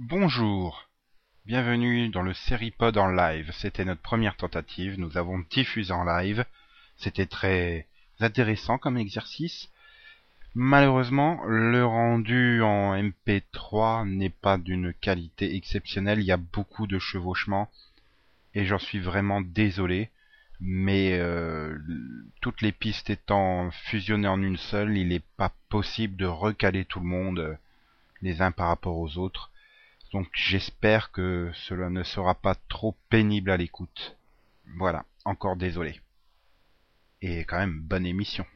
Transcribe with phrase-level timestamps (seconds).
[0.00, 0.88] Bonjour,
[1.44, 3.50] bienvenue dans le Seripod en live.
[3.52, 6.44] C'était notre première tentative, nous avons diffusé en live.
[6.98, 7.84] C'était très
[8.20, 9.68] intéressant comme exercice.
[10.54, 17.00] Malheureusement, le rendu en MP3 n'est pas d'une qualité exceptionnelle, il y a beaucoup de
[17.00, 17.68] chevauchements
[18.54, 20.10] et j'en suis vraiment désolé.
[20.60, 21.76] Mais euh,
[22.40, 27.00] toutes les pistes étant fusionnées en une seule, il n'est pas possible de recaler tout
[27.00, 27.54] le monde euh,
[28.22, 29.50] les uns par rapport aux autres.
[30.12, 34.16] Donc j'espère que cela ne sera pas trop pénible à l'écoute.
[34.76, 36.00] Voilà, encore désolé.
[37.20, 38.46] Et quand même, bonne émission.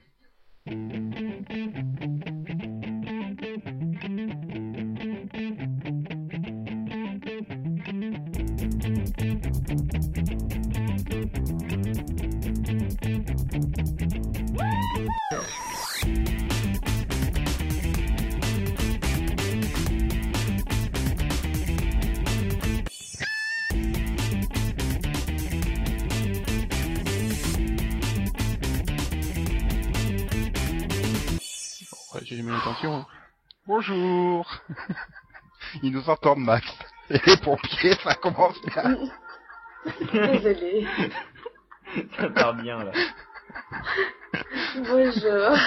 [32.33, 32.97] J'ai l'intention.
[32.97, 33.07] Hein.
[33.67, 34.51] Bonjour
[35.83, 36.67] Ils nous entendent Max.
[37.11, 38.97] Et les pompiers, ça commence bien.
[40.13, 40.87] Désolée.
[42.17, 42.93] Ça part bien là.
[44.77, 45.59] Bonjour.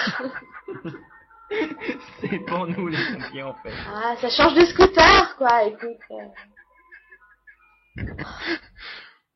[2.19, 3.73] C'est pour nous les pompiers en fait.
[3.87, 6.01] Ah, ça change de scooter, quoi, écoute.
[7.99, 8.03] euh.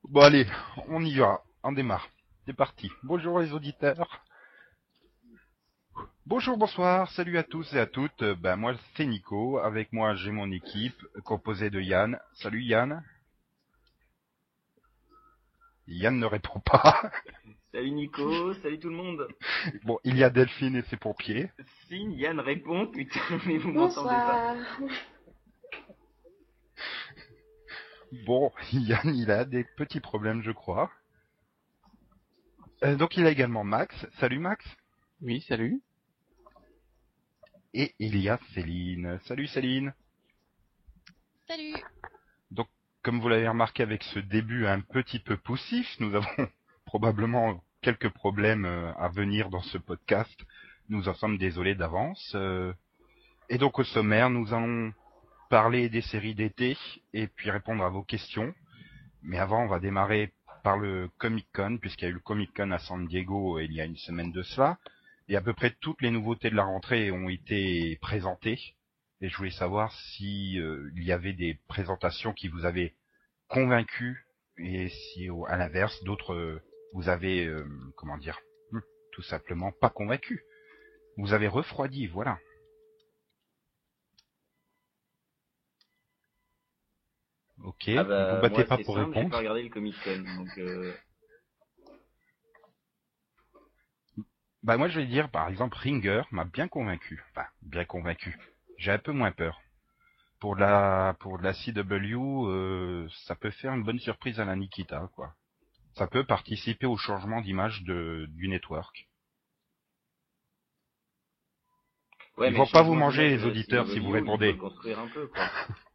[0.05, 0.47] Bon allez,
[0.88, 2.08] on y va, on démarre.
[2.47, 2.89] C'est parti.
[3.03, 4.19] Bonjour les auditeurs.
[6.30, 8.22] Bonjour, bonsoir, salut à tous et à toutes.
[8.22, 12.19] Euh, Ben moi c'est Nico, avec moi j'ai mon équipe composée de Yann.
[12.33, 13.03] Salut Yann.
[15.88, 17.11] Yann ne répond pas.
[17.71, 19.27] Salut Nico, salut tout le monde.
[19.86, 21.49] Bon, il y a Delphine et ses pompiers.
[21.88, 24.53] Si Yann répond, putain, mais vous m'entendez pas.
[24.53, 24.89] Bonsoir.
[28.27, 30.91] Bon, Yann, il a des petits problèmes, je crois.
[32.83, 33.95] Euh, donc il a également Max.
[34.20, 34.64] Salut Max.
[35.23, 35.82] Oui, salut.
[37.73, 39.19] Et il y a Céline.
[39.25, 39.93] Salut Céline.
[41.47, 41.75] Salut
[43.03, 46.49] Comme vous l'avez remarqué avec ce début un petit peu poussif, nous avons
[46.85, 50.37] probablement quelques problèmes euh, à venir dans ce podcast.
[50.89, 52.33] Nous en sommes désolés d'avance.
[52.35, 52.73] euh.
[53.49, 54.91] Et donc au sommaire, nous allons
[55.49, 56.75] parler des séries d'été
[57.13, 58.53] et puis répondre à vos questions.
[59.21, 62.53] Mais avant, on va démarrer par le Comic Con, puisqu'il y a eu le Comic
[62.55, 64.77] Con à San Diego il y a une semaine de cela.
[65.29, 68.59] Et à peu près toutes les nouveautés de la rentrée ont été présentées.
[69.21, 72.95] Et je voulais savoir si euh, il y avait des présentations qui vous avaient
[73.47, 74.25] convaincu
[74.57, 76.61] et si au- à l'inverse d'autres euh,
[76.93, 78.39] vous avez euh, comment dire
[78.71, 78.79] hmm,
[79.13, 80.45] tout simplement pas convaincu.
[81.17, 82.39] Vous avez refroidi, voilà.
[87.63, 89.29] Ok, Ah bah, vous battez moi, pas pour simple, J'ai répondre.
[89.31, 90.57] pas regardé le Comic Con, donc
[94.64, 97.23] Bah moi je vais dire par exemple Ringer m'a bien convaincu.
[97.31, 98.37] Enfin, bien convaincu.
[98.77, 99.61] J'ai un peu moins peur.
[100.39, 105.09] Pour la pour la CW, euh, ça peut faire une bonne surprise à la Nikita
[105.15, 105.33] quoi.
[105.93, 109.08] Ça peut participer au changement d'image de du network.
[112.37, 114.53] ouais, Ils vont pas vous manger, les auditeurs, CW, si vous répondez.
[114.53, 115.43] le construire un peu quoi.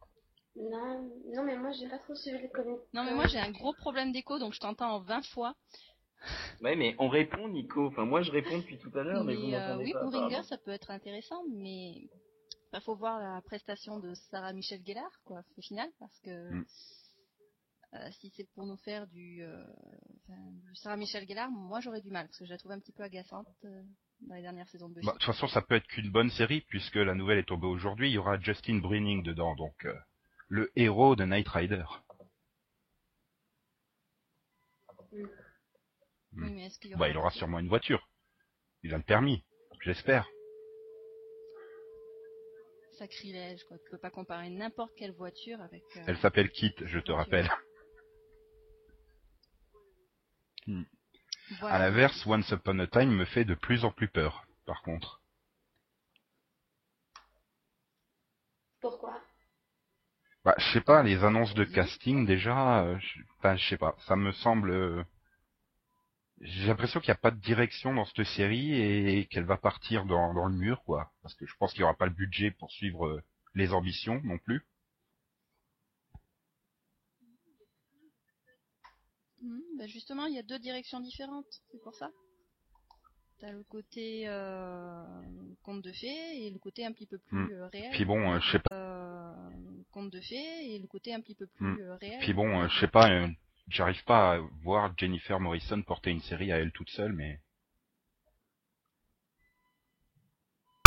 [0.57, 2.49] Non, non, mais moi, j'ai pas trop suivi les.
[2.93, 5.53] Non mais moi j'ai un gros problème d'écho donc je t'entends en 20 fois.
[6.61, 7.87] Ouais, mais on répond Nico.
[7.87, 9.99] Enfin, moi je réponds depuis tout à l'heure, mais, vous euh, m'entendez oui pas.
[9.99, 10.27] pour apparemment.
[10.29, 12.09] Ringer ça peut être intéressant mais
[12.73, 16.65] il faut voir la prestation de Sarah Michel Gellar quoi au final parce que Mm.
[17.93, 19.63] euh, si c'est pour nous faire du, euh,
[20.27, 22.79] enfin, du Sarah Michel Gellar, moi j'aurais du mal parce que je la trouve un
[22.79, 23.83] petit peu agaçante euh,
[24.21, 25.05] dans les dernières saisons de Buffy.
[25.05, 27.67] Bah, de toute façon, ça peut être qu'une bonne série puisque la nouvelle est tombée
[27.67, 28.09] aujourd'hui.
[28.09, 29.93] Il y aura Justin Brinning dedans, donc euh,
[30.49, 31.85] le héros de Knight Rider.
[35.13, 35.23] Oui,
[36.35, 38.07] mais est-ce qu'il y Bah, il aura sûrement une voiture.
[38.83, 39.43] Il a le permis,
[39.81, 40.27] j'espère.
[42.97, 43.77] sacrilège quoi.
[43.77, 45.83] Tu peux pas comparer n'importe quelle voiture avec.
[45.97, 47.49] euh, Elle s'appelle Kit, je te rappelle.
[50.67, 50.73] À
[51.59, 51.79] voilà.
[51.79, 55.21] l'inverse, Once Upon a Time me fait de plus en plus peur, par contre.
[58.79, 59.21] Pourquoi?
[60.43, 64.31] Bah, je sais pas, les annonces de casting, déjà, euh, je sais pas, ça me
[64.31, 65.05] semble...
[66.41, 70.05] J'ai l'impression qu'il n'y a pas de direction dans cette série et qu'elle va partir
[70.05, 71.11] dans, dans le mur, quoi.
[71.21, 73.23] Parce que je pense qu'il n'y aura pas le budget pour suivre euh,
[73.53, 74.65] les ambitions non plus.
[79.41, 82.09] Mhm, bah justement, il y a deux directions différentes, c'est pour ça.
[83.39, 85.03] T'as le côté euh,
[85.63, 87.51] conte de fées et le côté un petit peu plus Hmm.
[87.51, 87.91] euh, réel.
[87.91, 88.75] Puis bon, euh, je sais pas.
[88.75, 89.49] Euh,
[89.91, 91.91] conte de fées et le côté un petit peu plus Hmm.
[92.01, 92.19] réel.
[92.21, 93.09] Puis bon, je sais pas,
[93.67, 97.39] j'arrive pas à voir Jennifer Morrison porter une série à elle toute seule, mais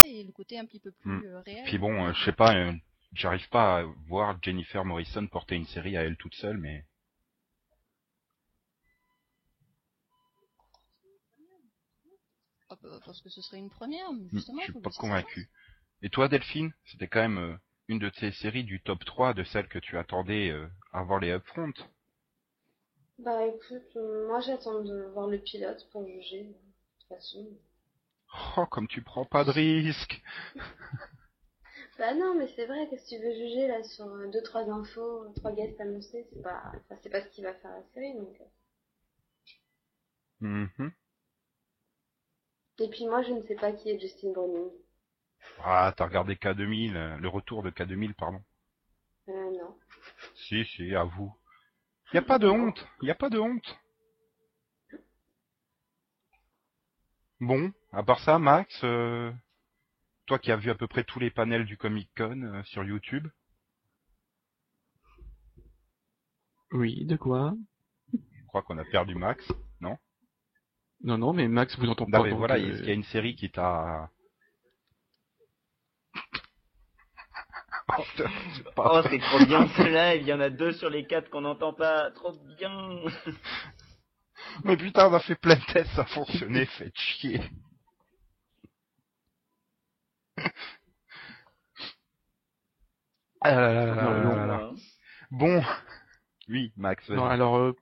[0.03, 1.21] Et le côté un petit peu plus Hmm.
[1.27, 1.65] euh, réel.
[1.67, 2.73] puis bon, euh, je sais pas, euh,
[3.13, 6.85] j'arrive pas à voir Jennifer Morrison porter une série à elle toute seule, mais
[12.71, 14.61] Ah, bah, parce que ce serait une première, mais hmm, justement.
[14.61, 15.51] je suis pas convaincu.
[16.03, 17.57] Et toi, Delphine, c'était quand même euh,
[17.89, 20.55] une de tes séries du top 3 de celles que tu attendais
[20.93, 21.73] avant les upfront.
[23.19, 26.45] Bah écoute, euh, moi j'attends de voir le pilote pour juger.
[26.45, 27.47] De toute façon.
[28.57, 30.23] Oh, comme tu prends pas de risques.
[31.99, 34.63] Bah non, mais c'est vrai, qu'est-ce que tu veux juger là sur euh, deux trois
[34.71, 37.83] infos, euh, trois guests annoncés, c'est pas, enfin, c'est pas ce qui va faire la
[37.93, 38.41] série donc.
[38.41, 38.45] euh.
[40.41, 40.93] Mhm.
[42.79, 44.71] Et puis moi je ne sais pas qui est Justin Browning.
[45.63, 48.43] Ah, t'as regardé K2000, euh, le retour de K2000, pardon.
[49.29, 49.75] Euh, non.
[50.35, 51.35] Si, si, à vous.
[52.13, 53.79] Y a pas de honte, y a pas de honte.
[57.41, 59.31] Bon, à part ça, Max, euh,
[60.27, 62.83] toi qui as vu à peu près tous les panels du Comic Con euh, sur
[62.85, 63.29] YouTube,
[66.73, 67.55] Oui, de quoi?
[68.13, 69.47] Je crois qu'on a perdu Max.
[71.01, 72.23] Non, non, mais Max vous entend Non, pas.
[72.25, 74.11] mais voilà, euh, est-ce qu'il y a une série qui t'a...
[77.97, 78.25] Oh, c'est
[78.77, 82.11] Oh, trop bien cela, il y en a deux sur les quatre qu'on n'entend pas.
[82.13, 83.01] Trop bien.
[84.65, 87.41] Mais putain, on a fait plein de tests, ça a fonctionné, faites chier.
[93.41, 94.71] Ah là là là là Non, là non, là là.
[95.31, 95.63] Bon,
[96.49, 97.09] oui, Max.
[97.09, 97.73] Non, alors, euh,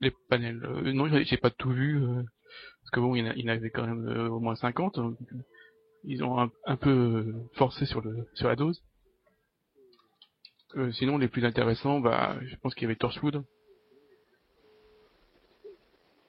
[0.00, 2.22] les panels, euh, non, j'ai pas tout vu, euh,
[2.82, 4.40] parce que bon, il y en a- il y en avait quand même euh, au
[4.40, 5.36] moins 50, donc, euh,
[6.04, 8.82] ils ont un, un peu euh, forcé sur le sur la dose.
[10.76, 13.44] Euh, sinon, les plus intéressants, bah, je pense qu'il y avait Torchwood.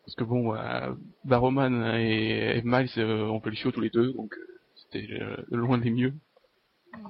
[0.06, 3.90] Parce que bon, bah, Barrowman et, et Miles, euh, on peut les chier tous les
[3.90, 6.14] deux, donc euh, c'était euh, loin des mieux.
[6.94, 7.08] Hmm.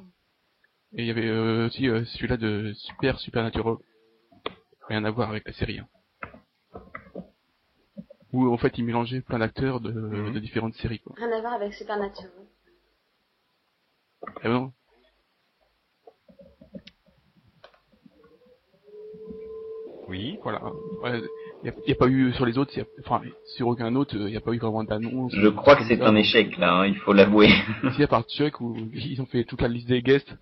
[0.96, 3.78] Et il y avait euh, aussi euh, celui-là de Super Supernatural.
[4.88, 5.80] Rien à voir avec la série.
[5.80, 5.88] Hein.
[8.32, 10.34] Où en fait ils mélangeaient plein d'acteurs de, Mhm.
[10.34, 11.00] de différentes séries.
[11.00, 11.16] Quoi.
[11.18, 12.32] Rien à voir avec Supernatural.
[14.44, 14.72] Ah non
[20.08, 20.62] Oui, Voilà.
[21.06, 21.22] Il
[21.64, 24.26] n'y a, y a pas eu sur les autres, a, enfin sur aucun autre, il
[24.26, 25.34] n'y a pas eu vraiment d'annonce.
[25.34, 27.50] Je crois que c'est un échec là, hein, il faut l'avouer.
[27.96, 30.36] Si à part Chuck où ils ont fait toute la liste des guests.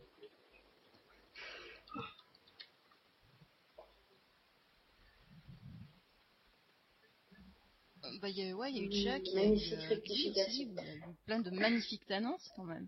[8.03, 9.49] Euh, Bah, il y a, ouais, il y a eu Chuck, il y a eu
[9.49, 12.87] magnifique euh, plein de magnifiques annonces quand même.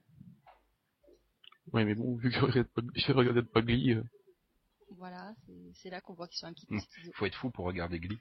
[1.71, 4.03] Ouais mais bon, vu que je regarde pas, je regarde pas Glee, euh,
[4.97, 5.33] Voilà,
[5.75, 6.79] c'est- là qu'on voit qu'ils sont un petit peu Mm.
[6.79, 7.11] schizo.
[7.15, 8.19] faut être fou pour regarder Glee.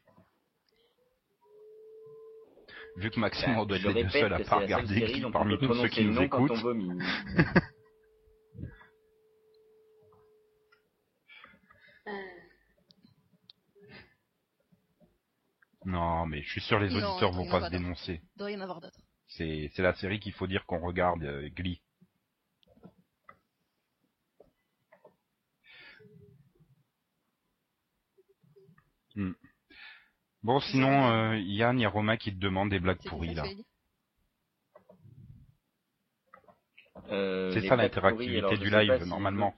[2.97, 5.59] Vu que Maxime, on doit je être répète seuls à pas regarder série Glee parmi
[5.59, 6.59] tous ceux qui le nous nom quand on écoutent.
[6.63, 6.91] vomit.
[15.85, 18.21] Non, mais je suis sûr les auditeurs vont en pas se dénoncer.
[18.37, 19.01] Il doit y en avoir d'autres.
[19.27, 21.81] C'est c'est la série qu'il faut dire qu'on regarde, euh, Glee.
[29.17, 29.33] Hmm.
[30.43, 33.45] Bon, sinon, euh, Yann, il y a Romain qui te demande des blagues pourries, là.
[37.11, 39.55] Euh, C'est ça l'interactivité du live, si- normalement.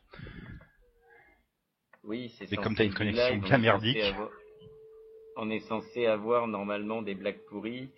[2.04, 4.02] Oui, c'est Mais comme t'as une être du connexion live, bien on est censé merdique.
[4.04, 4.30] avoir-
[5.37, 7.90] On est censé avoir normalement des blagues pourries,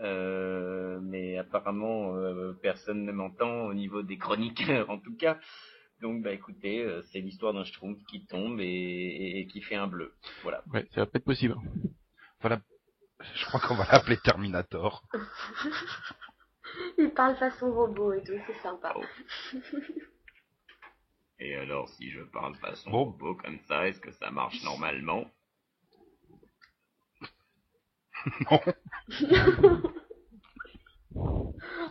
[0.00, 5.38] euh, mais apparemment euh, personne ne m'entend au niveau des chroniqueurs en tout cas.
[6.00, 9.74] Donc bah écoutez, euh, c'est l'histoire d'un schtroumpf qui tombe et, et- et qui fait
[9.76, 10.14] un bleu.
[10.42, 10.62] Voilà.
[10.72, 11.56] ouais, ça va pas être possible.
[12.40, 12.60] Voilà.
[13.34, 15.02] Je crois qu'on va l'appeler Terminator.
[16.96, 18.94] Il parle façon robot et tout, c'est sympa.
[18.96, 19.04] Oh.
[21.42, 23.04] Et alors si je parle façon Bon.
[23.04, 25.30] robot comme ça, est-ce que ça marche normalement?
[28.50, 28.60] Non.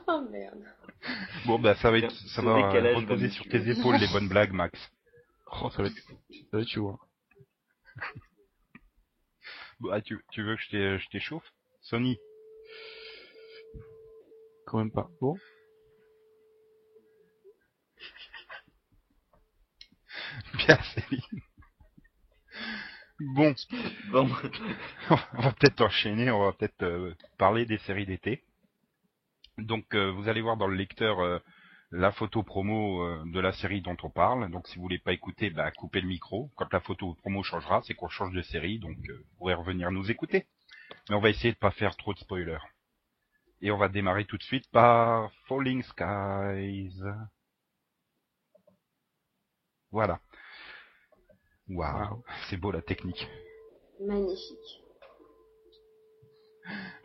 [0.08, 0.64] Oh merde.
[1.46, 2.54] Bon, bah, ça va être, ça va
[2.96, 4.78] reposer sur tes épaules les bonnes blagues, Max.
[5.62, 6.14] Oh, ça va être, ça
[6.54, 6.90] va être chaud.
[6.90, 7.00] hein.
[9.80, 11.50] Bon, ah, tu, tu veux que je t'échauffe?
[11.82, 12.18] Sony
[14.66, 15.10] Quand même pas.
[15.22, 15.38] Bon.
[20.56, 21.42] Bien, Céline.
[23.22, 23.54] Bon,
[24.12, 24.30] Bon,
[25.10, 28.44] on va peut-être enchaîner, on va peut-être euh, parler des séries d'été.
[29.66, 31.40] Donc, euh, vous allez voir dans le lecteur, euh,
[31.92, 34.50] la photo promo euh, de la série dont on parle.
[34.52, 36.52] Donc si vous voulez pas écouter, bah coupez le micro.
[36.56, 40.12] Quand la photo promo changera, c'est qu'on change de série, donc vous pourrez revenir nous
[40.12, 40.46] écouter.
[41.10, 42.60] Mais on va essayer de pas faire trop de spoilers.
[43.62, 47.02] Et on va démarrer tout de suite par Falling Skies.
[49.92, 50.20] Voilà.
[51.68, 52.24] Waouh, Wow.
[52.50, 53.28] c'est beau la technique.
[54.00, 54.79] Magnifique.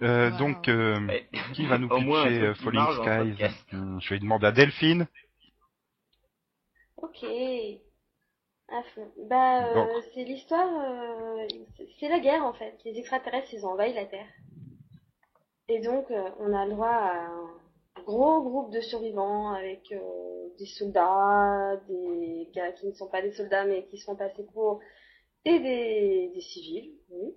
[0.03, 0.39] Euh, Wow.
[0.39, 1.27] Donc, euh, Ouais.
[1.55, 3.55] qui va nous moins pitcher euh, Falling Skies.
[3.77, 5.07] Hmm, Je vais demander à Delphine.
[6.97, 7.25] Ok.
[8.69, 9.11] À fond.
[9.29, 10.69] Bah, euh, c'est l'histoire.
[10.69, 11.47] euh,
[11.99, 12.77] c'est- la guerre en fait.
[12.85, 14.27] Les extraterrestres, ils ont envahi la Terre.
[15.69, 17.51] Et donc, euh, on a le droit à un
[18.05, 23.33] gros groupe de survivants avec euh, des soldats, des gars qui ne sont pas des
[23.33, 24.81] soldats mais qui se font passer pour.
[25.47, 27.35] et des, des civils, oui.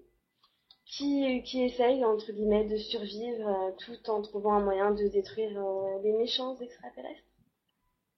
[0.89, 5.59] Qui, qui essayent, entre guillemets, de survivre euh, tout en trouvant un moyen de détruire
[5.61, 7.23] euh, les méchants extraterrestres.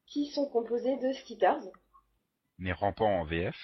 [0.06, 1.72] Qui sont composés de skitters.
[2.60, 3.56] Mais rampant en VF.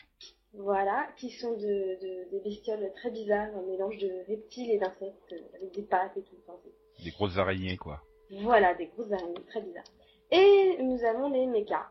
[0.53, 1.57] Voilà, qui sont de,
[2.01, 6.15] de- des bestioles très bizarres, un mélange de reptiles et d'insectes, euh, avec des pattes
[6.17, 6.35] et tout.
[6.47, 6.57] Enfin,
[7.03, 8.01] Des grosses araignées, quoi.
[8.41, 9.83] voilà, des grosses araignées très bizarres.
[10.31, 11.89] Et nous avons les mechas,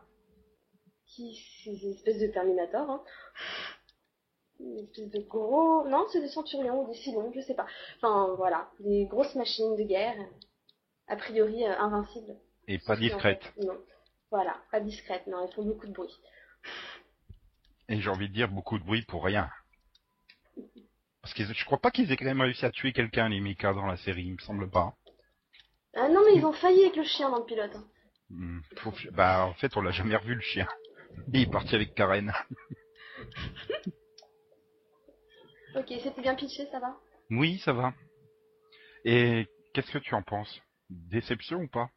[1.05, 3.03] qui des espèces de Terminator, hein.
[4.59, 5.87] Une espèce de gros...
[5.87, 7.65] Non, c'est des centurions ou des cylons, je sais pas.
[7.97, 10.15] Enfin, voilà, des grosses machines de guerre,
[11.07, 12.35] a priori euh, invincibles.
[12.67, 13.43] Et pas Sauf qu'en discrète.
[13.43, 13.77] fait, Non,
[14.31, 16.15] voilà, pas discrètes, non, elles font beaucoup de bruit.
[17.89, 19.49] Et j'ai envie de dire beaucoup de bruit pour rien.
[21.21, 23.73] Parce que je crois pas qu'ils aient quand même réussi à tuer quelqu'un, les mechas,
[23.73, 24.95] dans la série, il me semble pas.
[25.95, 27.75] Ah non, mais ils ont failli avec le chien dans le pilote.
[27.75, 27.85] hein.
[28.29, 28.59] Hmm.
[29.11, 30.67] Bah, en fait, on l'a jamais revu, le chien.
[31.33, 32.33] Et il est parti avec Karen.
[35.75, 36.95] Ok, c'était bien pitché, ça va?
[37.29, 37.93] Oui, ça va.
[39.05, 40.61] Et qu'est-ce que tu en penses?
[40.89, 41.89] Déception ou pas?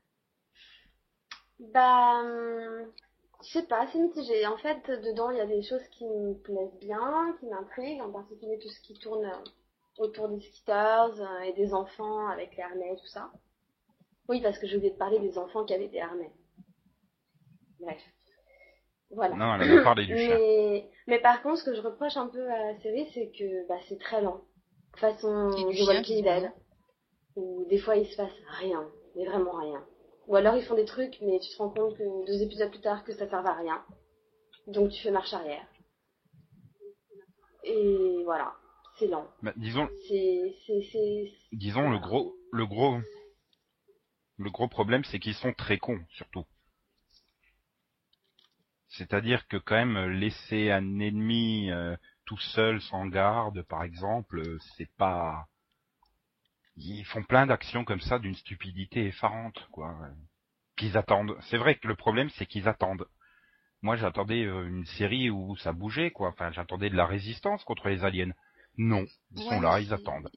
[1.72, 2.92] Bah, hum,
[3.42, 4.46] je sais pas, c'est mitigé.
[4.46, 8.12] En fait, dedans, il y a des choses qui me plaisent bien, qui m'intriguent, en
[8.12, 9.44] particulier tout ce qui tourne euh,
[9.98, 13.30] autour des skitters euh, et des enfants avec les harnais et tout ça.
[14.28, 16.32] Oui, parce que j'ai oublié de parler des enfants qui avaient des harnais.
[17.80, 18.02] Bref.
[19.10, 19.36] Voilà.
[19.36, 20.14] Non, elle a parlé du.
[20.14, 23.66] Mais, mais par contre, ce que je reproche un peu à la série, c'est que
[23.68, 24.42] bah, c'est très lent.
[24.96, 26.52] Façon The Walking Dead.
[27.36, 29.84] Où des fois il se passe rien, mais vraiment rien.
[30.26, 32.80] Ou alors ils font des trucs, mais tu te rends compte que deux épisodes plus
[32.80, 33.82] tard que ça sert à rien.
[34.66, 35.66] Donc tu fais marche arrière.
[37.64, 38.54] Et voilà,
[38.98, 39.26] c'est lent.
[39.42, 40.54] Bah, disons, c'est.
[41.52, 42.98] disons le gros, le gros,
[44.38, 46.44] le gros problème, c'est qu'ils sont très cons, surtout.
[48.88, 54.58] C'est-à-dire que quand même laisser un ennemi euh, tout seul sans garde, par exemple, euh,
[54.76, 55.46] c'est pas.
[56.76, 59.94] Ils font plein d'actions comme ça d'une stupidité effarante, quoi.
[60.76, 61.36] Qu'ils attendent.
[61.50, 63.06] C'est vrai que le problème, c'est qu'ils attendent.
[63.82, 66.28] Moi, j'attendais euh, une série où ça bougeait, quoi.
[66.30, 68.32] Enfin, j'attendais de la résistance contre les aliens.
[68.78, 70.30] Non, ils Ouais, sont là, ils attendent.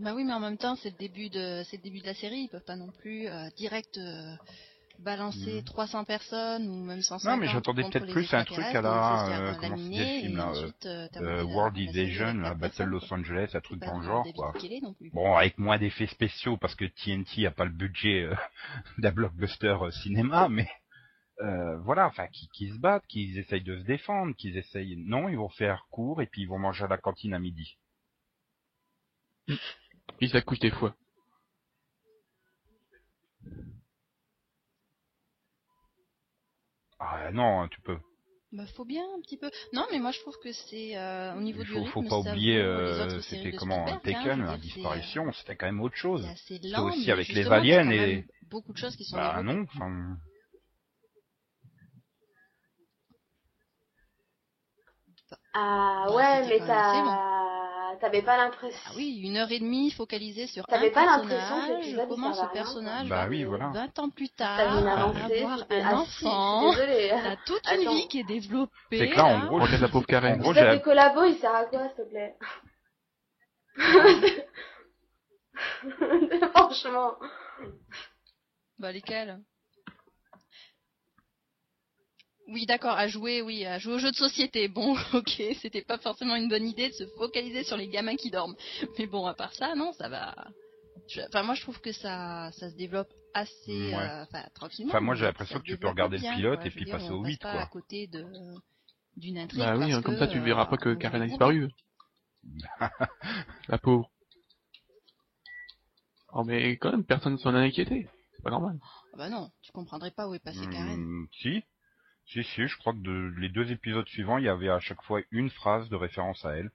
[0.00, 2.14] Bah oui, mais en même temps, c'est le début de, c'est le début de la
[2.14, 2.42] série.
[2.42, 4.34] Ils peuvent pas non plus euh, direct euh,
[4.98, 5.64] balancer Mhm.
[5.64, 7.30] 300 personnes ou même 150.
[7.30, 10.50] Non, mais j'attendais peut-être plus un truc à la, euh, comment c'était film, là, euh,
[10.50, 10.88] ensuite,
[11.44, 13.12] World la is série Asian, Battle Los.
[13.12, 14.52] Angeles, un truc dans le genre, quoi.
[15.12, 18.28] Bon, avec moins d'effets spéciaux parce que TNT a pas le budget
[18.98, 20.68] d'un blockbuster cinéma, mais
[21.42, 24.96] euh, voilà, enfin, qui, qui se battent, qu'ils essayent de se défendre, qu'ils essayent.
[24.98, 27.78] Non, ils vont faire court et puis ils vont manger à la cantine à midi.
[30.20, 30.94] Ils accouchent des fois.
[36.98, 37.98] Ah non, tu peux.
[38.52, 39.48] Bah faut bien un petit peu.
[39.72, 42.02] Non, mais moi je trouve que c'est euh, au niveau Il du faut, rythme, faut
[42.02, 45.94] pas ça oublier, euh, c'était comment Spielberg, hein, Taken, c'est, disparition, c'était quand même autre
[45.96, 46.26] chose.
[46.48, 49.40] C'est aussi mais avec les aliens quand et- même beaucoup de choses qui sont Bah
[49.44, 50.16] non, enfin.
[55.54, 57.04] Ah Bah, ouais, mais t'as,
[58.00, 58.78] t'avais pas l'impression.
[58.86, 62.06] Ah oui, une heure et demie focalisée sur T'avais un pas l'impression que personnage, il
[62.08, 63.08] comment ce personnage.
[63.08, 63.68] Bah va oui, voilà.
[63.70, 67.94] 20 ans plus tard une avancée, avoir un ah, si, enfant, t'as toute une Attends.
[67.94, 68.70] vie qui est développée.
[68.98, 70.38] C'est que là, en gros, Regarde la pauvre En Karen.
[70.38, 72.36] gros, L'épisode j'ai- de collabo, il sert à quoi, s'il te plaît
[76.54, 77.14] Franchement.
[78.78, 79.38] Bah lesquels?
[82.50, 84.66] Oui, d'accord, à jouer, oui, à jouer aux jeux de société.
[84.68, 88.30] Bon, ok, c'était pas forcément une bonne idée de se focaliser sur les gamins qui
[88.30, 88.56] dorment.
[88.98, 90.34] Mais bon, à part ça, non, ça va.
[91.08, 93.94] Je- Enfin, moi, je trouve que ça, ça se développe assez, Ouais.
[93.94, 94.90] euh, enfin, tranquillement.
[94.90, 96.66] Enfin, moi, j'ai l'impression que tu peux regarder le pilote quoi.
[96.66, 97.62] et puis dire, passer au passe 8, pas quoi.
[97.62, 98.26] à côté de.
[99.16, 99.60] d'une intrigue.
[99.60, 101.68] Bah oui, hein, comme que, ça tu verras pas euh, que Karen a disparu.
[103.68, 104.10] La pauvre.
[106.32, 108.08] Oh mais quand même, personne s'en a inquiété.
[108.36, 108.78] C'est pas normal.
[109.12, 110.96] Ah Bah non, tu comprendrais pas où est passée Karen.
[111.00, 111.62] Hmm, si,
[112.30, 115.02] si, si, je crois que de, les deux épisodes suivants, il y avait à chaque
[115.02, 116.70] fois une phrase de référence à elle.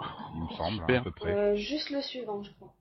[0.00, 1.32] Il me semble, hein, à peu près.
[1.32, 2.74] Euh, juste le suivant, je crois.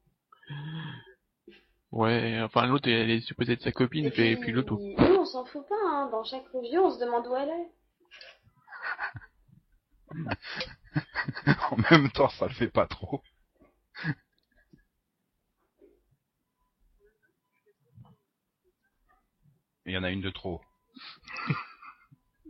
[1.91, 4.75] Ouais, enfin l'autre elle est supposée être sa copine, et puis, puis l'autre.
[4.75, 6.09] nous, on s'en fout pas, hein.
[6.09, 7.71] Dans chaque review, on se demande où elle est.
[11.71, 13.21] en même temps, ça le fait pas trop.
[19.85, 20.61] Il y en a une de trop.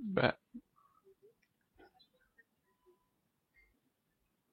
[0.03, 0.35] Bah,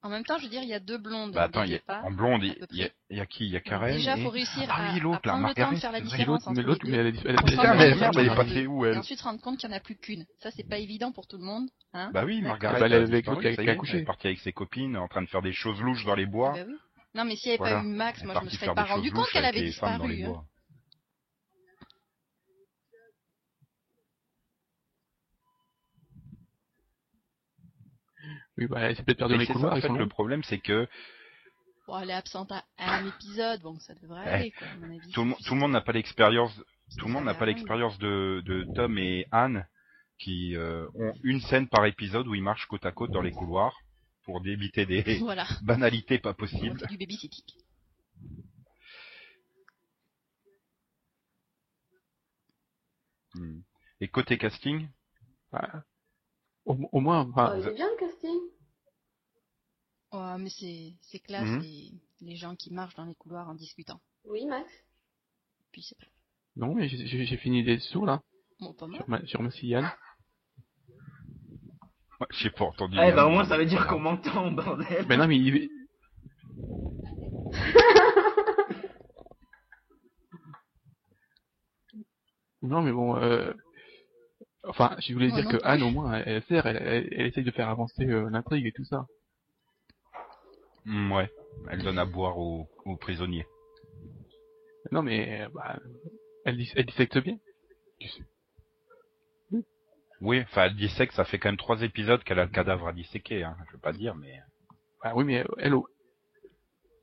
[0.02, 1.32] En même temps, je veux dire, il y a deux blondes.
[1.32, 2.94] Bah attends, il y a, en blonde, il il y, a, près.
[3.10, 3.44] il y a qui?
[3.46, 4.22] Il y a Donc, Karen Déjà, et...
[4.22, 6.46] faut réussir Ah à, oui, l'autre, à prendre le temps de Margaret, faire la différence
[6.46, 7.02] l'autre, mais entre l'autre, les mais deux.
[7.02, 7.56] elle elle elle
[7.98, 8.94] merde, est elle est passée où, elle?
[8.94, 10.24] Et ensuite se rendre compte qu'il n'y en a plus qu'une.
[10.38, 11.68] Ça, c'est pas évident pour tout le monde.
[11.94, 12.40] Hein Bah oui.
[12.42, 12.92] Margaret, Bah, elle.
[12.92, 16.26] Elle est partie avec ses copines, en train de faire des choses louches dans les
[16.26, 16.52] bois.
[16.52, 16.64] Bah.
[17.14, 17.80] Non, mais s'il n'y avait Voilà.
[17.80, 19.72] pas eu Max, Elle moi, je me partie serais pas rendu compte qu'elle avait les
[19.72, 20.36] femmes dans les disparu.
[28.58, 30.08] Oui, bah elle s'est peut-être perdue dans Mais les c'est ça, couloirs, en fait, le
[30.08, 30.86] problème, c'est que
[31.86, 34.28] Bon, elle est absente à un épisode, bon, ça devrait Ouais.
[34.28, 35.10] aller, quoi, à mon avis.
[35.12, 36.54] tout le, mo- tout le monde n'a pas l'expérience
[36.98, 37.54] tout le monde n'a pas rien.
[37.54, 39.66] l'expérience de, de Tom et Anne
[40.18, 43.30] qui euh, ont une scène par épisode où ils marchent côte à côte dans les
[43.30, 43.74] couloirs
[44.24, 45.46] pour éviter des Voilà.
[45.62, 46.84] banalités pas possibles.
[46.88, 47.44] du babysitting.
[53.34, 53.60] Hmm.
[54.00, 54.88] Et côté casting,
[55.52, 55.84] Bah,
[56.68, 58.38] au, au moins, enfin, Oh, il est bien le casting.
[60.12, 61.60] Ouais, mais c'est, c'est classe, Mhm.
[61.60, 64.00] les, les gens qui marchent dans les couloirs en discutant.
[64.24, 64.70] Oui, Max.
[65.72, 65.96] Puis c'est
[66.56, 68.20] non, mais j'ai fini des sous là,
[68.58, 68.96] bon, pas mal.
[68.96, 69.90] sur ma, sur ma Sillane.
[72.20, 72.96] Ouais, j'ai pas entendu.
[73.00, 75.06] Eh bah au moins ça veut dire qu'on m'entend, bordel.
[75.08, 75.68] Mais non, mais il...
[82.62, 83.52] Non, mais bon, euh...
[84.68, 85.56] Enfin, je voulais dire que.
[85.64, 88.72] Anne, au moins, elle, sert, elle, elle, elle essaye de faire avancer euh, l'intrigue et
[88.72, 89.06] tout ça.
[90.84, 91.30] Hmm, ouais,
[91.70, 93.46] elle donne à boire aux, aux prisonniers.
[94.92, 95.78] Non, mais, bah,
[96.44, 97.38] elle, elle dissecte bien.
[97.98, 98.22] Tu sais.
[100.20, 102.92] Oui, enfin elle dissèque, ça fait quand même trois épisodes qu'elle a le cadavre à
[102.92, 103.56] disséquer, hein.
[103.68, 104.40] je veux pas dire, mais...
[105.02, 105.86] Ah oui, mais elle, au,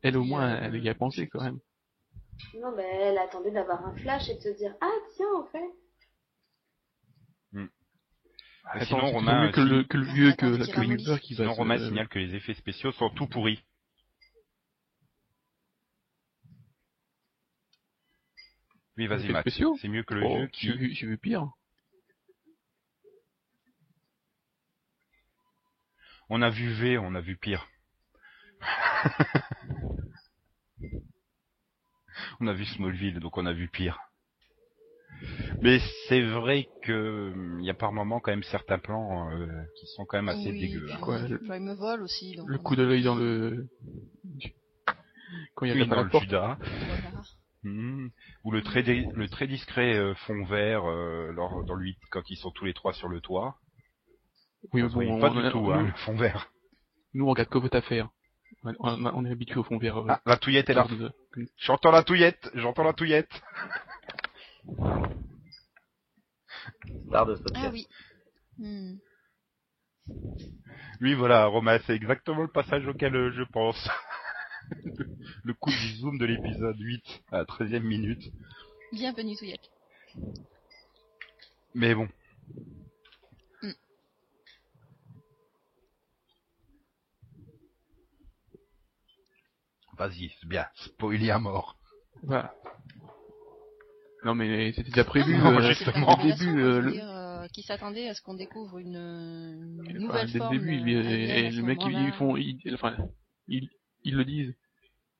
[0.02, 1.60] elle, au moins, euh, elle y a pensé quand même.
[2.56, 5.72] Non, mais elle attendait d'avoir un flash et de se dire Ah, tiens, en fait.
[8.68, 11.78] Ah, sinon, Romain, mieux que si- le, que vieux, que, que va Sinon, se- Romain
[11.78, 13.64] signale que les effets spéciaux sont tout pourris.
[18.98, 20.78] Oui, vas-y spéciaux c'est mieux que le Oh, vieux j'ai qui...
[20.78, 21.50] vu, j'ai vu pire.
[26.30, 27.68] On a vu V, on a vu pire.
[32.40, 34.00] on a vu Smallville, donc on a vu pire.
[35.62, 39.48] Mais c'est vrai que hum, il y a par moments quand même certains plans euh,
[39.80, 40.88] qui sont quand même assez Oui, dégueux.
[40.92, 40.98] hein.
[41.02, 42.48] Quoi, le- bah, il me vole aussi, donc.
[42.50, 43.68] Le on coup de l'œil dans le...
[45.56, 46.24] Quand il y a Oui, dans la le porte.
[46.26, 46.58] Judas.
[46.60, 47.22] Voilà.
[47.64, 48.10] Hmm.
[48.44, 52.22] Ou le très, dé- le très discret euh, fond vert euh, lors- dans lui quand
[52.30, 53.58] ils sont tous les trois sur le toit.
[54.74, 56.52] Oui, bon, on, pas on du a- tout hein, le fond vert.
[57.16, 58.10] nous, on regarde que votre affaire.
[58.64, 59.98] On, on- on est habitué au fond vert.
[59.98, 60.86] euh, Ah, la touillette est là.
[60.88, 61.12] de-
[61.58, 63.32] J'entends la touillette, j'entends la touillette.
[67.08, 67.66] Star de ce podcast.
[67.68, 67.88] Ah oui.
[68.58, 68.98] Hmm.
[71.02, 73.90] Oui, voilà, Romain, c'est exactement le passage auquel euh, je pense.
[75.44, 78.32] le coup du zoom de l'épisode 8 à la 13 e minute.
[78.92, 79.70] Bienvenue, Touillette.
[81.74, 82.08] Mais bon.
[83.62, 83.72] Hmm.
[89.98, 91.78] Vas-y, c'est bien, spoiler à mort.
[92.24, 92.56] Voilà.
[94.26, 95.38] Non, mais c'était déjà prévu.
[95.38, 96.20] Non, euh, justement.
[96.20, 100.28] Au début, euh, le, euh, qui s'attendait à ce qu'on découvre une, une enfin, nouvelle
[100.32, 100.58] dès le forme.
[100.58, 102.98] début, il- euh, et, le mec, ils, ils font, ils, enfin,
[103.48, 103.70] ils,
[104.04, 104.56] ils le disent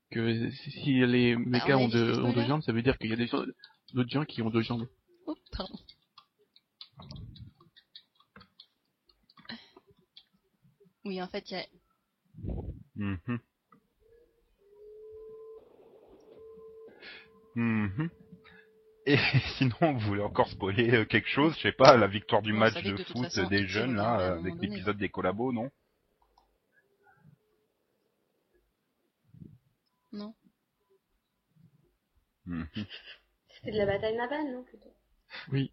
[0.10, 3.12] que si les mechas on a ont, deux, ont deux jambes, ça veut dire qu'il
[3.12, 3.46] y a des gens-
[3.94, 4.88] d'autres gens qui ont deux jambes.
[5.28, 5.78] Oh, pardon.
[11.06, 11.66] Oui, en fait, il y a...
[12.96, 13.40] Mhm.
[17.54, 18.10] Mhm.
[19.06, 19.18] Et
[19.58, 21.56] sinon, vous voulez encore spoiler euh, quelque chose?
[21.58, 24.56] Je sais pas, la victoire du match de foot façon, des jeunes, là, euh, avec
[24.62, 25.70] l'épisode des collabos, non?
[30.12, 30.34] Non.
[32.46, 32.68] Mhm.
[33.50, 34.94] C'était de la bataille navale, non, plutôt?
[35.52, 35.72] Oui.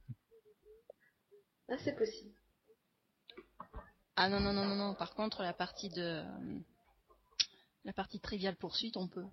[1.69, 2.33] Ah, c'est possible.
[4.17, 4.95] Ah non, non, non, non, non.
[4.95, 6.03] Par contre, la partie de.
[6.03, 6.59] euh,
[7.85, 9.25] La partie triviale poursuite, on peut.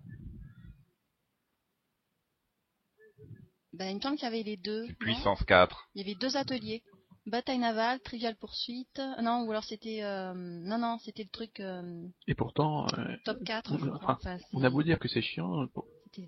[3.72, 4.86] Ben, il me semble qu'il y avait les deux.
[4.98, 5.88] Puissance 4.
[5.94, 6.82] Il y avait deux ateliers.
[7.26, 9.00] Bataille navale, triviale poursuite.
[9.22, 10.02] Non, ou alors c'était.
[10.02, 13.78] euh, Non, non, c'était le truc euh, Et pourtant, euh, top 4.
[13.78, 14.18] je Enfin, crois.
[14.20, 15.66] Enfin, on a beau dire que c'est chiant,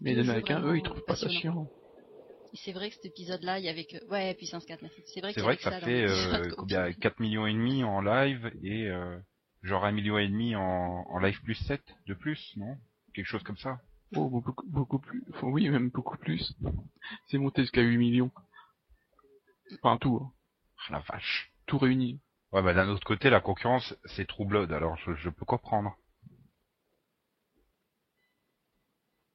[0.01, 1.67] mais les Américains, eux, ils trouvent pas ça chiant.
[2.55, 4.05] C'est vrai que cet épisode-là, il y avait que.
[4.09, 5.03] Ouais, puissance 4, merci.
[5.07, 8.53] C'est vrai y vrai que ça fait euh, combien 4 millions et demi en live
[8.63, 9.19] et euh,
[9.63, 10.61] genre 1 million et demi en,
[11.09, 12.77] en live plus 7 de plus, non?
[13.15, 13.79] Quelque chose comme ça.
[14.15, 15.25] Oh, beaucoup, beaucoup plus.
[15.35, 16.55] Enfin, oui, même beaucoup plus.
[17.29, 18.31] C'est monté jusqu'à 8 millions.
[19.83, 20.21] Enfin, tout.
[20.23, 20.33] hein.
[20.89, 21.51] Ah, La vache.
[21.67, 22.21] Tout réuni.
[22.53, 25.97] Ouais, bah d'un autre côté, la concurrence, c'est True Blood, alors je, je peux comprendre.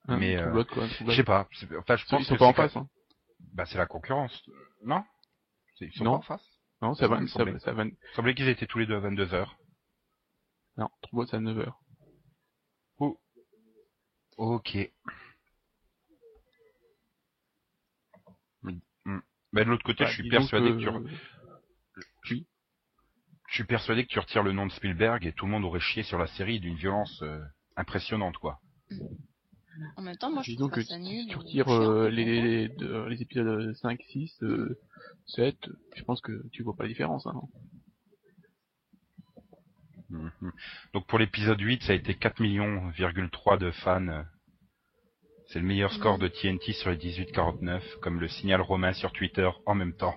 [0.08, 1.48] Hein, Mais, True euh, Blood, quoi, Je sais pas.
[1.80, 2.88] Enfin, je Ils pense sont que pas en face, hein.
[3.54, 4.44] Bah, c'est la concurrence.
[4.84, 5.04] Non?
[5.80, 6.12] Ils sont Non.
[6.14, 6.48] pas en face?
[6.82, 7.54] Non, ça va, ça, semblait.
[7.54, 7.86] va- ça va.
[7.86, 9.48] Il semblait qu'ils étaient tous les deux à 22h.
[10.78, 11.74] Non, True Blood, c'est à 9h.
[14.38, 14.78] Ok.
[18.64, 19.20] Hmm.
[19.54, 21.10] Bah, de l'autre côté, je suis persuadé que tu, re-
[22.30, 22.46] Oui.
[23.48, 25.80] je suis persuadé que tu retires le nom de Spielberg et tout le monde aurait
[25.80, 27.40] chié sur la série d'une violence euh,
[27.78, 28.60] impressionnante, quoi.
[29.96, 31.28] En même temps, moi, je Disons trouve que ça tu, nul.
[31.30, 34.78] tu ou retires euh, les, les, de- les épisodes 5, 6, euh,
[35.28, 35.56] 7,
[35.96, 37.26] je pense que tu vois pas la différence.
[37.28, 37.42] Hein.
[40.94, 44.24] Donc pour l'épisode 8, ça a été 4 millions,3 de fans.
[45.48, 49.50] C'est le meilleur score de TNT sur les 18-49, comme le signale Romain sur Twitter
[49.66, 50.16] en même temps.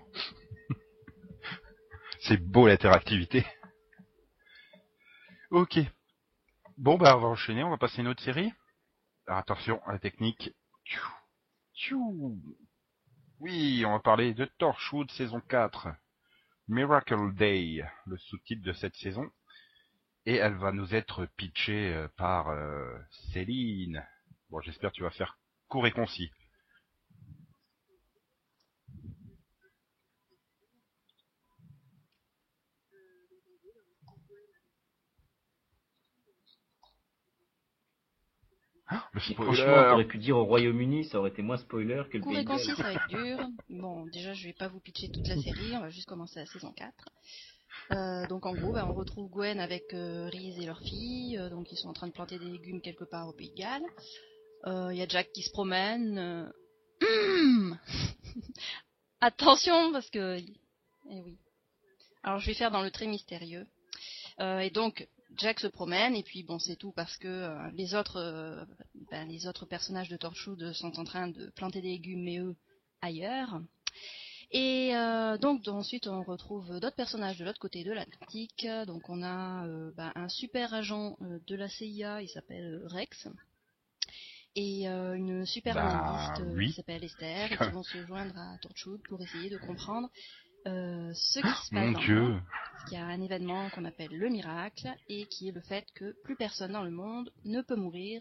[2.20, 3.46] C'est beau l'interactivité.
[5.50, 5.78] Ok.
[6.78, 8.52] Bon bah on va enchaîner, on va passer une autre série.
[9.26, 10.50] Attention à la technique.
[13.38, 15.88] Oui, on va parler de Torchwood saison 4.
[16.68, 19.28] Miracle Day, le sous-titre de cette saison.
[20.30, 22.96] Et elle va nous être pitchée euh, par euh,
[23.32, 24.06] Céline.
[24.48, 26.30] Bon, j'espère que tu vas faire court et concis.
[38.86, 42.18] Ah, le Franchement, spoiler t'aurais pu dire au Royaume-Uni, ça aurait été moins spoiler que
[42.18, 43.48] le Court Pays et concis, ça va être dur.
[43.68, 45.74] Bon, déjà, je vais pas vous pitcher toute la série.
[45.74, 46.92] On va juste commencer la saison 4.
[47.92, 51.36] Euh, donc, en gros, bah, on retrouve Gwen avec euh, Reese et leur fille.
[51.38, 53.56] Euh, donc, ils sont en train de planter des légumes quelque part au Pays de
[53.56, 53.86] Galles.
[54.66, 56.18] Euh, Il y a Jack qui se promène.
[56.18, 56.50] euh,
[57.02, 57.78] hum
[59.20, 60.38] Attention, parce que...
[61.10, 61.36] Eh oui.
[62.22, 63.66] Alors, je vais faire dans le très mystérieux.
[64.38, 65.06] Et donc,
[65.36, 68.66] Jack se promène, et puis bon, c'est tout parce que les autres,
[69.10, 72.56] ben, les autres personnages de Torchwood sont en train de planter des légumes, mais eux
[73.02, 73.60] ailleurs.
[74.52, 78.66] Et euh, donc ensuite, on retrouve d'autres personnages de l'autre côté de l'Atlantique.
[78.86, 83.28] Donc on a euh, ben, un super agent euh, de la CIA, il s'appelle Rex.
[84.56, 86.66] Et euh, une super Bah, analyste oui.
[86.68, 90.08] qui s'appelle Esther, et qui vont se joindre à Torchwood pour essayer de comprendre
[90.66, 92.42] euh, ce qui se passe Mon dans le dieu monde
[92.88, 96.14] qu'il y a un événement qu'on appelle le miracle et qui est le fait que
[96.24, 98.20] plus personne dans le monde ne peut mourir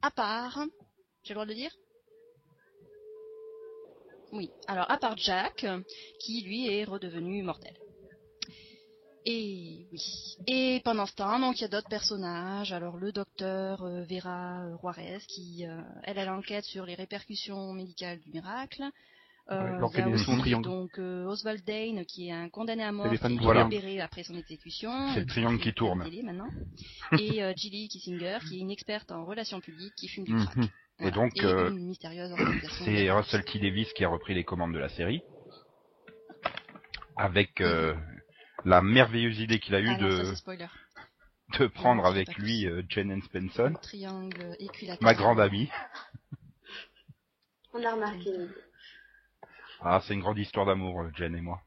[0.00, 0.64] à part
[1.24, 1.70] j'ai le droit de le dire
[4.32, 5.66] oui alors à part Jack
[6.20, 7.74] qui lui est redevenu mortel
[9.24, 13.82] et oui et pendant ce temps donc il y a d'autres personnages alors le docteur
[13.82, 18.84] euh, Vera euh, Juarez qui euh, elle a l'enquête sur les répercussions médicales du miracle
[19.50, 20.64] Ouais, euh, il y a l'organisation aussi triangle.
[20.68, 24.34] donc euh, Oswald Dane qui est un condamné à mort qui est libéré après son
[24.36, 24.90] exécution.
[25.14, 26.00] C'est le triangle qui tourne.
[26.22, 26.50] maintenant.
[27.18, 30.68] Et Gilly Kissinger qui est une experte en relations publiques qui fume du crack.
[30.98, 31.14] Voilà.
[31.14, 31.92] donc, Et euh.
[32.84, 33.58] C'est Russell T.
[33.58, 35.22] Davis qui a repris les commandes de la série.
[37.16, 37.94] Avec euh,
[38.64, 42.66] la merveilleuse idée qu'il a eue Ah non, ça, de, de prendre Non, avec lui
[42.66, 43.10] euh, Jen
[44.58, 44.98] équilatéral.
[45.00, 45.70] ma grande amie.
[47.72, 48.30] On a remarqué.
[49.80, 51.60] Ah, c'est une grande histoire d'amour, euh, Jen et moi.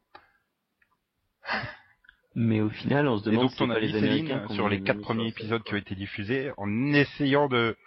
[2.35, 5.01] Mais au final, on se Et demande donc si ton avis, Céline, sur les quatre
[5.01, 7.77] premiers épisodes qui ont été diffusés, en essayant de...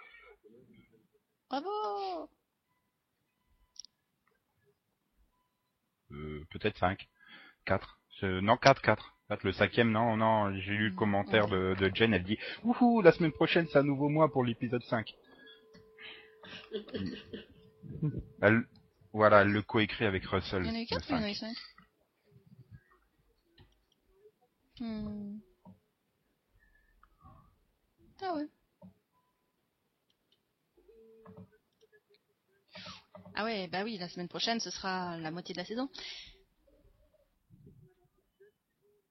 [1.49, 2.29] Bravo
[6.11, 7.07] euh, Peut-être 5,
[7.65, 7.99] 4.
[8.23, 9.11] Non, 4, 4.
[9.43, 10.95] Le cinquième, non, non, j'ai lu le Mhm.
[10.95, 14.43] commentaire de, de Jen, elle dit «Wouhou, la semaine prochaine, c'est un nouveau mois pour
[14.43, 15.15] l'épisode 5.»
[18.41, 18.67] Elle,
[19.13, 20.63] voilà, elle le coécrit avec Russell.
[20.63, 21.55] Il y en a eu le 4 ou il y en a eu 5.
[24.77, 25.39] 5 hmm.
[28.21, 28.47] Ah ouais.
[33.35, 35.89] Ah ouais, bah oui, la semaine prochaine, ce sera la moitié de la saison.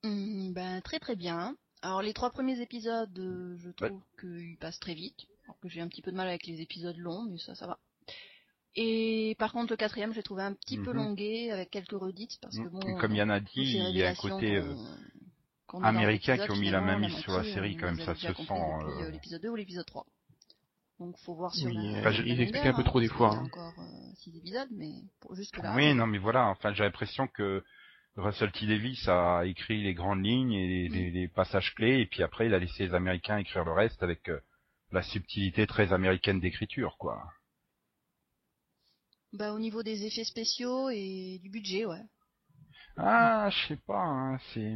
[0.03, 1.57] Ben très très bien.
[1.83, 3.89] Alors les trois premiers épisodes, euh, je Ouais.
[3.89, 5.27] trouve qu'ils passent très vite.
[5.45, 7.67] Alors que j'ai un petit peu de mal avec les épisodes longs, mais ça, ça
[7.67, 7.79] va.
[8.77, 10.97] Et par contre le quatrième, j'ai trouvé un petit peu Mhm.
[10.97, 12.95] longué avec quelques redites parce que bon.
[12.97, 14.75] Comme Yann a dit, il y a un côté euh,
[15.83, 18.53] américain qui ont mis la main mise sur la série, quand même, ça se sent,
[18.53, 20.07] euh, l'épisode 2 ou l'épisode 3.
[21.01, 22.01] Donc faut voir sur Oui, la.
[22.01, 23.47] euh, la il expliquait un peu trop des fois, qu'il y a hein.
[23.47, 23.75] encore
[24.19, 25.75] 6 épisodes, mais pour jusque là.
[25.75, 26.49] Oui, non, mais voilà.
[26.49, 27.65] Enfin, j'ai l'impression que
[28.17, 30.93] Russell T Davis a écrit les grandes lignes et les, Mm.
[30.95, 34.03] les- les passages clés, et puis après, il a laissé les Américains écrire le reste
[34.05, 34.39] avec euh,
[34.93, 37.25] la subtilité très américaine d'écriture, quoi.
[39.33, 42.03] Bah au niveau des effets spéciaux et du budget, ouais.
[42.97, 43.99] Ah, je sais pas.
[44.05, 44.75] Hein, c'est.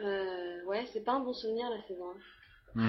[0.00, 2.12] Euh, ouais, c'est pas un bon souvenir la saison.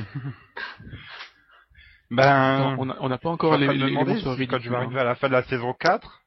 [2.12, 5.00] ben, Non, on n'a pas encore les, les, les demander si quand je vais arriver
[5.00, 6.22] à la fin de la saison 4,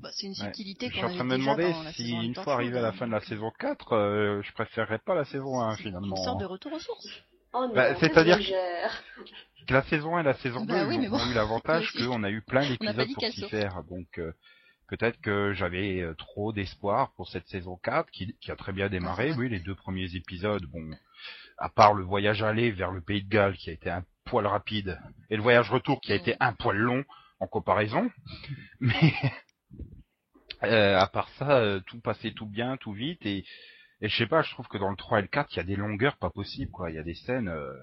[0.00, 0.36] Bah, c'est une Ouais.
[0.36, 2.98] subtilité je suis en train de me demander si une fois arrivé à la Torchwood,
[2.98, 6.16] fin de la saison 4, euh, je préférerais pas la saison 1 finalement.
[6.16, 7.06] Une sorte de retour aux sources.
[7.52, 11.34] Oh Bah, c'est-à-dire que- La saison 1 et la saison 2 Bah oui, ont eu
[11.34, 13.82] l'avantage qu'on a eu plein d'épisodes pour s'y faire.
[13.84, 14.32] Donc euh,
[14.88, 18.88] peut-être que j'avais euh, trop d'espoir pour cette saison 4 qui, qui a très bien
[18.88, 19.30] démarré.
[19.32, 20.90] Ah, oui, les deux premiers épisodes, bon,
[21.58, 24.46] à part le voyage aller vers le Pays de Galles qui a été un poil
[24.46, 27.04] rapide et le voyage retour qui a été un poil long
[27.40, 28.10] en comparaison.
[28.80, 29.12] Mais
[30.62, 33.44] euh, à part ça, euh, tout passait tout bien, tout vite et
[34.00, 35.60] et je sais pas, je trouve que dans le 3 et le 4, il y
[35.60, 36.90] a des longueurs pas possibles quoi.
[36.90, 37.74] Il y a des scènes, euh,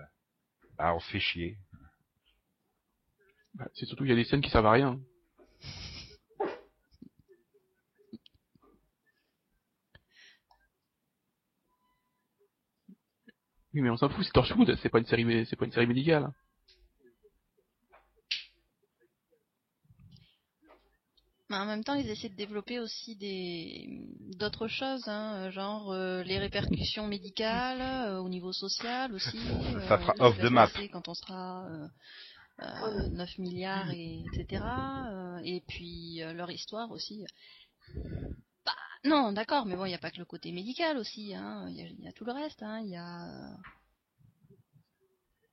[0.77, 1.57] bah, on se fait chier.
[3.55, 4.99] Bah, c'est surtout qu'il y a des scènes qui servent à rien.
[13.75, 15.85] Oui, mais on s'en fout, c'est Torchwood, c'est pas une série, c'est pas une série
[15.85, 16.31] médicale.
[21.49, 23.89] Mais en même temps, ils essaient de développer aussi des
[24.39, 29.37] d'autres choses, hein, euh, genre euh, les répercussions médicales euh, au niveau social aussi.
[29.37, 30.69] Ça euh, fera ce qui off the map.
[30.93, 31.87] Quand on sera euh,
[32.61, 34.63] euh, 9 milliards et etc.
[34.63, 37.25] euh, et puis euh, leur histoire aussi.
[39.05, 41.33] Non, d'accord, mais bon, il n'y a pas que le côté médical aussi.
[41.35, 42.61] hein, Il y, a, il y a tout le reste.
[42.63, 43.55] hein, Il y a.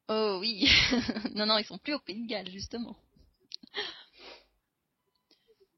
[0.09, 0.67] Oh oui,
[1.37, 2.97] non non, ils sont plus au Pays de Galles justement.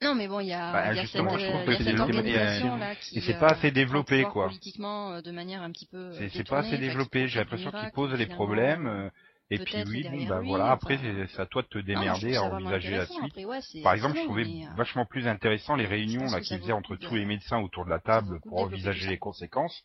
[0.02, 1.78] Non, mais bon, il y a, Bah, y a cette, euh, que il y a
[1.78, 3.18] c'est cette développé, organisation là qui.
[3.18, 4.46] et c'est euh, pas assez développé, quoi.
[4.48, 6.12] Politiquement, euh, de manière un petit peu.
[6.30, 9.10] C'est pas assez développé, j'ai l'impression Shakira, qu'il pose qui les problèmes,
[9.54, 12.42] et puis oui, bon bah lui, voilà, après c'est à toi de te démerder à
[12.42, 13.22] envisager la suite.
[13.24, 16.40] Après, ouais, c'est- Par exemple, je trouvais mais, euh, vachement plus intéressant les réunions là
[16.40, 19.84] qu'ils faisaient entre tous les médecins autour de la table pour envisager les conséquences,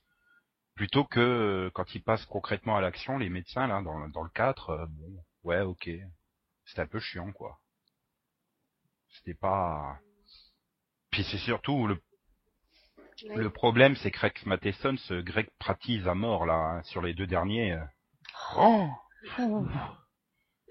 [0.76, 4.30] plutôt que euh, quand ils passent concrètement à l'action, les médecins là dans, dans le
[4.30, 5.90] 4, euh, bon, ouais ok,
[6.66, 7.60] c'était un peu chiant quoi.
[9.10, 10.00] C'était pas...
[11.12, 12.00] Puis c'est surtout le
[13.36, 17.14] le problème, c'est que Rex Matheson se grec pratise à mort là hein, sur les
[17.14, 17.78] deux derniers.
[18.56, 18.90] Oh.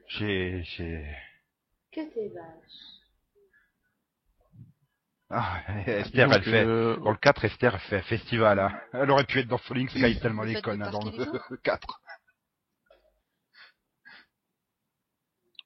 [0.08, 1.04] J'ai, j'ai.
[1.92, 2.98] Que t'es vache.
[5.30, 6.64] Ah, Esther, Disons elle fait.
[6.64, 8.58] euh, Dans le 4, Esther, elle fait un festival.
[8.58, 8.80] Hein.
[8.94, 11.04] Elle aurait pu être dans Falling Sky tellement Le elle fait de conne hein, dans
[11.04, 11.16] les
[11.50, 12.00] le 4.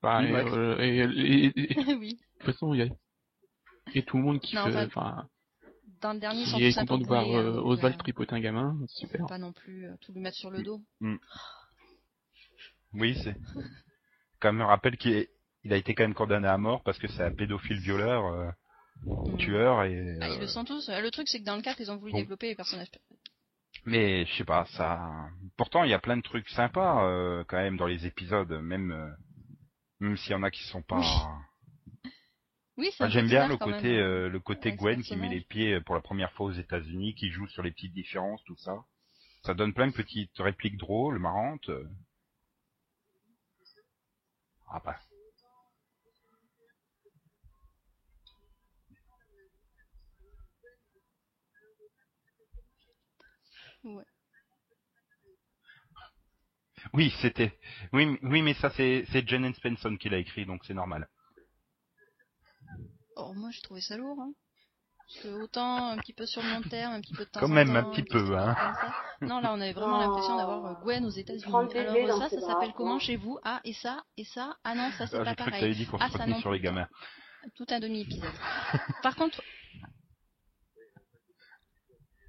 [0.02, 0.44] bah, Oui, et, ouais.
[0.52, 2.14] euh, et- et- et- oui.
[2.14, 2.86] de toute façon, il y a,
[3.94, 5.28] et tout le monde qui Non, fait, enfin, enfin,
[6.00, 8.76] Dans le dernier, qui est content de voir euh, donc, Oswald euh, tripoter un gamin,
[8.88, 9.26] c'est super.
[9.28, 10.82] Pas non plus euh, tout lui mettre sur le dos.
[12.94, 13.36] Oui, c'est.
[14.40, 15.30] Quand même, rappelle qu'il est-
[15.64, 18.50] il a été quand même condamné à mort parce que c'est un pédophile violeur, euh,
[19.26, 19.36] Mm.
[19.36, 20.18] tueur et.
[20.20, 20.88] Ah, ils euh, le sont tous.
[20.88, 22.18] Euh, Le truc, c'est que dans le 4, ils ont voulu bon.
[22.18, 22.90] développer les personnages.
[23.84, 25.28] Mais je sais pas, ça.
[25.56, 28.92] Pourtant, il y a plein de trucs sympas euh, quand même dans les épisodes, même
[28.92, 29.10] euh,
[30.00, 31.00] même s'il y en a qui sont pas.
[32.76, 35.40] Oui, Enfin, un J'aime bien bizarre le côté euh, le côté Gwen qui met les
[35.40, 38.84] pieds pour la première fois aux États-Unis, qui joue sur les petites différences, tout ça.
[39.44, 41.70] Ça donne plein de petites répliques drôles, marrantes.
[53.84, 54.04] Ouais.
[56.94, 57.58] Oui, c'était.
[57.92, 61.08] Oui, oui, mais ça c'est c'est Jen Spenson qui l'a écrit, donc c'est normal.
[63.16, 64.20] Oh, moi, j'ai trouvé ça lourd.
[64.20, 64.32] Hein.
[65.12, 67.40] Parce que autant un petit peu sur le long terme, un petit peu de temps
[67.40, 68.56] Quand même, un petit peu, hein.
[69.20, 70.00] Non, là, on avait vraiment Oh.
[70.00, 71.54] l'impression d'avoir euh, Gwen aux États-Unis.
[71.74, 73.38] Alors, euh, ça, ça s'appelle comment chez vous?
[73.44, 74.56] Ah, et ça, et ça?
[74.64, 75.64] Ah non, ça, c'est Ah, pas cru que pareil.
[75.64, 76.88] avais dit qu'on Ah, ça non sur les gamins.
[77.56, 78.32] Tout un demi-épisode.
[79.02, 79.42] Par contre,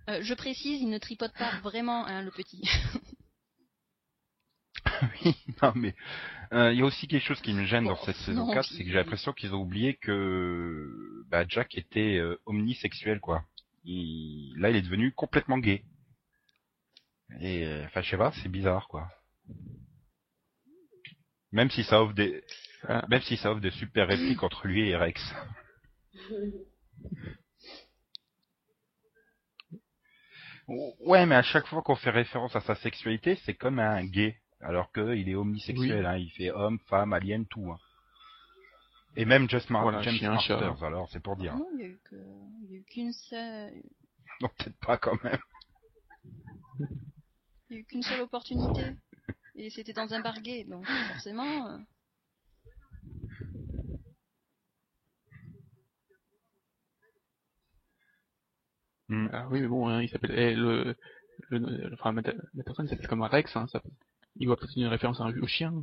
[0.09, 2.61] euh, je précise, il ne tripote pas vraiment, hein, le petit.
[5.25, 5.95] Oui, non mais
[6.53, 8.67] euh, il y a aussi quelque chose qui me gêne dans cette saison non, 4,
[8.67, 13.43] puis- c'est que j'ai l'impression qu'ils ont oublié que bah, Jack était euh, omnisexuel quoi.
[13.85, 14.53] Il...
[14.59, 15.83] Là, il est devenu complètement gay.
[17.41, 19.07] Et euh, enfin, je sais pas, c'est bizarre quoi.
[21.51, 22.43] Même si ça offre des,
[22.87, 23.05] Ah.
[23.09, 25.21] même si ça offre de super répliques entre lui et Rex.
[30.67, 34.37] Ouais, mais à chaque fois qu'on fait référence à sa sexualité, c'est comme un gay,
[34.63, 36.05] alors qu'il est omnisexuel, Oui.
[36.05, 37.71] hein, il fait homme, femme, alien, tout.
[37.71, 37.79] hein.
[39.15, 40.37] Et même Just Mar Voilà, James chien,
[40.81, 41.55] alors c'est pour dire.
[41.55, 43.83] Non, il y a eu qu'une seule,
[44.41, 45.37] Non, peut-être pas quand même.
[47.69, 48.93] il y a eu qu'une seule opportunité.
[49.55, 51.67] Et c'était dans un bar gay, donc forcément.
[51.69, 51.77] euh.
[59.31, 60.95] Ah oui, mais bon, hein, il s'appelle, eh, le,
[61.49, 63.81] le, le- enfin, la personne s'appelle comme un Rex, hein, ça,
[64.37, 65.73] il voit peut-être une référence à un, au chien.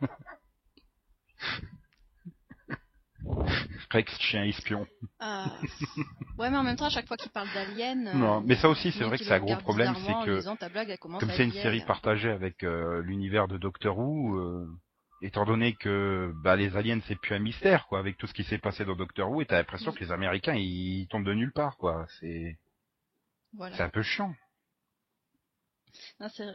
[3.90, 4.86] Rex, chien espion.
[5.18, 5.58] Ah.
[6.38, 8.06] Ouais, mais en même temps, à chaque fois qu'il parle d'Alien.
[8.06, 10.56] euh, Non, mais ça aussi, c'est vrai que c'est un gros problème, c'est que disant,
[10.70, 11.86] blague, comme c'est une série vieille.
[11.86, 14.66] partagée avec euh, l'univers de Doctor Who, euh,
[15.22, 18.44] étant donné que bah, les aliens c'est plus un mystère quoi, avec tout ce qui
[18.44, 21.52] s'est passé dans Doctor Who, et t'as l'impression que les Américains ils tombent de nulle
[21.52, 22.06] part quoi.
[22.20, 22.58] C'est
[23.54, 23.76] Voilà.
[23.76, 24.34] c'est un peu chiant.
[26.20, 26.54] Non, c'est-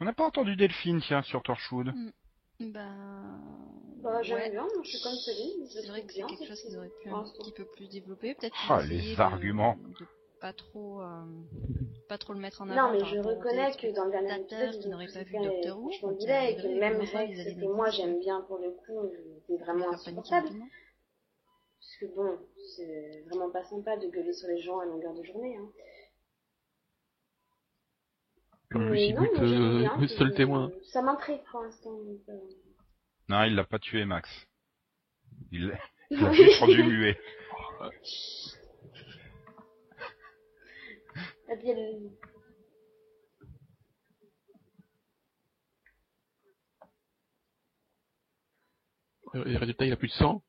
[0.00, 1.92] On n'a pas entendu Delphine tiens sur Torchwood.
[2.60, 3.40] Ben.
[4.02, 4.50] Bah, j'aime ouais.
[4.50, 5.66] bien, je suis comme Céline.
[5.66, 8.34] je C'est vrai que c'est quelque chose qu'ils auraient pu un petit peu plus développer.
[8.34, 9.76] Peut-être Ah, les de- arguments.
[9.76, 10.06] De,
[10.40, 11.24] pas trop, euh,
[12.08, 12.92] pas trop le mettre en Non, avant.
[12.92, 15.36] mais par je reconnais que dans le dernier épisode, qui ils n'auraient ont pas vu
[15.42, 19.62] Doctor Who, et euh, que même que moi j'aime bien pour le coup, il était
[19.62, 20.48] vraiment insupportable.
[20.48, 22.38] Parce que bon,
[22.76, 25.56] c'est vraiment pas sympa de gueuler sur les gens à longueur de journée.
[25.56, 25.68] Hein.
[28.70, 30.70] Comme le Mais non, gigoute, moi, j'aime euh, le seul témoin.
[30.92, 31.90] Ça m'intrigue pour l'instant.
[32.28, 32.34] euh.
[33.28, 34.28] Non, il l'a pas tué Max.
[35.50, 35.78] Il l'a
[36.10, 36.36] il l'a Oui.
[36.36, 37.18] juste rendu muet.
[41.48, 42.10] Et puis, elle-
[49.36, 50.42] Euh, Les résultats, il a plus de sang.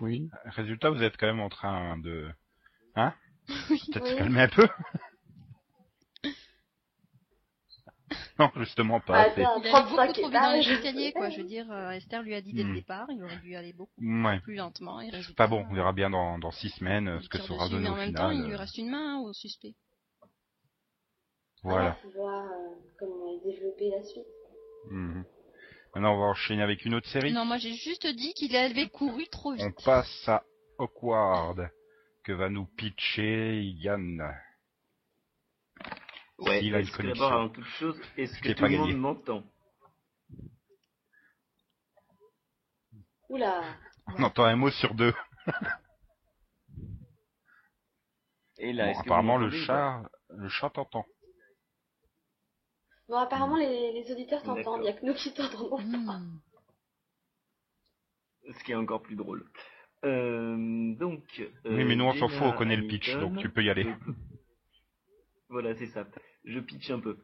[0.00, 0.30] Oui.
[0.44, 2.30] Résultat, vous êtes quand même en train de
[2.94, 3.12] hein?
[3.92, 4.18] Peut-être se Oui.
[4.18, 4.68] calmer un peu.
[8.38, 9.26] non, justement pas.
[9.26, 11.30] Ah, Il 35 beaucoup trop vite dans les escaliers, quoi.
[11.30, 12.68] Je veux dire, euh, Esther lui a dit dès Hmm.
[12.68, 14.40] le départ, il aurait dû aller beaucoup Ouais.
[14.40, 15.00] plus lentement.
[15.00, 17.64] Et résultat, Pas bon, on verra bien dans, dans six semaines euh, ce que sera
[17.64, 18.26] dessus, donné mais au en même final.
[18.26, 19.74] temps, il lui euh, reste une main hein, au suspect.
[21.62, 21.90] Voilà.
[21.90, 24.24] Ah, faut voir euh, comment développer la suite.
[24.90, 25.24] Mhm.
[25.94, 27.32] Maintenant, on va enchaîner avec une autre série.
[27.32, 29.84] Non, moi j'ai juste dit qu'il avait couru trop On vite.
[29.84, 30.44] passe à
[30.78, 31.68] Awkward,
[32.28, 34.20] que va nous pitcher Yann.
[36.38, 37.24] Ouais, S'il a une est-ce que connexion.
[37.24, 39.00] d'abord, avant toute chose, est-ce que tout pas le monde gagné.
[39.00, 39.44] m'entend?
[43.30, 43.62] Oula,
[44.08, 45.14] On entend un mot sur deux.
[48.58, 51.06] Et là, Bon, est-ce que vous apparemment, le chat, le chat t'entend.
[53.08, 55.78] bon apparemment les, les auditeurs t'entendent, il y a que nous qui t'entendons.
[56.04, 56.20] Pas
[58.52, 59.50] Ce qui est encore plus drôle.
[60.04, 61.22] Euh, donc.
[61.64, 63.86] oui, mais nous, on s'en fout, on connaît le pitch, donc tu peux y aller.
[65.50, 66.06] Voilà, c'est ça.
[66.44, 67.16] Je pitch un peu.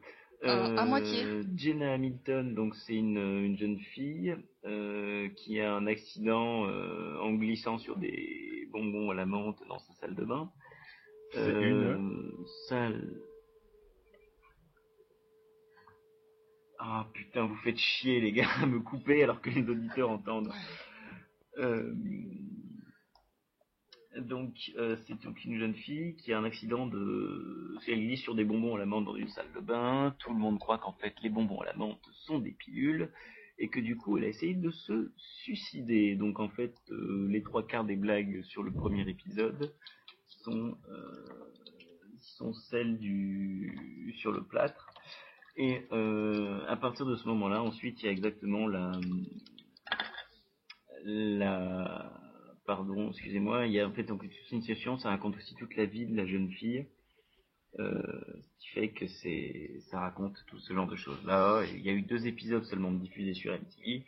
[0.43, 1.43] Euh, à moitié.
[1.55, 4.35] Jenna Hamilton, donc c'est une, une jeune fille
[4.65, 9.77] euh, qui a un accident euh, en glissant sur des bonbons à la menthe dans
[9.77, 10.51] sa salle de bain.
[11.33, 11.97] C'est Euh,
[12.67, 13.13] salle.
[16.79, 20.51] Ah putain, vous faites chier les gars à me couper alors que les auditeurs entendent.
[24.17, 27.75] Donc, euh, c'est donc une jeune fille qui a un accident de.
[27.87, 30.15] Elle glisse sur des bonbons à la menthe dans une salle de bain.
[30.19, 33.11] Tout le monde croit qu'en fait les bonbons à la menthe sont des pilules
[33.57, 36.15] et que du coup elle a essayé de se suicider.
[36.15, 39.73] Donc en fait, euh, les trois quarts des blagues sur le premier épisode
[40.27, 41.25] sont, euh,
[42.19, 44.87] sont celles du sur le plâtre.
[45.57, 45.83] Et
[46.67, 48.91] à partir de ce moment-là, ensuite, il y a exactement la
[52.65, 55.85] pardon, excusez-moi, il y a en fait donc une situation, ça raconte aussi toute la
[55.85, 56.85] vie de la jeune fille,
[57.79, 58.01] euh,
[58.41, 61.63] ce qui fait que c'est ça raconte tout ce genre de choses là.
[61.73, 64.05] Il y a eu deux épisodes seulement diffusés sur MTV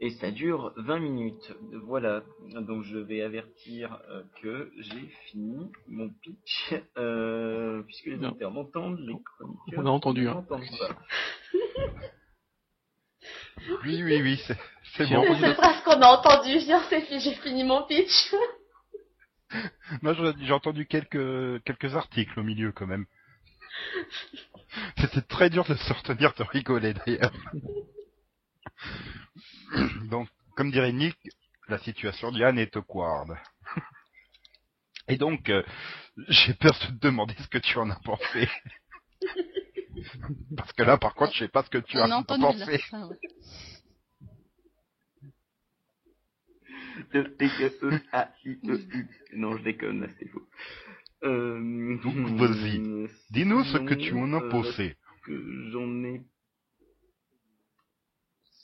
[0.00, 1.52] et ça dure 20 minutes.
[1.84, 2.24] Voilà,
[2.54, 8.98] donc je vais avertir euh, que j'ai fini mon pitch euh, puisque les auditeurs m'entendent,
[9.00, 10.44] les chroniqueurs On a entendu, hein.
[10.48, 10.60] pas.
[13.84, 14.56] Oui, oui, oui, c'est
[14.96, 15.24] c'est bon.
[15.34, 18.34] C'est cette phrase qu'on a entendue, j'ai fini mon pitch.
[20.02, 23.06] Moi, j'ai entendu quelques quelques articles au milieu quand même.
[24.98, 27.32] C'était très dur de se retenir de rigoler d'ailleurs.
[30.10, 31.16] Donc, comme dirait Nick,
[31.68, 33.36] la situation d'Yann est awkward.
[35.08, 35.62] Et donc, euh,
[36.28, 38.48] j'ai peur de te demander ce que tu en as pensé.
[40.56, 42.80] Parce que là, par contre, je sais pas ce que tu On as pensé.
[47.12, 49.06] T-E-A-I-E-U.
[49.34, 50.46] Non, je déconne, là, c'était faux.
[51.24, 52.80] Euh, Donc, vas-y.
[53.30, 54.96] Dis-nous ce que tu en as euh, pensé.
[55.24, 56.22] que j'en ai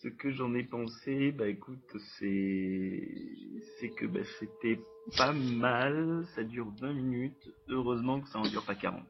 [0.02, 3.08] ce que j'en ai pensé bah écoute c'est
[3.80, 4.78] c'est que bah, c'était
[5.16, 9.02] pas mal ça dure 20 minutes heureusement que ça en dure pas 40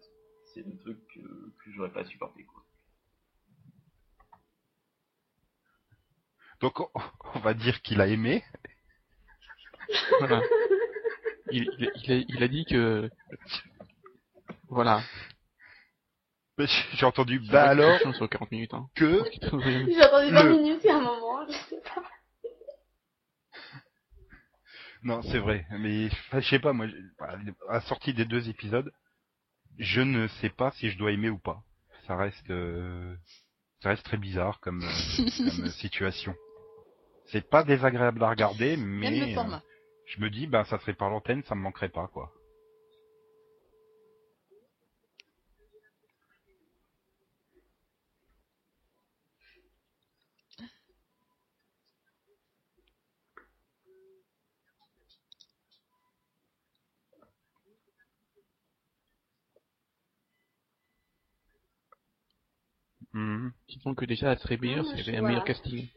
[0.55, 2.63] c'est un truc que, que j'aurais pas supporté quoi
[6.61, 6.89] Donc, on-
[7.35, 8.43] on va dire qu'il a aimé.
[10.19, 10.43] Voilà.
[11.51, 13.11] Il, il, il a, il a dit que
[14.69, 15.03] voilà.
[16.95, 18.73] J'ai entendu, C'est bah alors sur 40 minutes.
[18.75, 18.89] Hein.
[18.95, 19.23] que...
[19.41, 22.03] J'ai entendu 20 Le- minutes il y a un moment, je sais pas.
[25.03, 26.87] Non, c'est vrai, mais enfin, je sais pas, moi,
[27.21, 27.37] à
[27.75, 28.91] la sortie des deux épisodes,
[29.79, 31.63] je ne sais pas si je dois aimer ou pas.
[32.07, 33.15] Ça reste, euh,
[33.83, 36.35] ça reste très bizarre comme, euh, comme situation.
[37.27, 39.63] C'est pas désagréable à regarder, mais Même le euh, format.
[40.07, 42.33] Je me dis, bah, ça serait par l'antenne, ça me manquerait pas, quoi.
[63.13, 63.53] Mhm.
[63.69, 65.89] Disons que déjà, elle serait meilleure Ah, avait un meilleur casting.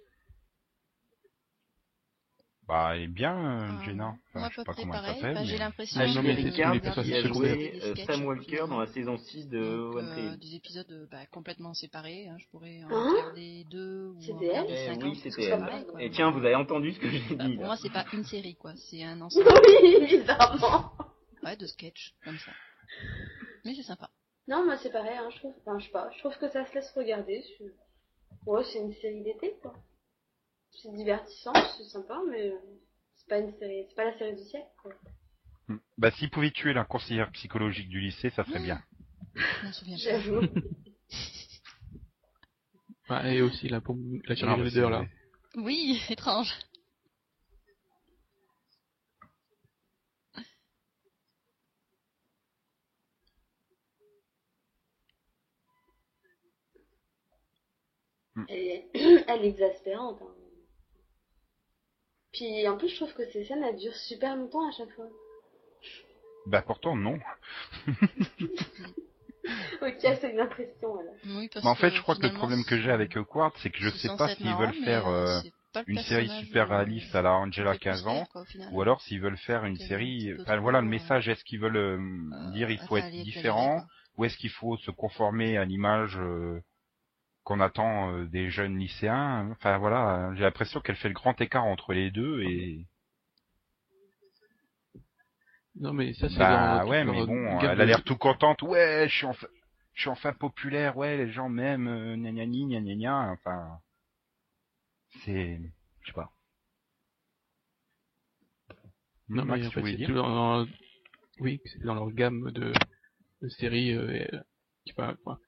[2.70, 4.16] Bah, elle est bien, euh, Ah, Jenna.
[4.30, 5.16] Enfin, moi, je sais pas comment elle pareil.
[5.22, 5.46] s'appelle.
[5.48, 9.48] J'ai mais- l'impression Ah, que qui a joué euh, Sam Walker dans la saison 6
[9.50, 12.28] de Donc, One euh, des épisodes euh, bah, complètement séparés.
[12.28, 12.36] Hein.
[12.38, 15.04] Je pourrais en Hein regarder deux ou C'était en regarder Eh 50.
[15.04, 15.60] oui, c'était elle.
[15.62, 16.04] pareil, quoi.
[16.04, 17.68] Et tiens, vous avez entendu ce que j'ai Bah, dit pour là.
[17.70, 18.74] moi, c'est pas une série, quoi.
[18.76, 19.48] C'est un ensemble
[19.82, 20.92] Oui, bizarrement.
[21.44, 22.52] ouais, de sketchs comme ça.
[23.66, 24.12] Mais c'est sympa.
[24.48, 26.66] Non, moi c'est pareil, hein, je trouve, enfin, je sais pas, je trouve que ça
[26.66, 27.44] se laisse regarder.
[28.46, 29.74] Ouais, c'est une série d'été, quoi.
[30.72, 32.58] C'est divertissant, c'est sympa, mais euh,
[33.16, 34.94] c'est pas une série, c'est pas la série du siècle, quoi.
[35.68, 35.78] Hmm.
[35.98, 38.82] Bah, s'il pouvait tuer la conseillère psychologique du lycée, ça serait bien.
[39.36, 40.02] Je m'en souviens pas.
[40.02, 40.42] J'avoue.
[43.26, 45.06] Et aussi la bombe, la là.
[45.56, 46.54] Oui, étrange.
[58.48, 58.90] Elle est,
[59.28, 60.22] elle est exaspérante.
[60.22, 60.39] Hein.
[62.32, 65.08] Puis en plus, je trouve que ces scènes, elles durent super longtemps à chaque fois.
[66.46, 67.20] Bah, pourtant, non.
[69.82, 71.14] Ok, c'est une impression, alors.
[71.26, 73.54] Oui, parce Mais en fait, que je crois que le problème que j'ai avec Awkward,
[73.58, 75.40] c'est que je sais pas s'ils marrant, veulent mais, faire euh,
[75.76, 78.82] euh, une série super euh, réaliste à la Angela qui fait 15 ans, quoi, ou
[78.82, 80.34] alors s'ils veulent faire une un série.
[80.42, 81.30] Enfin voilà, le message.
[81.30, 83.84] Est-ce qu'ils veulent euh, dire il faut être différent,
[84.18, 86.62] ou est-ce qu'il faut se conformer à l'image euh,
[87.44, 91.66] qu'on attend euh, des jeunes lycéens Enfin voilà, j'ai l'impression qu'elle fait le grand écart
[91.66, 92.86] entre les deux et.
[95.76, 98.62] Non, mais ça, c'est Bah ouais, mais bon, gamme elle a l'air tout contente.
[98.64, 99.48] Ouais, je suis enfin,
[99.94, 100.98] je suis enfin populaire.
[100.98, 101.88] Ouais, les gens m'aiment.
[101.88, 103.32] Euh, gna gna gna gna gna.
[103.32, 103.80] Enfin,
[105.24, 105.60] c'est,
[106.02, 106.32] je sais pas.
[109.30, 110.66] Non, Max, mais en fait, c'est tout dans,
[111.40, 112.74] oui, c'est dans leur gamme de,
[113.42, 114.26] de séries, euh,
[114.96, 115.40] pas, quoi,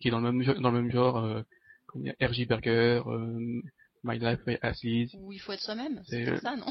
[0.00, 1.42] qui est dans le même, genre- dans le même genre, euh,
[1.86, 2.46] comme il y a R.J.
[2.46, 3.62] Berger, euh,
[4.04, 6.66] My Life as Is, Où il faut être soi-même, C'est- c'est ça, non?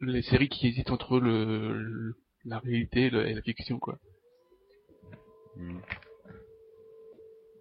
[0.00, 3.98] les séries qui hésitent entre le, le- la réalité et le- et la fiction, quoi.
[5.56, 5.78] Hmm.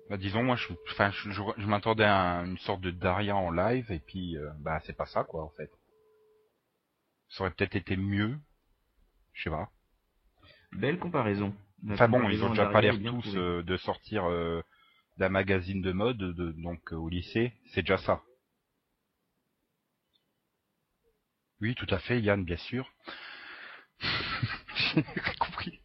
[0.09, 3.51] Bah, disons, moi, je, enfin, je, je, je m'attendais à une sorte de Daria en
[3.51, 5.71] live, et puis, euh, bah, c'est pas ça, quoi, en fait.
[7.29, 8.37] Ça aurait peut-être été mieux.
[9.33, 9.69] Je sais pas.
[10.73, 11.53] Belle comparaison.
[11.83, 14.61] La Enfin bon, ils ont déjà pas l'air tous euh, de sortir euh,
[15.17, 18.21] d'un magazine de mode, de, donc euh, au lycée, c'est déjà ça.
[21.61, 22.91] Oui, tout à fait, Yann, bien sûr.
[24.75, 25.79] J'ai rien compris.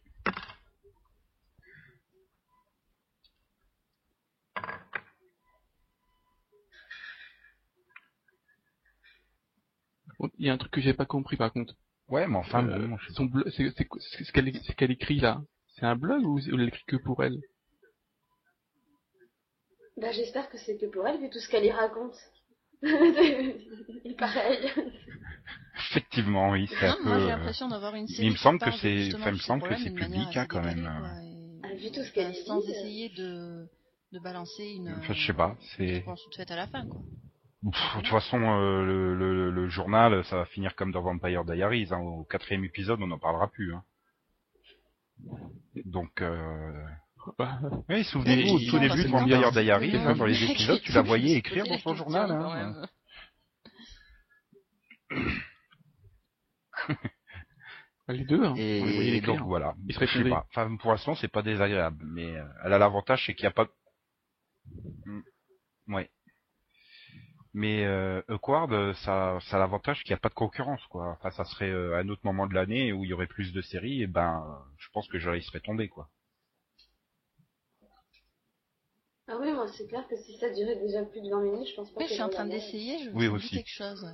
[10.19, 11.73] Bon, Il y a un truc que j'ai pas compris, par contre.
[12.09, 14.71] Ouais, mais enfin Euh, bon, je son blog, c'est, c'est, quoi- c'est ce qu'elle, c'est
[14.71, 15.41] ce qu'elle écrit là?
[15.75, 17.39] C'est un blog ou ou elle écrit que pour elle?
[19.97, 22.15] Bah, j'espère que c'est que pour elle, vu tout ce qu'elle y raconte.
[22.83, 24.69] Et pareil.
[25.89, 27.03] Effectivement, oui, c'est un Non, peu.
[27.09, 28.29] moi j'ai euh, l'impression d'avoir une il série.
[28.31, 30.79] me semble que c'est- il me semble que c'est manière public, hein, quand même.
[31.23, 33.67] et- Ah, vu tout ce enfin, qu'elle sans dit, euh, essayer de,
[34.11, 36.03] de balancer une, Enfin, je sais pas, c'est.
[36.05, 37.01] toute faite à la fin, quoi.
[37.71, 41.43] Pff, De toute façon, euh, le, le, le journal, ça va finir comme dans Vampire
[41.43, 41.87] Diaries.
[41.91, 41.99] Hein.
[41.99, 43.73] Au quatrième épisode, on n'en parlera plus.
[43.73, 43.83] Hein.
[45.85, 46.71] Donc, euh...
[47.89, 49.51] Oui, souvenez-vous, au tout début de Vampire.
[49.51, 52.31] Diaries, hein, dans les épisodes, tu la voyais écrire dans son journal.
[52.31, 52.87] Hein.
[58.07, 58.53] les deux, hein.
[58.55, 59.75] Les voyait Et, donc voilà.
[59.87, 60.45] Il Je sais pas.
[60.49, 63.51] Enfin, pour l'instant, c'est pas désagréable, mais euh, elle a l'avantage, c'est qu'il n'y a
[63.51, 63.67] pas.
[65.05, 65.21] Mm.
[65.89, 66.09] Ouais.
[67.53, 71.09] Mais euh, Awkward, euh, ça, ça a l'avantage qu'il n'y a pas de concurrence, quoi.
[71.09, 73.61] Enfin, ça serait euh, un autre moment de l'année où il y aurait plus de
[73.61, 76.07] séries, et ben, euh, je pense que je laisserais tomber, quoi.
[79.29, 81.75] Ah oui, moi c'est clair que si ça durait déjà plus de 20 minutes, je
[81.75, 83.57] pense pas Oui, que je suis en train d'essayer, je Oui, aussi.
[83.57, 84.07] quelque chose.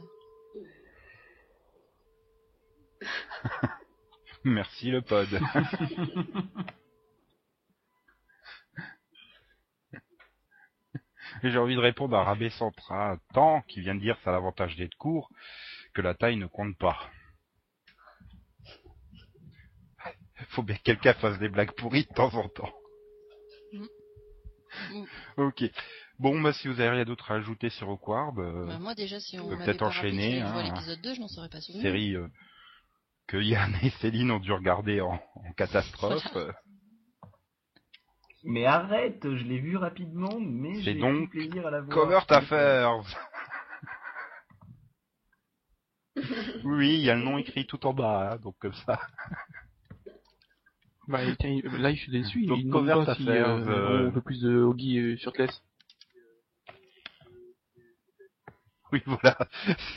[4.44, 5.28] Merci le pod.
[11.44, 14.76] J'ai envie de répondre à Rabé Centra, tant qui vient de dire ça a l'avantage
[14.76, 15.30] d'être court,
[15.94, 16.98] que la taille ne compte pas.
[20.50, 22.74] Faut bien que quelqu'un fasse des blagues pourries de temps en temps.
[25.38, 25.64] Ok.
[26.20, 29.40] Bon, bah si vous avez rien d'autre à ajouter sur euh, Bah, moi déjà, si
[29.40, 30.64] on peut peut-être enchaîner, hein.
[30.64, 31.82] l'épisode 2, je n'en serais pas souvenu.
[31.82, 32.28] série euh,
[33.28, 36.24] que Yann et Céline ont dû regarder en, en catastrophe.
[38.46, 41.96] Mais arrête, je l'ai vu rapidement, mais C'est j'ai donc pris plaisir à la voir.
[41.98, 43.02] Covert Affairs.
[46.66, 49.00] oui, il y a le nom écrit tout en bas, hein, donc comme ça.
[51.08, 52.46] Bah, tiens, il- là, je suis déçu.
[52.46, 55.34] Donc, il pas si Affairs, euh, euh, on veut plus de Oggy euh, sur.
[58.92, 59.36] Oui, voilà,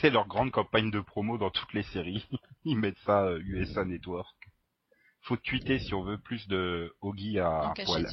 [0.01, 2.25] c'est leur grande campagne de promo dans toutes les séries.
[2.65, 4.35] Ils mettent ça euh, USA Network.
[5.21, 8.11] Faut tweeter si on veut plus de Oggy à poil.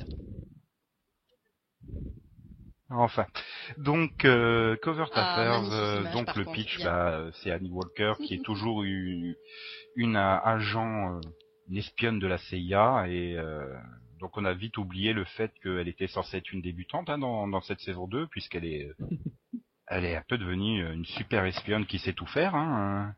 [2.91, 3.27] Enfin,
[3.79, 8.13] donc euh, Covert Ah, Affairs, euh, image, donc le contre, pitch euh, c'est Annie Walker
[8.23, 9.35] qui est toujours une,
[9.97, 11.21] une euh, agent, euh,
[11.69, 13.75] une espionne de la CIA et euh,
[14.21, 17.49] donc on a vite oublié le fait qu'elle était censée être une débutante hein, dans,
[17.49, 18.91] dans cette saison 2 puisqu'elle est
[19.87, 23.15] elle est un peu devenue une super espionne qui sait tout faire hein,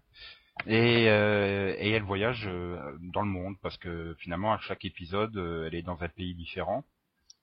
[0.67, 2.79] et, euh, et elle voyage euh,
[3.13, 6.35] dans le monde parce que finalement à chaque épisode euh, elle est dans un pays
[6.35, 6.85] différent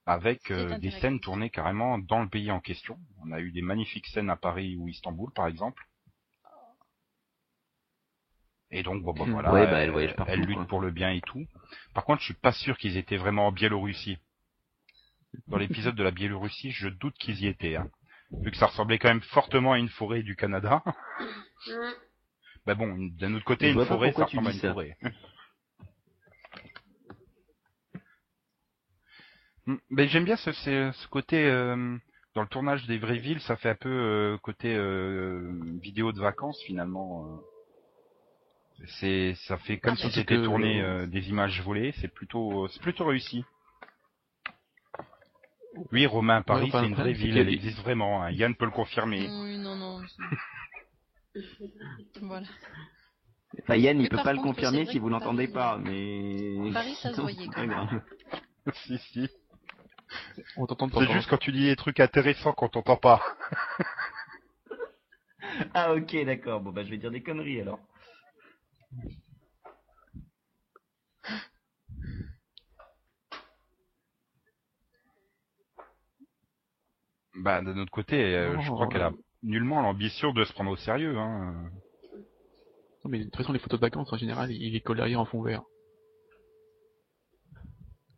[0.05, 2.97] avec euh, des scènes tournées carrément dans le pays en question.
[3.25, 5.83] On a eu des magnifiques scènes à Paris ou Istanbul par exemple.
[8.75, 9.31] Et donc bon, bah, Hmm.
[9.33, 10.65] voilà, Ouais, bah, elle voyage partout, elle lutte quoi.
[10.65, 11.45] pour le bien et tout.
[11.93, 14.17] Par contre, je suis pas sûr qu'ils étaient vraiment en Biélorussie.
[15.47, 17.75] Dans l'épisode de la Biélorussie, je doute qu'ils y étaient.
[17.75, 17.87] Hein.
[18.41, 20.83] Vu que ça ressemblait quand même fortement à une forêt du Canada.
[22.65, 24.71] Bah bon, d'un autre côté, Je une forêt, ça ressemble à une ça.
[24.71, 24.97] forêt.
[29.65, 31.97] Mm, Mais j'aime bien ce, ce, ce côté euh,
[32.35, 36.19] dans le tournage des vraies villes, ça fait un peu euh, côté euh, vidéo de
[36.19, 37.39] vacances finalement.
[38.83, 38.87] Euh.
[38.99, 41.93] C'est, ça fait comme Ah, si c'était que- tourné euh, des images volées.
[41.99, 43.43] C'est plutôt, c'est plutôt réussi.
[45.91, 48.23] Oui, Romain, Paris, c'est une vraie ville, elle existe vraiment.
[48.23, 48.31] hein.
[48.31, 49.29] Yann peut le confirmer.
[49.31, 50.01] Oui, non, non.
[52.21, 52.47] voilà.
[53.61, 56.71] Enfin, Yann, Mais il peut par pas le confirmer si vous l'entendez pas, mais...
[56.73, 58.01] Paris, ça se voyait, quand même.
[58.85, 59.29] si, si.
[60.55, 63.21] On t'entend temps C'est juste quand tu dis des trucs intéressants qu'on t'entend pas.
[65.73, 66.61] Ah ok, d'accord.
[66.61, 67.79] Bon bah je vais dire des conneries alors.
[77.35, 80.71] Bah, d'un autre côté, euh, je Non, crois qu'elle a nullement l'ambition de se prendre
[80.71, 81.17] au sérieux.
[81.17, 81.71] Hein.
[83.03, 85.25] Non, mais de toute façon, les photos de vacances, en général, il colle derrière en
[85.25, 85.63] fond vert.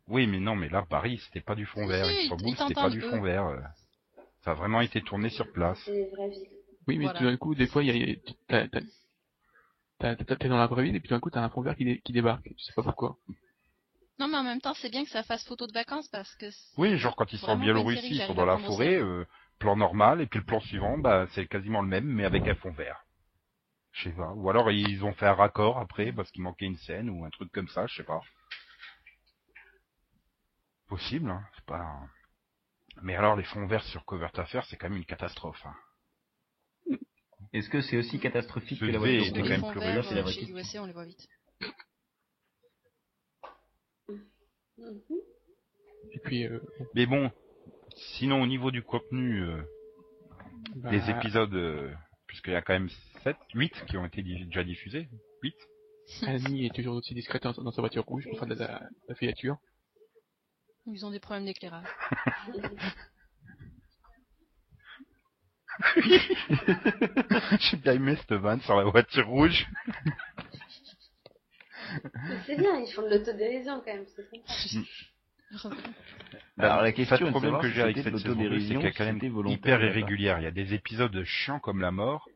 [0.08, 2.06] Oui, mais non, mais là, Paris, c'était pas du fond vert.
[2.06, 3.46] si, Istanbul, c'était pas du fond vert.
[3.46, 3.60] euh.
[4.44, 5.80] Ça a vraiment été tourné sur place.
[6.86, 7.18] Oui, mais Voilà.
[7.18, 8.86] tout d'un coup, des fois, il y a, t'as- t'as- t'as- t'as-
[9.98, 11.84] t'es dans la vraie ville, et puis tout d'un coup, t'as un fond vert qui,
[11.84, 12.44] dé- qui débarque.
[12.44, 13.16] Tu sais pas pourquoi.
[14.18, 16.50] Non, mais en même temps, c'est bien que ça fasse photo de vacances parce que.
[16.50, 19.26] c'est Oui, genre quand ils sont en Biélorussie, ils sont dans la forêt, euh,
[19.58, 22.54] plan normal, et puis le plan suivant, bah, c'est quasiment le même, mais avec un
[22.54, 23.02] fond vert.
[23.92, 24.32] Je sais pas.
[24.34, 27.30] Ou alors ils ont fait un raccord après parce qu'il manquait une scène ou un
[27.30, 28.20] truc comme ça, je sais pas.
[30.88, 31.42] Possible, hein.
[31.54, 32.00] C'est pas.
[33.02, 35.64] Mais alors les fonds verts sur Covert Affair, c'est quand même une catastrophe.
[35.66, 35.74] Hein.
[37.52, 40.22] Est-ce que c'est aussi catastrophique Ce que la voiture Les quand même c'est la euh,
[40.22, 40.50] vraie chez.
[40.50, 41.28] USA, on les voit vite.
[46.12, 46.60] Et puis, euh,
[46.94, 47.30] Mais bon,
[48.18, 49.62] sinon au niveau du contenu, euh,
[50.76, 51.92] Bah, les épisodes, euh,
[52.26, 52.88] puisqu'il y a quand même
[53.24, 55.08] 7, 8 qui ont été déjà diffusés.
[55.42, 55.54] 8
[56.22, 59.14] Annie est toujours aussi discrète dans, dans sa voiture rouge pour faire de la, la
[59.16, 59.56] filature.
[60.86, 61.88] Ils ont des problèmes d'éclairage.
[67.60, 69.66] J'ai bien aimé cette vanne sur la voiture rouge.
[72.46, 74.22] C'est bien, ils font de l'autodérision quand même, c'est
[75.58, 75.76] sympa.
[76.58, 79.04] Alors la question le problème que j'ai avec cette saison 2, c'est qu'elle est quand
[79.04, 80.38] même hyper irrégulière.
[80.38, 82.28] Il y a des épisodes chiants comme la mort,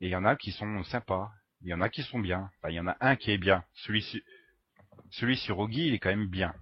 [0.00, 1.30] et il y en a qui sont sympas.
[1.62, 2.50] Il y en a qui sont bien.
[2.58, 3.64] Enfin, il y en a un qui est bien.
[3.74, 4.20] Celui sur,
[5.10, 6.54] celui sur Ogi, il est quand même bien.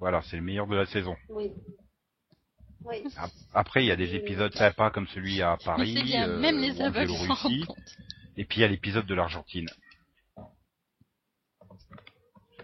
[0.00, 1.16] Voilà, c'est le meilleur de la saison.
[1.28, 1.52] Oui.
[2.84, 3.04] Oui.
[3.54, 6.80] Après, il y a des épisodes sympas comme celui à Paris, bien, euh, même les
[6.80, 7.78] aveugles s'en rendent Biélorussie, compte.
[8.36, 9.68] et puis il y a l'épisode de l'Argentine.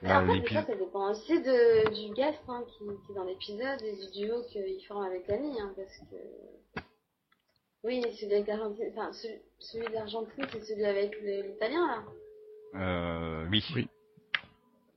[0.02, 3.82] Après, l'épisode- ça, ça dépend aussi de, du guest hein, qui, qui est dans l'épisode
[3.82, 6.82] et du duo qu'il forme avec l'ami, hein, parce que...
[7.82, 9.10] Oui, celui enfin,
[9.58, 12.04] celui, l'Argentine, c'est celui avec l'italien, là.
[12.74, 13.64] Euh, oui.
[13.74, 13.88] Oui.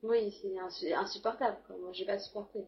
[0.03, 1.77] Oui, c'est insu- insupportable, quoi.
[1.77, 2.59] Moi, j'ai pas supporté.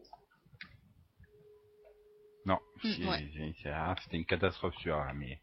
[2.84, 3.54] Mm, ouais.
[3.66, 5.40] ah, c'était une catastrophe celui-là, mais...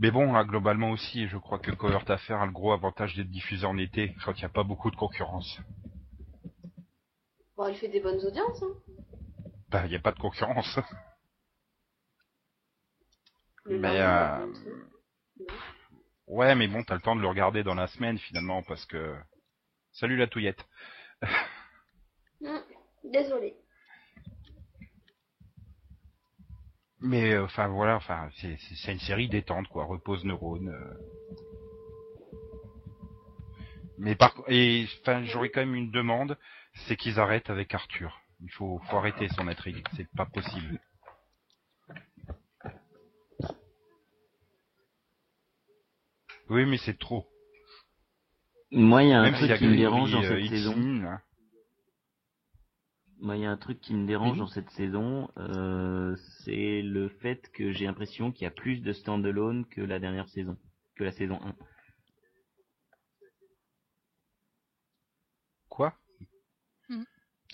[0.00, 3.30] Mais bon, là, globalement aussi, je crois que Covert Affair a le gros avantage d'être
[3.30, 5.60] diffusé en été, quand il n'y a pas beaucoup de concurrence.
[7.56, 8.74] Bon, il fait des bonnes audiences, hein.
[9.70, 10.80] Bah, il n'y a pas de concurrence.
[13.64, 14.70] Le Mais, euh, ça.
[16.26, 19.16] Ouais, mais bon, t'as le temps de le regarder dans la semaine, finalement, parce que...
[19.92, 20.64] Salut la touillette.
[22.42, 22.62] Hum,
[23.04, 23.54] Désolé.
[27.04, 30.70] Mais, euh, enfin, voilà, enfin, c'est une série détente, quoi, repose neurone.
[30.70, 30.94] euh.
[33.98, 36.38] Mais par et enfin, j'aurais quand même une demande,
[36.86, 38.18] c'est qu'ils arrêtent avec Arthur.
[38.42, 40.80] Il faut, faut arrêter son intrigue, c'est pas possible.
[46.48, 47.26] Oui, mais c'est trop.
[48.72, 50.74] Moi, il y a un Même truc qui me dérange dans euh, cette saison.
[53.24, 54.38] Moi, il y a un truc qui me dérange Oui.
[54.38, 56.14] dans cette saison, euh,
[56.44, 60.28] c'est le fait que j'ai l'impression qu'il y a plus de stand-alone que la dernière
[60.28, 60.58] saison,
[60.94, 61.54] que la saison 1.
[65.70, 65.94] Quoi?
[66.90, 67.04] Hmm.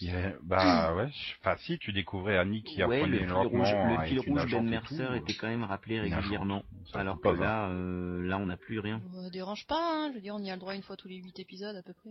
[0.01, 3.27] Il y a- Bah ouais, je- enfin si, tu découvrais Annie qui ouais, apprenait le
[3.27, 6.65] fil rouge, le fil rouge Ben Mercer tout, était quand même rappelé régulièrement,
[6.95, 9.01] alors que là, euh, là, on n'a plus rien.
[9.01, 10.09] Ça me dérange pas, hein.
[10.11, 11.83] Je veux dire, on y a le droit une fois tous les 8 épisodes à
[11.85, 12.11] peu près.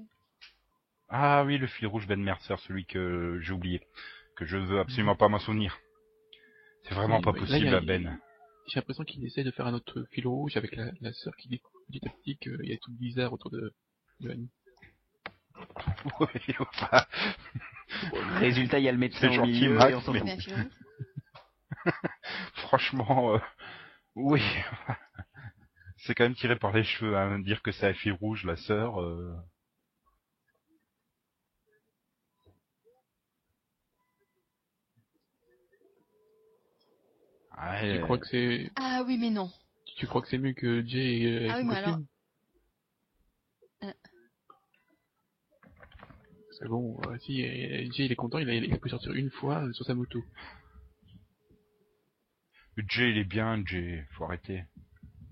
[1.09, 3.81] Ah oui, le fil rouge Ben Mercer, celui que j'ai oublié,
[4.35, 5.77] que je veux absolument pas m'en souvenir.
[6.83, 8.19] C'est vraiment Oui, pas bah, là, possible il y a- à Ben.
[8.67, 11.47] J'ai l'impression qu'il essaie de faire un autre fil rouge avec la, la sœur qui
[11.49, 13.73] découvre petit à petit qu'il y a tout bizarre autour de,
[14.19, 14.49] de Annie.
[16.19, 16.27] Oui,
[16.59, 17.05] enfin,
[18.39, 20.37] Résultat, il y a le médecin au gentil, milieu Max, et on s'en mais-
[22.53, 23.39] franchement, euh,
[24.15, 24.41] oui.
[25.97, 28.55] C'est quand même tiré par les cheveux, hein, dire que c'est un fil rouge, la
[28.55, 29.01] sœur.
[29.01, 29.35] euh.
[37.61, 39.51] Ouais, Tu crois que c'est, Ah oui, mais non.
[39.97, 41.99] tu crois que c'est mieux que Jay euh, Ah oui, mais alors-
[43.83, 43.93] Euh.
[46.59, 49.29] C'est bon, euh, si Jay il est content, il a, il a pu sortir une
[49.29, 50.23] fois euh, sur sa moto.
[52.87, 54.63] Jay, il est bien, Jay, faut arrêter.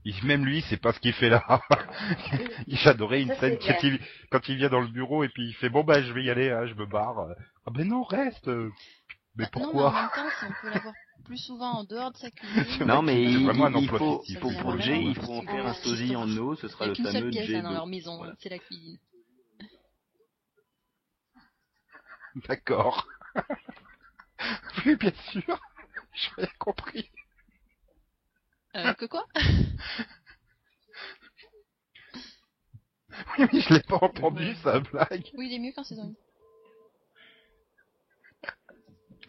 [0.03, 1.61] Il- même lui, c'est pas ce qu'il fait là.
[2.67, 3.99] J'adorais une Ça, scène il,
[4.29, 6.29] quand il vient dans le bureau et puis il fait bon bah je vais y
[6.29, 7.27] aller, hein, je me barre.
[7.65, 8.49] Ah ben non, reste.
[9.37, 10.93] Mais Bah, non, mais en pourquoi même temps, si on peut l'avoir
[11.25, 12.65] plus souvent en dehors de sa cuisine.
[12.77, 13.41] C'est Non, mais c'est il,
[13.81, 14.39] il faut, fictif.
[14.39, 16.87] faut pour il faut en faire un sosie en eau, ce Il sera n'y a
[16.89, 17.75] le qu'une seule fameux pièce Jay hein, dans 2.
[17.75, 18.33] leur maison, Voilà.
[18.39, 18.97] c'est la cuisine.
[22.47, 23.07] D'accord.
[24.85, 25.59] oui, bien sûr.
[26.13, 27.09] J'ai rien compris.
[28.75, 29.25] Euh, que quoi?
[33.39, 35.25] Oui, mais je l'ai pas entendu, sa blague.
[35.35, 36.15] Oui, il est mieux qu'en saison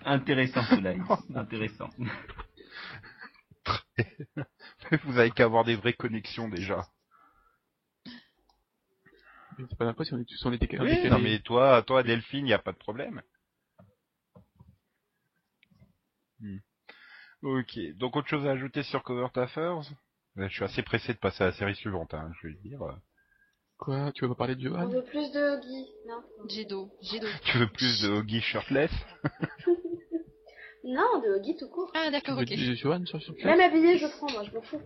[0.09, 1.01] Intéressant, Soleil.
[1.35, 1.91] Intéressant.
[5.05, 6.87] Vous avez qu'à avoir des vraies connexions déjà.
[9.59, 11.11] Mais C'est pas l'impression si on est on était Oui, décalé.
[11.11, 13.21] non mais toi, toi Delphine, y a pas de problème.
[16.41, 16.59] Hmm.
[17.43, 19.81] Ok, donc autre chose à ajouter sur Covert Affairs?
[20.37, 22.61] Là, Je suis assez pressé de passer à la série suivante, hein, je vais le
[22.61, 22.81] dire.
[23.77, 24.11] Quoi?
[24.13, 26.23] Tu veux pas parler de On Johan veut plus de Guy, non?
[26.49, 27.27] Jedo, Jedo.
[27.45, 28.91] Tu veux plus de Oggy Shirtless?
[30.85, 31.91] Non, de Guy tout court.
[31.95, 32.47] Ah d'accord, ok.
[32.49, 34.81] de Johan sur sur Même habillé, je prends, moi, je m'en fous.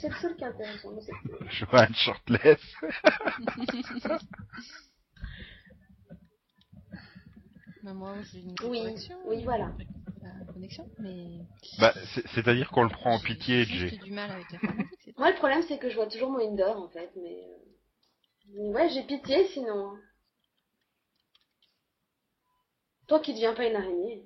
[0.00, 0.90] C'est le seul qui est intéressant.
[0.92, 1.12] moi, c'est-
[1.50, 2.60] Johan Shirtless
[7.82, 9.16] Bah, moi, j'ai une Oui, correction.
[9.26, 9.72] oui, voilà.
[10.22, 11.38] Euh, connexion, mais
[11.78, 14.48] Bah, c'est- c'est-à-dire qu'on le prend en pitié, j'ai du mal avec.
[15.16, 17.42] Moi, le problème, c'est que je vois toujours mon indoor, en fait, mais...
[17.48, 17.56] euh,
[18.54, 19.96] mais Ouais, j'ai pitié, sinon.
[23.06, 24.24] Toi qui deviens pas une araignée.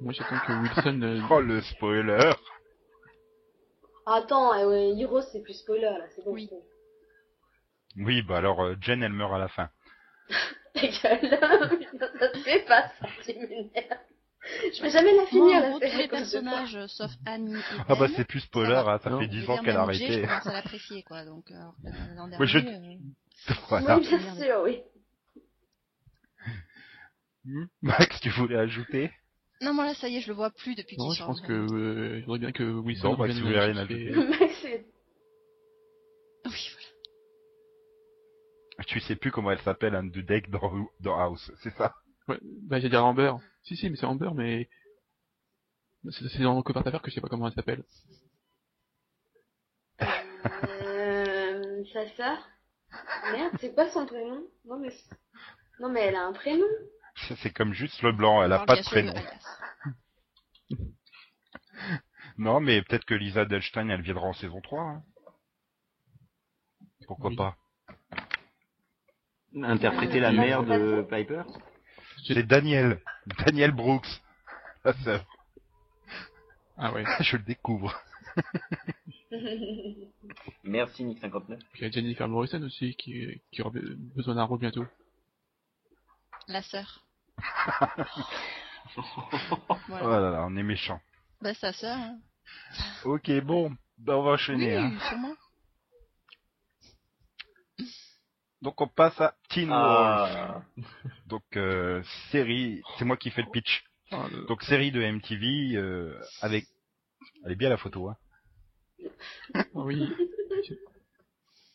[0.00, 1.00] Moi j'attends que Wilson.
[1.02, 2.32] euh, Oh, le spoiler
[4.06, 6.32] attends, euh, Heroes, c'est plus spoiler, là, c'est bon.
[6.32, 6.48] Oui.
[7.96, 9.70] Oui, bah alors, euh, Jen, elle meurt à la fin.
[10.74, 11.38] Ta gueule.
[12.20, 13.98] ça se fait pas, ça, tu m'énerves.
[14.76, 17.10] Je vais jamais la finir, Moi, en la gros, tous les je personnages, euh, sauf
[17.24, 19.52] Annie et Ah bah c'est plus spoiler, ça hein, ça fait Je 10 je veux
[19.52, 20.12] ans qu'elle a arrêté.
[20.12, 21.24] Je commence à l'apprécier, quoi.
[21.24, 21.54] Donc, euh,
[22.14, 22.98] l'an Moi, je- dernier,
[23.48, 23.96] euh, voilà.
[23.98, 24.82] Oui, bien sûr, oui.
[27.82, 29.10] Max, tu voulais ajouter?
[29.62, 31.28] Non, moi là, ça y est, je le vois plus depuis Non, qu'il je sort.
[31.28, 33.88] pense que euh, je voudrais bien que Wilson Bon, bah, si vous voulez rien Max,
[34.62, 34.86] c'est-
[36.44, 36.86] Oui, voilà.
[38.86, 41.94] Tu sais plus comment elle s'appelle, Anne de Deck dans, dans House, c'est ça?
[42.28, 43.32] Ouais, bah j'ai dire Amber.
[43.62, 44.68] Si si, mais c'est Amber, mais
[46.10, 47.82] c'est dans Covert Affaires que je sais pas comment elle s'appelle.
[50.02, 52.48] Euh, sa sœur
[53.32, 54.44] Merde, c'est quoi son prénom?
[54.66, 54.92] Non mais...
[55.80, 56.66] non, mais elle a un prénom.
[57.42, 59.14] C'est- comme juste le blanc, elle a pas de prénom.
[62.38, 64.82] Non, mais peut-être que Lisa Delstein, elle viendra en saison 3.
[64.82, 65.02] hein.
[67.06, 67.36] Pourquoi Oui.
[67.36, 67.56] pas
[69.62, 71.00] Interpréter la mère de.
[71.08, 71.44] Piper?
[72.26, 73.00] C'est Daniel.
[73.46, 74.20] Daniel Brooks.
[74.84, 75.24] La sœur.
[76.76, 77.04] Ah ouais.
[77.20, 77.98] Je le découvre.
[80.62, 81.56] Merci Nick59.
[81.72, 84.84] Puis il y a Jennifer Morrison aussi qui, qui aura be- besoin d'un rôle bientôt.
[86.48, 87.05] La sœur.
[88.96, 90.20] Oh voilà.
[90.20, 91.00] là là, on est méchant.
[91.42, 91.96] Bah, sa sœur.
[91.96, 92.18] Hein.
[93.04, 94.76] Ok, bon, bah, on va enchaîner.
[94.76, 94.98] Oui, hein.
[95.08, 95.34] sûrement.
[98.62, 99.76] Donc on passe à Teen Wolf.
[99.78, 100.62] Ah,
[101.26, 103.84] Donc euh, série, c'est moi qui fais le pitch.
[104.10, 106.66] Ah, le- Donc série de MTV euh, avec,
[107.44, 108.08] elle est bien la photo.
[108.08, 108.16] Hein.
[109.74, 110.08] oui.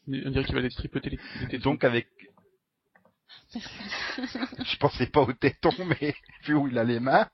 [0.08, 1.20] On dirait qu'il va les tripoter
[1.52, 1.60] les.
[1.60, 2.08] Donc avec,
[4.18, 7.28] je pensais pas au téton, mais vu où il a les mains.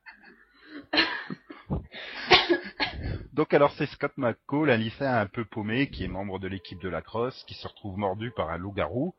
[3.34, 6.82] Donc alors c'est Scott McCall, un lycéen un peu paumé qui est membre de l'équipe
[6.82, 9.14] de lacrosse, qui se retrouve mordu par un loup-garou,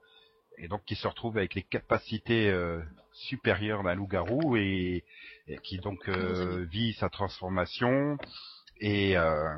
[0.57, 2.83] et donc qui se retrouve avec les capacités euh,
[3.13, 5.05] supérieures d'un loup-garou et,
[5.47, 8.19] et qui donc euh, vit sa transformation
[8.81, 9.55] et euh,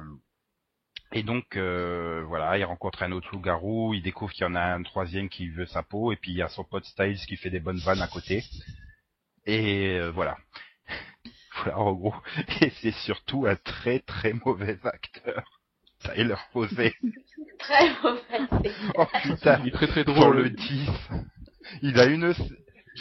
[1.13, 4.63] et donc euh, voilà, il rencontre un autre loup-garou, il découvre qu'il y en a
[4.63, 7.37] un troisième qui veut sa peau, et puis il y a son pote Styles qui
[7.37, 8.45] fait des bonnes vannes à côté.
[9.47, 10.37] Et euh, voilà.
[11.63, 12.15] Voilà en gros.
[12.63, 15.45] Et c'est surtout un très très mauvais acteur.
[16.03, 16.95] Tyler Posey.
[17.59, 18.71] Très mauvais.
[18.95, 20.37] Oh putain, Il est très très dans drôle.
[20.45, 20.89] le 10.
[21.83, 22.33] Il a une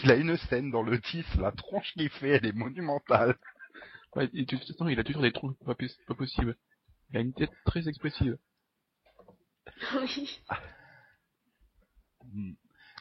[0.03, 3.35] il a une scène dans le 10, la tronche qu'il fait, elle est monumentale.
[4.15, 6.57] Ouais, et de toute façon, il a toujours des troncs pas, pas possibles.
[7.11, 8.37] Il a une tête très expressive.
[9.95, 10.41] Oui.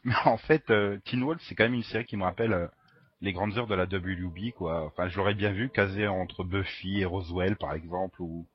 [0.04, 2.66] Mais en fait, euh, Teen Wolf, c'est quand même une série qui me rappelle euh,
[3.20, 4.84] les grandes heures de la WB, quoi.
[4.86, 8.46] Enfin, je l'aurais bien vu casé entre Buffy et Roswell, par exemple, ou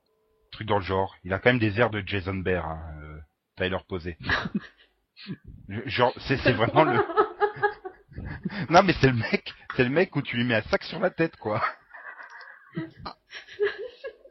[0.50, 1.16] truc dans le genre.
[1.24, 3.18] Il a quand même des airs de Jason Bear, hein, euh,
[3.56, 4.16] Tyler Posey.
[5.68, 6.98] Je- genre, c'est c'est vraiment le.
[8.70, 11.00] Non, mais c'est le mec, c'est le mec où tu lui mets un sac sur
[11.00, 11.62] la tête, quoi.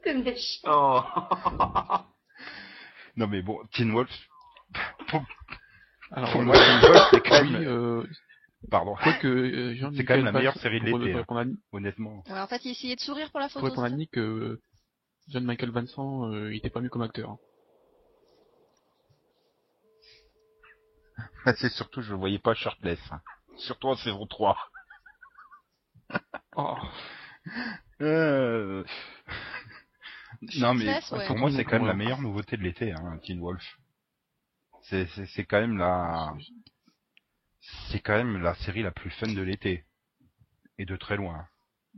[0.03, 0.59] C'est méchant.
[0.65, 1.01] Oh.
[3.15, 4.09] Non, mais bon, Teen Wolf.
[5.07, 5.23] Pour,
[6.11, 7.67] Alors, pour moi, Teen Wolf, c'est quand oui, même.
[7.67, 8.03] euh,
[8.71, 8.95] Pardon,
[9.25, 11.45] euh, C'est quand même la meilleure série de pour, l'été, pour hein.
[11.45, 12.23] à, honnêtement.
[12.27, 13.65] Ouais, en fait, il essayait de sourire pour la pour photo.
[13.67, 14.59] répondre à Nick, euh,
[15.27, 17.29] John Michael Vincent, euh, il était pas mieux comme acteur.
[17.29, 17.37] hein.
[21.57, 22.99] C'est surtout, je le voyais pas shirtless.
[23.11, 23.21] hein.
[23.57, 24.57] Surtout en saison 3.
[26.55, 26.75] Oh,
[28.01, 28.83] Euh...
[30.57, 31.25] Non mais ouais.
[31.27, 33.63] pour moi c'est quand même la meilleure nouveauté de l'été, hein, Teen Wolf.
[34.83, 36.33] C'est c'est c'est quand même la
[37.89, 39.85] c'est quand même la série la plus fun de l'été
[40.77, 41.47] et de très loin.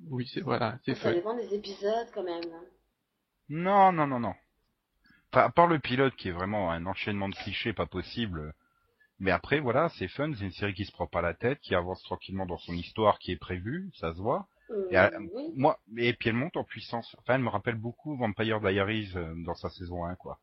[0.10, 1.14] oui, c'est voilà, c'est Ça fun.
[1.14, 2.44] dépend des épisodes, quand même.
[2.54, 2.64] hein.
[3.50, 4.34] Non non non non.
[5.32, 8.54] Enfin, à part le pilote qui est vraiment un enchaînement de clichés pas possible.
[9.20, 11.74] Mais après voilà, c'est fun, c'est une série qui se prend pas la tête, qui
[11.74, 14.48] avance tranquillement dans son histoire qui est prévue, ça se voit.
[14.72, 15.52] Euh, Et, euh, oui.
[15.56, 17.16] Moi, et puis elle monte en puissance.
[17.20, 20.40] Enfin, elle me rappelle beaucoup Vampire Diaries euh, dans sa saison 1, quoi.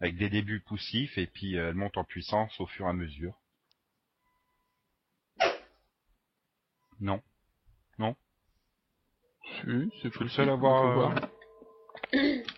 [0.00, 2.92] Avec des débuts poussifs et puis euh, elle monte en puissance au fur et à
[2.92, 3.34] mesure.
[7.00, 7.20] Non.
[9.64, 11.14] Si, c'est le seul à avoir, euh, voir.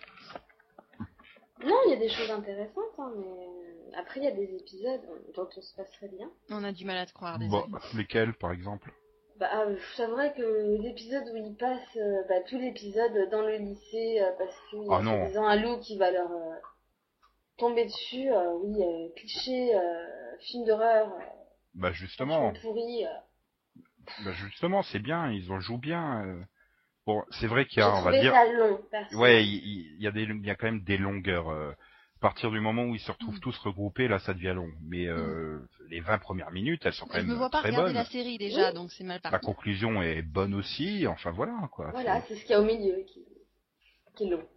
[1.65, 5.01] Non, il y a des choses intéressantes, hein, mais après, il y a des épisodes
[5.33, 6.29] dont on se passerait bien.
[6.49, 7.81] On a du mal à te croire, Bon, désolé.
[7.95, 8.91] lesquels, par exemple?
[9.39, 13.57] Bah, euh, c'est vrai que l'épisode où ils passent, euh, bah, tout l'épisode dans le
[13.57, 16.55] lycée, euh, parce qu'il y a Ah soi-disant un loup qui va leur euh,
[17.57, 21.23] tomber dessus, euh, oui, euh, cliché, euh, film d'horreur, euh,
[21.73, 23.05] Bah justement, pourri.
[23.05, 23.09] euh.
[24.23, 26.25] bah justement, c'est bien, ils en jouent bien.
[26.25, 26.43] euh.
[27.05, 28.79] Bon, c'est vrai qu'il y a, on va dire, long,
[29.15, 31.49] ouais, il, y a des, il y a quand même des longueurs.
[32.23, 33.39] À partir du moment où ils se retrouvent Mm.
[33.41, 34.69] tous regroupés, là, ça devient long.
[34.81, 35.59] Mais euh,
[35.89, 37.95] les 20 premières minutes, elles sont quand Je même me vois pas très regarder bonnes.
[37.95, 38.75] la série déjà, Oui.
[38.75, 39.45] donc c'est mal La parti.
[39.45, 41.05] conclusion est bonne aussi.
[41.05, 41.91] Enfin voilà, quoi.
[41.91, 43.25] Voilà, C'est- ce qu'il y a au milieu qui,
[44.15, 44.47] qui est long.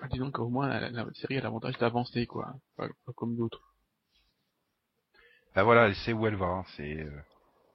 [0.00, 2.54] Ah, Disons qu'au moins la, la série a l'avantage d'avancer, quoi.
[2.78, 3.60] Pas, pas comme d'autres.
[5.54, 6.46] Bah voilà, elle sait où elle va.
[6.46, 6.64] hein.
[6.78, 7.10] C'est, euh,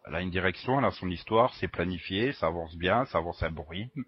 [0.07, 3.43] elle a une direction, elle a son histoire, c'est planifié, ça avance bien, ça avance
[3.43, 4.01] à bon rythme.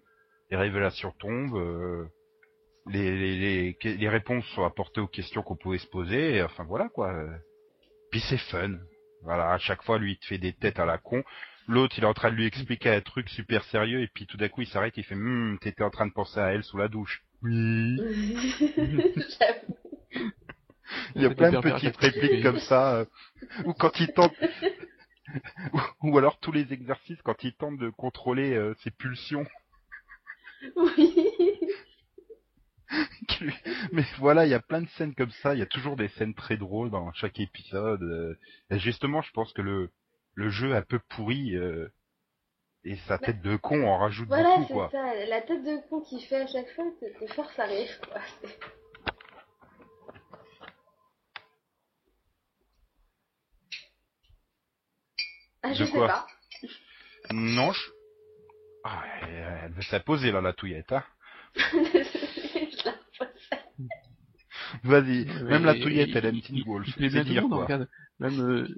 [0.50, 2.08] Les révélations tombent, euh,
[2.86, 6.36] les, les, les, réponses sont apportées aux questions qu'on pouvait se poser.
[6.36, 7.14] et enfin voilà quoi.
[8.10, 8.78] Puis c'est fun.
[9.22, 11.22] Voilà, à chaque fois lui il te fait des têtes à la con.
[11.68, 14.36] L'autre il est en train de lui expliquer un truc super sérieux et puis tout
[14.36, 16.76] d'un coup il s'arrête, il fait hum, t'étais en train de penser à elle sous
[16.76, 17.22] la douche.
[17.42, 17.96] Oui.
[18.58, 19.78] J'avoue.
[21.14, 23.04] Il y a plein de petites répliques comme ça, euh,
[23.64, 24.34] ou quand il tente,
[25.72, 29.46] ou, ou alors tous les exercices quand il tente de contrôler euh, ses pulsions.
[30.76, 31.58] oui.
[33.92, 35.54] Mais voilà, il y a plein de scènes comme ça.
[35.54, 38.02] Il y a toujours des scènes très drôles dans chaque épisode.
[38.02, 38.38] euh,
[38.70, 39.90] et justement, je pense que le
[40.34, 41.88] le jeu un peu pourri euh,
[42.84, 44.88] et sa tête de con en rajoute Voilà, beaucoup c'est quoi.
[44.90, 45.14] ça.
[45.26, 48.20] La tête de con qu'il fait à chaque fois, te, te force à rire, quoi.
[48.40, 48.58] C'est-
[55.62, 56.26] Ah, De je sais quoi pas.
[57.30, 57.80] Non, je...
[58.84, 60.92] ah, elle, elle veut s'imposer là la touillette.
[60.92, 61.04] Hein.
[64.84, 65.00] La.
[65.00, 66.86] Vas-y, même la il- touillette, il- elle aime Teen Wolf.
[66.88, 67.88] Il bien tout le dire monde, regarde.
[68.18, 68.68] Même euh,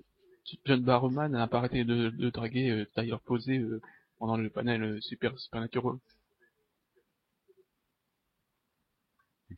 [0.66, 3.80] John Barrowman n'a pas arrêté de, de draguer euh, Tyler Posey euh,
[4.18, 5.96] pendant le panel euh, Super Supernatural.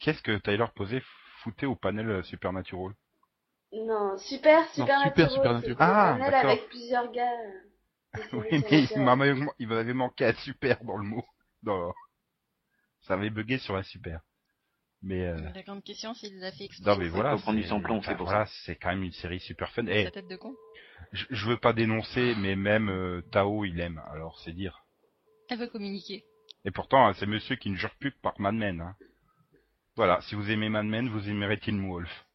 [0.01, 1.03] Qu'est-ce que Tyler Posey
[1.43, 2.93] foutait au panel euh, Supernatural?
[3.72, 5.76] Non, super, super Super Supernatural.
[5.80, 6.51] Ah, panel d'accord.
[6.51, 7.32] avec plusieurs gars.
[7.32, 9.45] euh, Oui, mais il Supernatural.
[9.66, 11.24] m'avait manqué un super dans le mot.
[13.03, 14.20] Ça avait bugué sur un super.
[15.03, 15.36] Mais euh...
[15.55, 16.90] La grande question, c'est s'il l'a fait exprès.
[16.90, 19.12] non mais Il voilà, prendre du c'est- samplon, c'est pour voilà, c'est quand même une
[19.12, 19.86] série super fun.
[19.86, 20.55] Sa tête de con.
[21.12, 24.01] je, je veux pas dénoncer, mais même euh, Tao il aime.
[24.11, 24.82] Alors c'est dire.
[25.49, 26.24] Elle veut communiquer.
[26.64, 28.80] Et pourtant, hein, c'est Monsieur qui ne jure plus que par Mad Men.
[28.80, 28.97] Hein.
[29.94, 32.26] Voilà, si vous aimez Mad Men, vous aimerez Teen Wolf.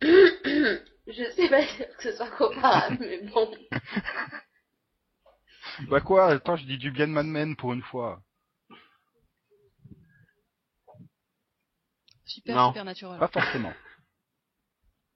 [0.02, 3.50] Je sais pas dire que ce soit comparable, mais bon.
[5.88, 8.20] Bah quoi Attends, je dis du bien de Mad Men pour une fois.
[12.28, 12.68] Super Non.
[12.68, 13.18] Supernatural.
[13.18, 13.72] Pas forcément.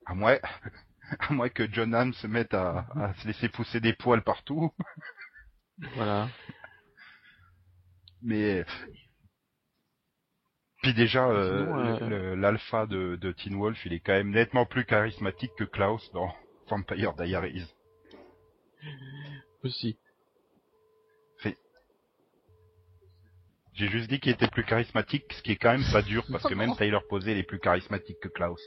[0.05, 0.37] À moins,
[1.21, 4.73] à moins que John Hamm se mette à, à se laisser pousser des poils partout.
[5.95, 6.29] Voilà.
[8.21, 8.65] Mais
[10.83, 14.85] puis déjà, euh, euh, l'alpha de, de Teen Wolf, il est quand même nettement plus
[14.85, 16.35] charismatique que Klaus dans
[16.69, 17.73] Vampire Diaries.
[19.63, 19.97] Aussi.
[23.75, 26.45] J'ai juste dit qu'il était plus charismatique, ce qui est quand même pas dur parce
[26.45, 26.77] que même.
[26.77, 28.61] Tyler Posey il est plus charismatique que Klaus.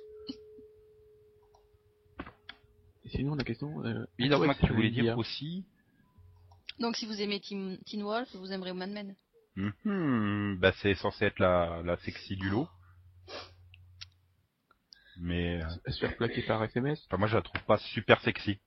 [3.04, 3.86] Et sinon, la question...
[3.86, 5.64] Euh, c'est ce tu voulais que je dire aussi
[6.80, 9.16] Donc si vous aimez Teen, Teen Wolf, vous aimerez Mad Men.
[9.56, 12.68] Mhm, bah c'est censé être la, la sexy du lot.
[15.18, 17.02] Mais euh, se faire plaquer par SMS.
[17.06, 18.60] enfin, moi je la trouve pas super sexy.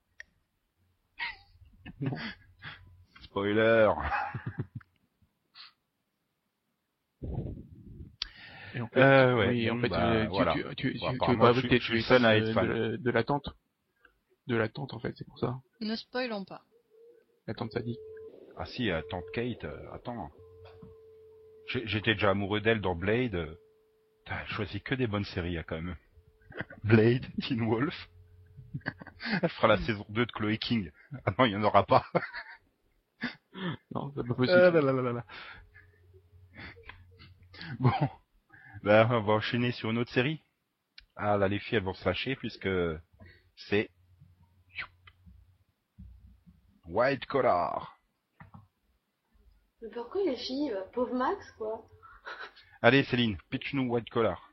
[3.22, 3.91] Spoiler.
[8.74, 10.53] Et en fait, Euh, ouais, oui, en fait, bah, euh, tu, voilà.
[10.53, 12.68] tu, tu, tu, je je suis seul à être de, fan.
[12.68, 13.49] de, de l'attente.
[14.47, 15.59] De l'attente, en fait, c'est pour ça.
[15.81, 16.62] Ne spoilons pas.
[17.47, 17.99] L'attente sadique.
[18.57, 20.31] Ah si, euh, tante Kate, euh, attends.
[21.68, 23.35] J'ai- J'étais déjà amoureux d'elle dans Blade.
[23.35, 23.55] euh.
[24.26, 25.97] T'as choisi que des bonnes séries, hein, quand même.
[26.85, 28.09] Blade, Teen Wolf.
[29.43, 30.91] Elle fera la saison 2 de Chloé King.
[31.24, 32.05] Ah non, il y en aura pas.
[33.95, 34.61] Non, c'est pas possible.
[34.61, 35.24] Ah là là là.
[37.81, 37.93] Bon,
[38.83, 40.41] ben, on va enchaîner sur une autre série.
[41.16, 42.69] Ah là, les filles, elles vont se lâcher puisque
[43.57, 43.91] c'est
[46.87, 47.99] White Collar.
[49.83, 51.87] Mais pourquoi les filles bah, Pauvre Max, quoi.
[52.83, 54.51] Allez, Céline, pitch-nous White Collar.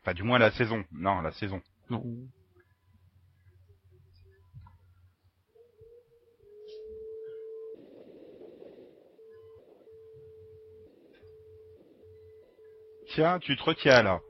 [0.00, 0.84] Enfin, du moins la saison.
[0.92, 1.62] Non, la saison.
[1.88, 2.04] Non.
[13.14, 14.20] retiens, tu te retiens là.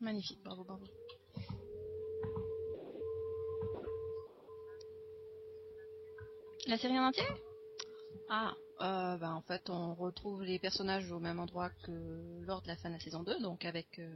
[0.00, 0.99] Magnifique, bravo, bravo.
[6.66, 7.24] La série en entier?
[8.28, 11.92] Ah, euh, bah, en fait, on retrouve les personnages au même endroit que
[12.46, 14.08] lors de la fin de la saison 2, donc avec euh,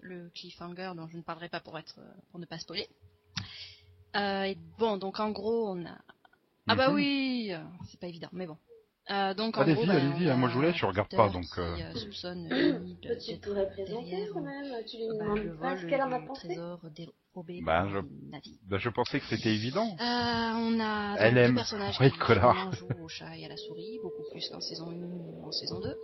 [0.00, 2.88] le cliffhanger dont je ne parlerai pas pour être pour ne pas spoiler.
[4.16, 5.98] Euh, et bon, donc en gros, on a
[6.66, 7.58] ah bah oui, euh,
[7.90, 8.56] c'est pas évident, mais bon.
[9.10, 11.22] Euh, donc en Allez-y, gros, bah, allez-y, a moi, je vous laisse, je regarde Peter
[11.22, 11.76] pas, donc, qui, euh.
[11.76, 14.84] euh, soupçonne tu pourrais présenter derrière, quand même.
[14.86, 16.48] Tu lui bah, demandes le pas ce qu'elle en a pensé.
[16.48, 17.14] trésor dérobé
[17.64, 17.98] Par je-
[18.78, 19.96] un pensais que c'était évident.
[20.00, 23.56] Euh, on a Elle aime personnages White qui finalement jouent au chat et à la
[23.56, 25.96] souris, beaucoup plus qu'en saison 1 ou en saison 2.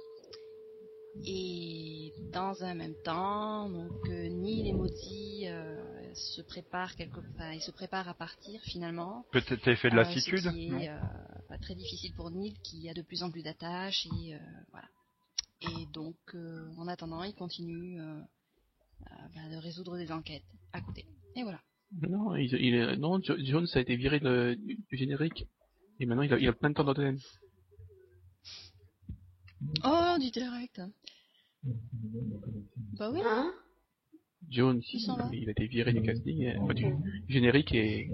[1.26, 7.52] Et dans un même temps, donc euh, Neil et Maudie euh, se préparent quelque, enfin,
[7.52, 9.24] ils se préparent à partir finalement.
[9.32, 12.94] Peut-être effet de Euh, lassitude ce qui est euh, très difficile pour Neil qui a
[12.94, 14.38] de plus en plus d'attaches et euh,
[14.70, 14.88] voilà.
[15.62, 18.20] Et donc euh, en attendant, il continue euh,
[19.10, 21.04] euh, bah, de résoudre des enquêtes à côté.
[21.36, 21.60] Et voilà.
[22.08, 25.46] Non, il, il est- non, Jo- Jones a été viré de- du, du générique.
[25.98, 27.18] Et maintenant, il a, il a plein de temps d'antenne.
[29.84, 30.80] Oh, du direct.
[32.98, 33.20] Bah oui.
[33.24, 33.52] Hein?
[34.48, 35.00] Jones, Il
[35.32, 36.86] il, a été viré du casting, euh, enfin, du
[37.28, 38.10] générique et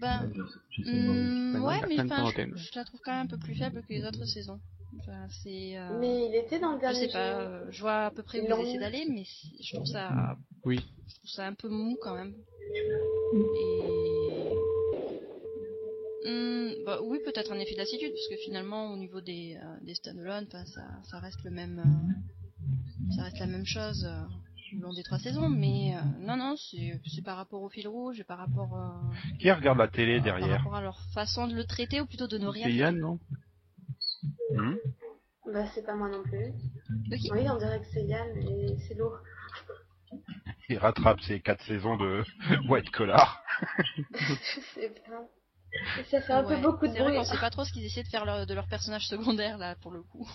[0.00, 0.30] Ben,
[1.60, 4.04] ouais, mais enfin, je, je la trouve quand même un peu plus faible que les
[4.04, 4.60] autres saisons.
[5.00, 5.76] Enfin, c'est.
[5.76, 8.22] euh, Mais il était dans le je dernier sais pas, euh, je vois à peu
[8.22, 8.78] près où essaient mis.
[8.78, 10.80] d'aller, mais je trouve ça, Oui.
[11.08, 12.34] je trouve ça un peu mou quand même.
[13.34, 13.80] Et.
[16.26, 19.94] Hum, bah oui, peut-être un effet lassitude, parce que finalement, au niveau des, euh, des
[19.94, 20.64] standalone, ça,
[21.04, 24.20] ça reste le même, euh, ça reste la même chose euh,
[24.74, 27.88] le long des trois saisons, mais euh, non, non, c'est c'est par rapport au fil
[27.88, 31.48] rouge et par rapport, euh, Qui regarde la télé par derrière rapport à leur façon
[31.48, 32.74] de le traiter, ou plutôt de ne rien C'est.
[32.74, 33.18] Yann, non
[34.54, 34.74] Hmm
[35.46, 36.52] Bah, c'est pas moi non plus.
[37.10, 39.18] Oui, on dirait que c'est Yann, mais c'est lourd.
[40.70, 42.22] Il rattrape ses quatre saisons de
[42.68, 43.42] White Collar.
[44.14, 45.24] je sais pas.
[46.00, 47.18] Et ça fait un Ouais, peu beaucoup de C'est vrai bruit.
[47.18, 49.74] qu'on sait pas trop ce qu'ils essaient de faire leur- de leurs personnages secondaires là
[49.82, 50.26] pour le coup.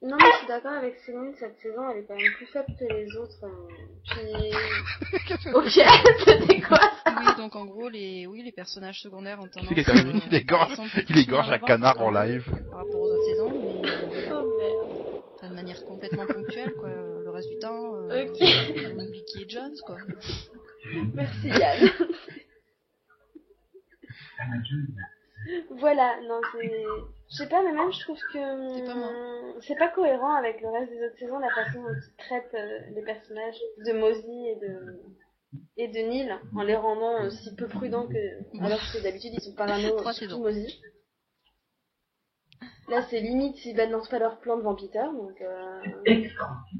[0.00, 2.66] Non, mais je suis d'accord avec Céline, cette saison, elle est quand même plus faible
[2.78, 3.42] que les autres.
[3.42, 3.68] euh.
[4.10, 5.52] Puis...
[5.54, 9.68] ok, c'était quoi ça Oui, donc en gros les oui les personnages secondaires ont tendance.
[9.68, 10.78] qu'il est arrivé Il égorge-
[11.08, 12.44] il égorge un canard en par- live.
[12.70, 13.50] Par rapport aux autres saisons,
[13.82, 15.22] mais euh, Oh merde.
[15.36, 16.88] enfin, de manière complètement ponctuelle quoi.
[17.38, 18.36] Reste du temps, euh, Ok.
[18.96, 19.96] on oublie qui est Jones quoi.
[21.14, 21.88] Merci Yann.
[25.70, 26.84] voilà, non, c'est.
[27.30, 28.74] Je sais pas, mais même je trouve que.
[28.74, 32.16] C'est pas hum, pas cohérent avec le reste des autres saisons, la façon dont ils
[32.24, 35.00] traitent euh, les personnages de Mosey et de.
[35.76, 38.60] Et de Neil, en les rendant euh, si peu prudents que.
[38.64, 40.38] Alors que d'habitude ils sont parano, surtout.
[40.40, 40.66] Mosey.
[42.88, 45.38] Là, c'est limite s'ils balancent pas leur plan devant Peter, donc.
[45.42, 45.82] Euh...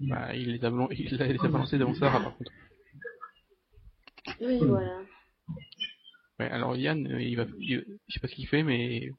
[0.09, 2.53] Bah, il les a, blan- il les a balancés devant Sarah, par contre.
[4.41, 5.01] Oui, voilà.
[6.41, 9.11] Ouais, alors Yann, euh, il va, il- je sais pas ce qu'il fait, mais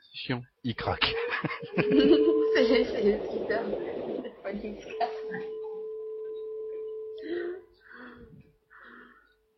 [0.00, 0.42] c'est chiant.
[0.64, 1.14] Il craque.
[1.76, 3.60] c'est c'est le skipper.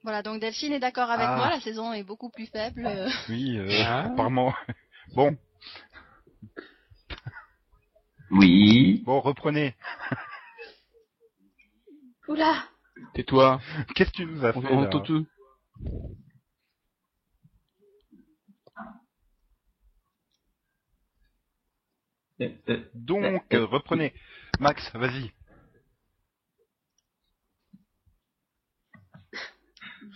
[0.03, 1.37] Voilà donc Delphine est d'accord avec Ah.
[1.37, 2.89] moi, la saison est beaucoup plus faible.
[3.29, 4.05] Oui, euh, Ah.
[4.07, 4.53] apparemment.
[5.15, 5.37] Bon,
[8.31, 8.90] Oui.
[9.05, 9.75] Bon, reprenez.
[12.29, 12.65] Oula
[13.15, 13.61] Tais-toi,
[13.95, 15.27] Qu'est-ce que tu nous as fait on là entend tout.
[22.95, 24.15] Donc, euh, reprenez.
[24.59, 25.33] Max, vas-y.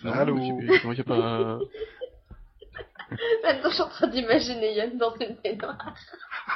[0.03, 1.59] Non, Allô j'ai- j'ai pas,
[3.43, 5.95] Maintenant, je suis en train d'imaginer Yann dans une baignoire.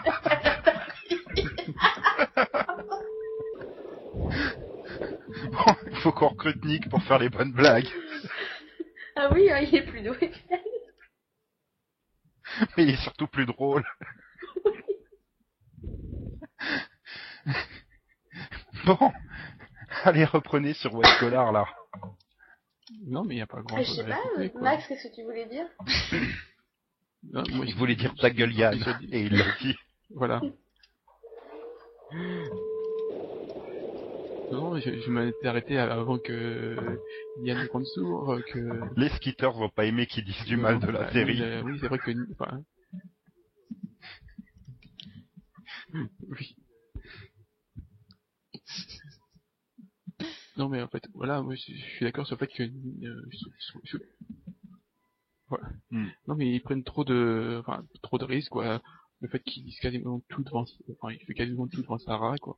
[5.52, 7.88] Bon, il faut qu'on recrute Nick pour faire les bonnes blagues.
[9.16, 10.32] Ah oui, hein, il est plus doué.
[12.76, 13.84] Mais il est surtout plus drôle.
[18.86, 19.12] Bon,
[20.04, 21.66] allez, reprenez sur White Collar là.
[23.06, 24.62] non, mais il y a pas grand Ah, je chose sais à pas, quoi.
[24.62, 25.66] Max, qu'est-ce que tu voulais dire?
[27.22, 28.80] Non, moi, Il voulait dire ta gueule Yann,
[29.12, 29.76] et il l'a dit.
[30.16, 30.40] Voilà.
[34.52, 36.76] Non, je, je m'étais arrêté avant que
[37.38, 38.82] Yann prenne sourd, euh, que...
[39.00, 41.34] Les skitters vont pas aimer qu'ils disent du mal de la Bah, série.
[41.34, 42.12] Oui, euh, oui, c'est vrai que...
[42.32, 42.64] Enfin...
[45.94, 46.56] Oui.
[50.58, 52.64] Non, mais en fait, voilà, moi, je, je suis d'accord sur le fait que...
[52.64, 53.30] euh,
[53.84, 53.98] je-
[55.48, 55.70] Voilà.
[55.92, 56.08] Hmm.
[56.28, 57.58] Non, mais ils prennent trop de...
[57.60, 58.82] Enfin, trop de risques, quoi
[59.22, 62.58] le fait qu'il dise quasiment tout devant, enfin, il fait quasiment tout devant Sarah, quoi.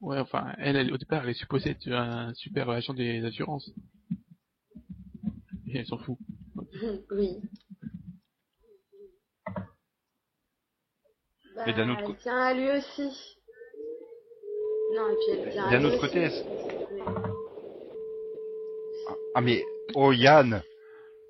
[0.00, 3.70] Ouais, enfin, elle, elle, au départ, elle est supposée être un super agent des assurances.
[5.66, 6.16] Et elle s'en fout.
[7.10, 7.36] Oui.
[11.58, 13.36] Bah, Mais d'un autre elle co- tient à lui aussi.
[14.94, 16.00] Non, et puis elle tient à D'un autre aussi.
[16.00, 16.44] côté, est-ce-
[19.34, 20.62] Ah mais, oh Yann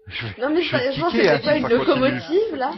[0.07, 2.73] je vais, Non mais je sérieusement, tiquer, hein, c'était pas une locomotive là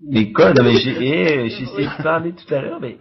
[0.00, 2.98] Mais quoi Non mais j'ai eh, j'ai essayé de parler tout à l'heure, mais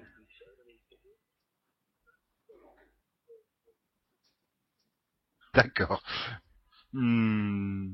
[5.53, 6.01] D'accord.
[6.93, 7.91] Hmm.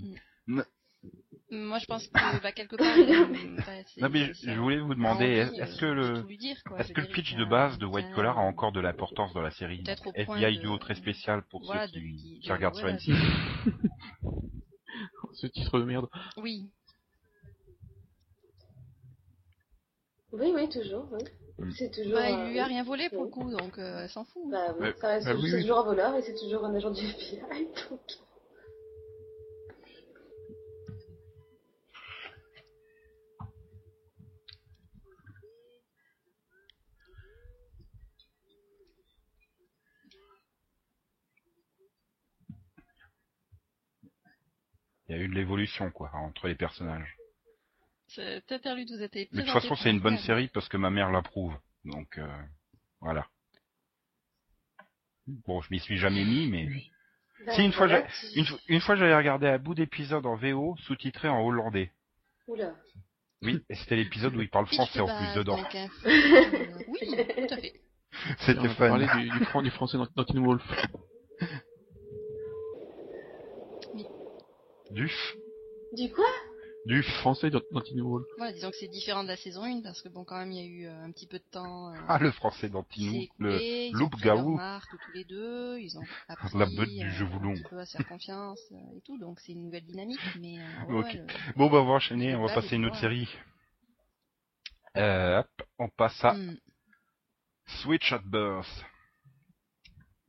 [1.51, 2.87] Moi, je pense que bah, quelque part.
[2.97, 6.25] euh, bah, Non mais je, je voulais vous demander, est-ce euh, que le,
[6.79, 9.51] est-ce que le pitch de base de White Collar a encore de l'importance dans la
[9.51, 9.83] série
[10.15, 12.97] FBI de- duo très spécial pour Voilà, ceux de- qui, qui- qui de- regardent voilà,
[12.97, 13.71] sur M6.
[15.33, 16.07] Ce titre de merde.
[16.37, 16.69] Oui.
[20.31, 21.23] Oui, oui, toujours, oui.
[21.59, 21.71] Mm.
[21.77, 22.13] C'est toujours...
[22.15, 24.41] Bah, euh, il lui a rien volé pour le coup, donc euh, elle s'en fout.
[24.49, 24.93] Bah, oui, Ouais.
[24.99, 25.61] ça reste Bah, oui, c'est oui.
[25.61, 27.39] toujours un voleur et c'est toujours un agent du FBI,
[27.89, 27.99] donc...
[45.07, 47.15] Il y a eu de l'évolution quoi entre les personnages.
[48.49, 50.89] Interlude vous a été Mais de toute façon c'est une bonne série parce que ma
[50.89, 51.53] mère l'approuve.
[51.85, 52.27] Donc euh,
[53.01, 53.27] voilà.
[55.27, 56.67] Bon, je m'y suis jamais mis, mais
[57.45, 59.73] Bah, Si, une fois, voilà, j'ai- tu- une, fois- une fois j'avais regardé un bout
[59.75, 61.91] d'épisode en VO sous-titré en hollandais.
[62.47, 62.73] Oula.
[63.41, 65.57] Oui, et c'était l'épisode où il parle français en plus dedans.
[66.87, 66.99] oui,
[67.47, 67.81] tout à fait.
[68.39, 68.97] C'était On fun.
[68.97, 70.63] du, du, fran- du français dans, dans Teen Wolf.
[74.91, 75.35] Du f,
[75.93, 76.25] Du quoi?
[76.85, 77.07] Du f.
[77.21, 78.27] Français Wolf.
[78.37, 80.57] Voilà, disons que c'est différent de la saison 1 parce que bon, quand même, il
[80.57, 81.89] y a eu euh, un petit peu de temps.
[81.89, 83.11] euh, Ah, le français qui d'Antinou.
[83.11, 84.55] s'est Le, écoulé, ils ont loup pris leur gaou.
[84.55, 87.51] marque tous les deux, ils ont appris La du euh, jeu voulon.
[87.51, 90.21] un petit peu à se faire confiance euh, et tout, donc c'est une nouvelle dynamique.
[90.39, 91.05] Mais euh, ouais, Ok.
[91.05, 93.29] ouais, le- Bon, bah, on va enchaîner, on va passer à une autre série.
[94.97, 96.53] Euh, hop, on passe à Hmm.
[97.81, 98.85] Switch at Birth.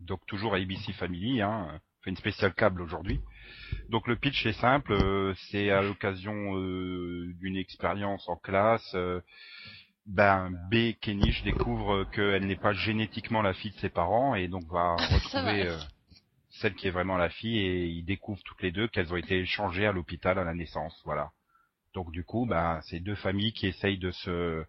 [0.00, 1.68] Donc toujours à ABC Family, hein.
[1.72, 3.20] on fait une spéciale câble aujourd'hui.
[3.88, 8.92] Donc le pitch est simple, euh, c'est à l'occasion euh, d'une expérience en classe.
[8.94, 9.20] euh,
[10.06, 10.92] ben B.
[11.00, 15.68] Kenish découvre qu'elle n'est pas génétiquement la fille de ses parents et donc va retrouver
[16.50, 19.38] celle qui est vraiment la fille et ils découvrent toutes les deux qu'elles ont été
[19.38, 21.00] échangées à l'hôpital à la naissance.
[21.04, 21.30] Voilà.
[21.94, 24.64] Donc du coup, ben c'est deux familles qui essayent de se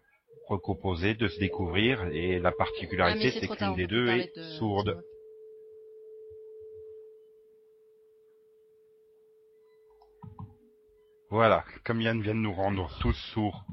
[0.48, 4.42] recomposer, de se découvrir et la Ah, particularité mais c'est qu'une des deux est de-
[4.58, 5.02] sourde.
[11.30, 13.64] Voilà, comme Yann vient de nous rendre tous sourds.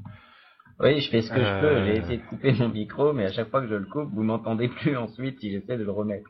[0.80, 1.66] oui, je fais ce que je peux.
[1.66, 1.84] Euh.
[1.86, 4.22] J'ai essayé de couper mon micro, mais à chaque fois que je le coupe, vous
[4.22, 6.28] m'entendez plus ensuite si j'essaie de le remettre.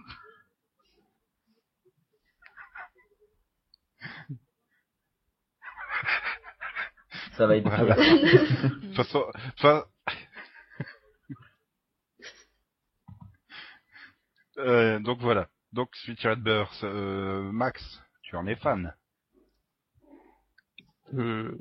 [7.36, 7.94] Ça va être Voilà.
[7.94, 7.96] dur.
[8.80, 9.86] De toute façon, de toute fa-
[14.58, 15.48] Euh, donc voilà.
[15.72, 18.94] Donc Switch at Birth, euh, Max, tu en es fan.
[21.14, 21.57] Euh,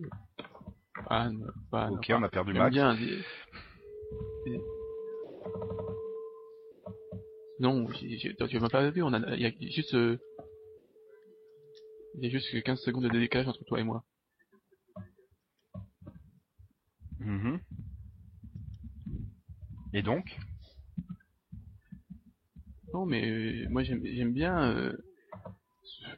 [1.91, 2.73] ok, on a perdu Max.
[2.73, 2.95] bien.
[2.95, 3.23] des-
[7.59, 10.17] Non, tu m'as pas vu, on a, il y a juste, euh,
[12.15, 14.03] il y a juste 15 secondes de décalage entre toi et moi.
[17.19, 17.59] Mhm.
[19.93, 20.37] Et donc?
[22.93, 24.71] Non, mais euh, moi j'aime j'aime bien.
[24.75, 24.93] Euh,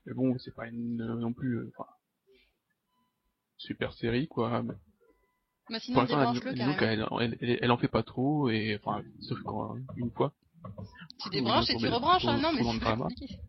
[0.05, 1.89] mais bon, c'est pas une euh, non plus euh, enfin,
[3.57, 4.61] super série quoi.
[4.63, 4.75] Mais Bah,
[5.69, 10.11] pour sinon, l'instant, elle, elle, elle en fait pas trop et enfin sauf quand une
[10.11, 10.33] fois.
[11.21, 13.39] Tu débranches et tu rebranches, hein, non, mais c'est pas compliqué.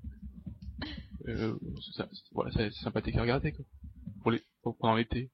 [1.27, 1.57] Euh,
[1.95, 3.65] ça, voilà, c'est c'est sympathique à regarder quoi.
[4.23, 5.31] Pour les pour- pendant l'été.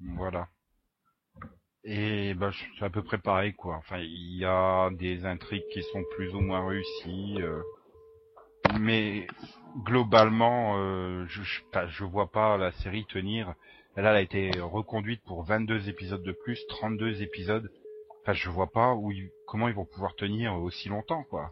[0.00, 0.48] Voilà.
[1.84, 3.76] Et bah c'est à peu près pareil quoi.
[3.76, 7.62] Enfin, il y a des intrigues qui sont plus ou moins réussies, euh,
[8.78, 9.26] mais
[9.84, 13.54] globalement, euh, je, je, vois pas la série tenir.
[13.96, 17.70] Là, elle a été reconduite pour 22 épisodes de plus, 32 épisodes.
[18.22, 21.50] Enfin, je vois pas où ils- comment ils vont pouvoir tenir aussi longtemps quoi.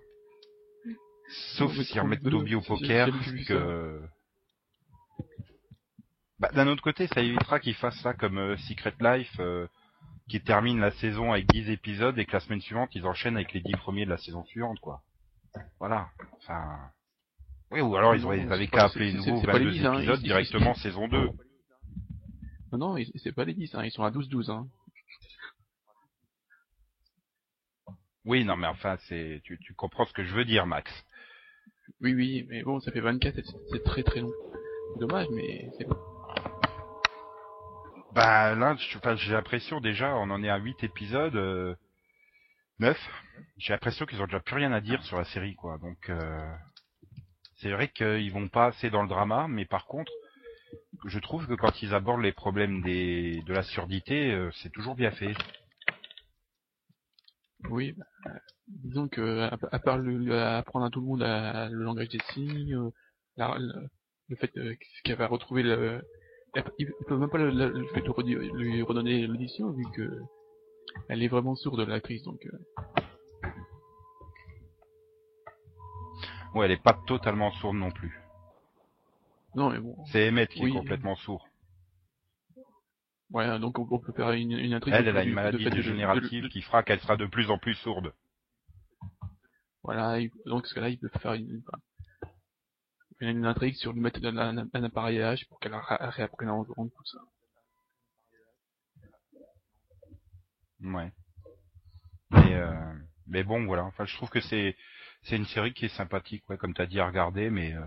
[1.57, 3.09] Sauf s'ils remettent 32, Toby au poker,
[3.49, 4.01] que
[6.39, 9.67] bah, d'un autre côté, ça évitera qu'ils fassent ça comme euh, Secret Life, euh,
[10.29, 13.53] qui termine la saison avec 10 épisodes et que la semaine suivante, ils enchaînent avec
[13.55, 15.03] les 10 premiers de la saison suivante, quoi.
[15.81, 16.11] Voilà.
[16.39, 16.91] Enfin...
[17.71, 19.71] Oui, ou alors ils auraient, ils avaient qu'à appeler les nouveaux c'est pas les 22
[19.73, 21.31] dix, hein, épisodes ils- ils- directement saison 2.
[22.73, 24.67] Non non, ils- c'est pas les 10 hein, ils sont à 12 12 hein.
[28.25, 30.91] Oui, non, mais enfin, c'est, tu, tu comprends ce que je veux dire, Max.
[32.01, 34.33] Oui, oui, mais bon, ça fait 24, c'est- c'est très très long.
[34.99, 35.97] Dommage, mais c'est bon.
[38.13, 38.77] Bah là,
[39.17, 41.75] j'ai l'impression déjà, on en est à 8 épisodes, euh,
[42.79, 42.99] 9.
[43.59, 45.79] J'ai l'impression qu'ils ont déjà plus rien à dire sur la série, quoi.
[45.79, 46.55] Donc, euh,
[47.57, 50.13] c'est vrai qu'ils vont pas assez dans le drama, mais par contre,
[51.07, 55.11] je trouve que quand ils abordent les problèmes de la surdité, euh, c'est toujours bien
[55.13, 55.35] fait.
[57.71, 58.33] Oui, bah,
[58.69, 62.75] disons que à, à part le, apprendre à tout le monde le langage des signes,
[62.75, 62.91] euh,
[63.37, 63.57] la-
[64.29, 64.75] le, fait euh,
[65.05, 66.03] qu'elle va retrouver le,
[66.79, 70.11] ils peuvent même pas le, fait de lui redonner l'audition vu que
[71.09, 72.59] elle est vraiment sourde l'actrice donc euh,
[76.57, 78.19] Ouais, elle est pas totalement sourde non plus.
[79.55, 80.71] non mais bon C'est Emmett qui Oui.
[80.71, 81.47] est complètement sourd.
[83.31, 86.49] ouais donc on, peut faire une, une intrigue Elle, a une maladie de- dégénérative de-
[86.49, 88.15] qui fera qu'elle sera de plus en plus sourde.
[89.83, 91.79] voilà il- donc ce que là il peut faire une, enfin,
[93.21, 96.91] une, une intrigue sur lui mettre un, un, un appareillage pour qu'elle réapprenne à entendre
[96.97, 97.19] tout ça
[100.83, 101.11] Ouais.
[102.31, 102.93] Mais, euh,
[103.27, 103.85] mais bon, voilà.
[103.85, 104.77] Enfin, je trouve que c'est
[105.27, 107.85] c'est une série qui est sympathique, ouais, comme t'as dit à regarder, mais euh,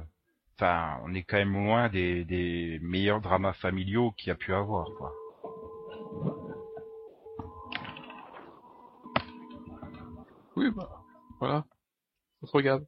[0.56, 4.54] enfin, on est quand même loin des, des meilleurs dramas familiaux qu'il y a pu
[4.54, 5.14] avoir, quoi.
[10.56, 10.90] oui bah
[11.40, 11.64] voilà
[12.42, 12.86] on se regarde.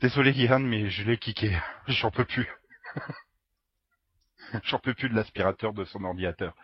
[0.00, 1.56] Désolé Yann, mais je l'ai kické.
[1.86, 2.46] J'en peux plus.
[4.64, 6.54] J'en peux plus de l'aspirateur de son ordinateur.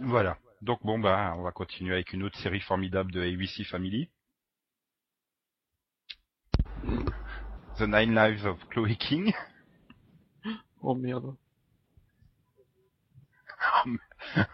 [0.00, 0.38] Voilà.
[0.64, 4.08] Donc bon bah on va continuer avec une autre série formidable de ABC Family.
[7.76, 9.34] The Nine Lives of Chloe King.
[10.80, 11.36] oh merde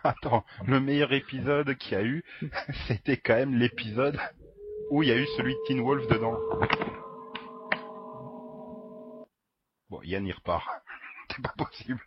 [0.03, 2.25] Attends, le meilleur épisode qu'il y a eu,
[2.89, 4.19] c'était quand même l'épisode
[4.91, 6.37] où il y a eu celui de Teen Wolf dedans.
[9.89, 10.67] Bon, Yann y repart.
[11.29, 12.01] C'est pas possible.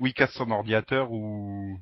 [0.00, 1.78] Où il casse son ordinateur ou...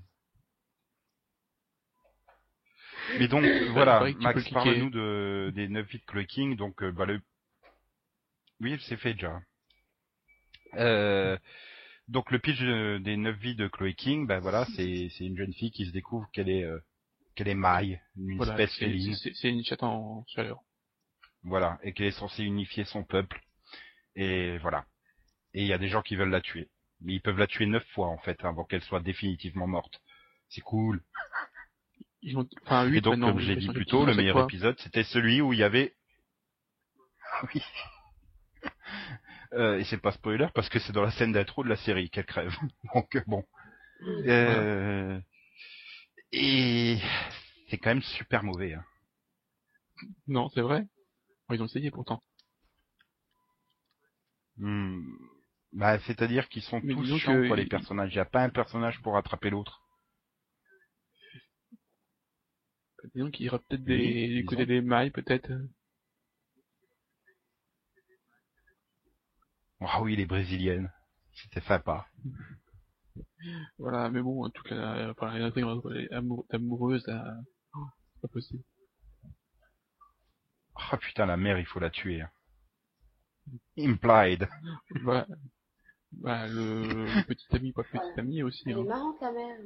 [3.18, 6.56] Mais donc, voilà, tu peux Max, parle-nous de, des 9 vies de Chloe King.
[6.56, 7.20] Donc, euh, bah, le...
[8.60, 9.40] Oui, c'est fait déjà.
[10.74, 11.36] Euh,
[12.08, 15.36] donc le pitch euh, des 9 vies de Chloe King, bah voilà, c'est c'est une
[15.36, 16.78] jeune fille qui se découvre qu'elle est euh,
[17.34, 20.60] qu'elle est maille, une voilà espèce féline, c'est une chatte en chaleur
[21.42, 23.40] voilà, et qu'elle est censée unifier son peuple,
[24.16, 24.84] et voilà.
[25.54, 26.68] Et il y a des gens qui veulent la tuer,
[27.00, 30.00] mais ils peuvent la tuer neuf fois en fait avant qu'elle soit définitivement morte.
[30.48, 31.02] C'est cool.
[32.22, 35.04] ils ont enfin et huit donc, comme j'ai dit plus tôt, le meilleur épisode, c'était
[35.04, 35.94] celui où il y avait.
[37.54, 37.62] Oui.
[39.52, 42.10] Euh, et c'est pas spoiler parce que c'est dans la scène d'intro de la série
[42.10, 42.52] qu'elle crève.
[42.94, 43.44] Donc euh, bon.
[44.02, 45.20] Euh...
[46.32, 46.98] Et
[47.68, 48.74] c'est quand même super mauvais.
[48.74, 48.84] Hein.
[50.26, 50.84] non c'est vrai
[51.50, 52.22] ils ont essayé pourtant
[54.58, 55.02] Hmm.
[55.76, 58.10] Bah, c'est-à-dire qu'ils sont Mais tous chiants, que quoi, les personnages.
[58.12, 59.80] Il n'y a pas un personnage pour rattraper l'autre.
[63.14, 65.50] disons qu'il y aura peut-être Oui, des du côté des mailles peut-être
[69.80, 70.92] Ah oui, les brésiliennes.
[71.34, 72.06] C'était sympa.
[73.78, 77.36] voilà mais bon toute la enfin les intrigues entre les amour- amoureuses là
[77.74, 78.62] oh, c'est pas possible
[80.76, 82.22] Ah putain, la mère, il faut la tuer.
[82.22, 82.30] hein.
[83.78, 84.48] Implied.
[85.02, 85.26] voilà
[86.12, 88.82] bah, le, le petit ami pas le petit ami aussi hein.
[88.84, 89.58] marrante la mère.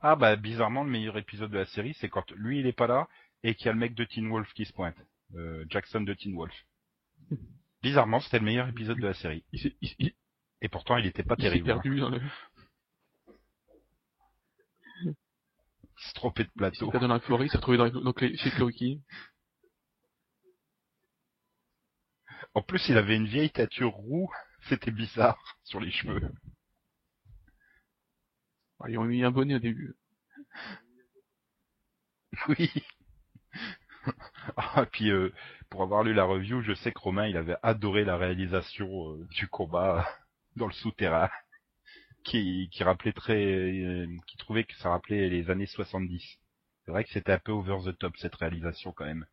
[0.00, 2.86] Ah bah bizarrement le meilleur épisode de la série c'est quand lui il est pas
[2.88, 3.08] là
[3.44, 4.96] et qu'il y a le mec de Teen Wolf qui se pointe.
[5.34, 6.54] Euh, Jackson de Teen Wolf.
[7.82, 9.44] Bizarrement c'était le meilleur épisode de la série.
[9.52, 10.12] il il, il,
[10.60, 11.70] Et pourtant il était pas il terrible.
[11.70, 11.74] hein.
[11.74, 12.20] perdu dans le
[15.04, 15.14] Il
[16.06, 16.90] s'est trompé de il s'est plateau.
[16.90, 18.70] perdu dans la forêt il s'est retrouvé dans, donc les, chez Chloe
[22.54, 24.30] En plus il avait une vieille tâture roux.
[24.68, 26.30] C'était bizarre sur les cheveux.
[28.80, 29.94] Ah, ils ont mis un bonnet au début
[32.48, 32.70] Oui.
[34.56, 35.32] Ah, puis euh,
[35.70, 39.26] pour avoir lu la review, je sais que Romain il avait adoré la réalisation euh,
[39.30, 40.08] du combat
[40.56, 41.30] dans le souterrain,
[42.24, 46.22] qui, qui rappelait très, euh, qui trouvait que ça rappelait les années 70.
[46.84, 49.26] C'est vrai que c'était un peu over the top cette réalisation quand même.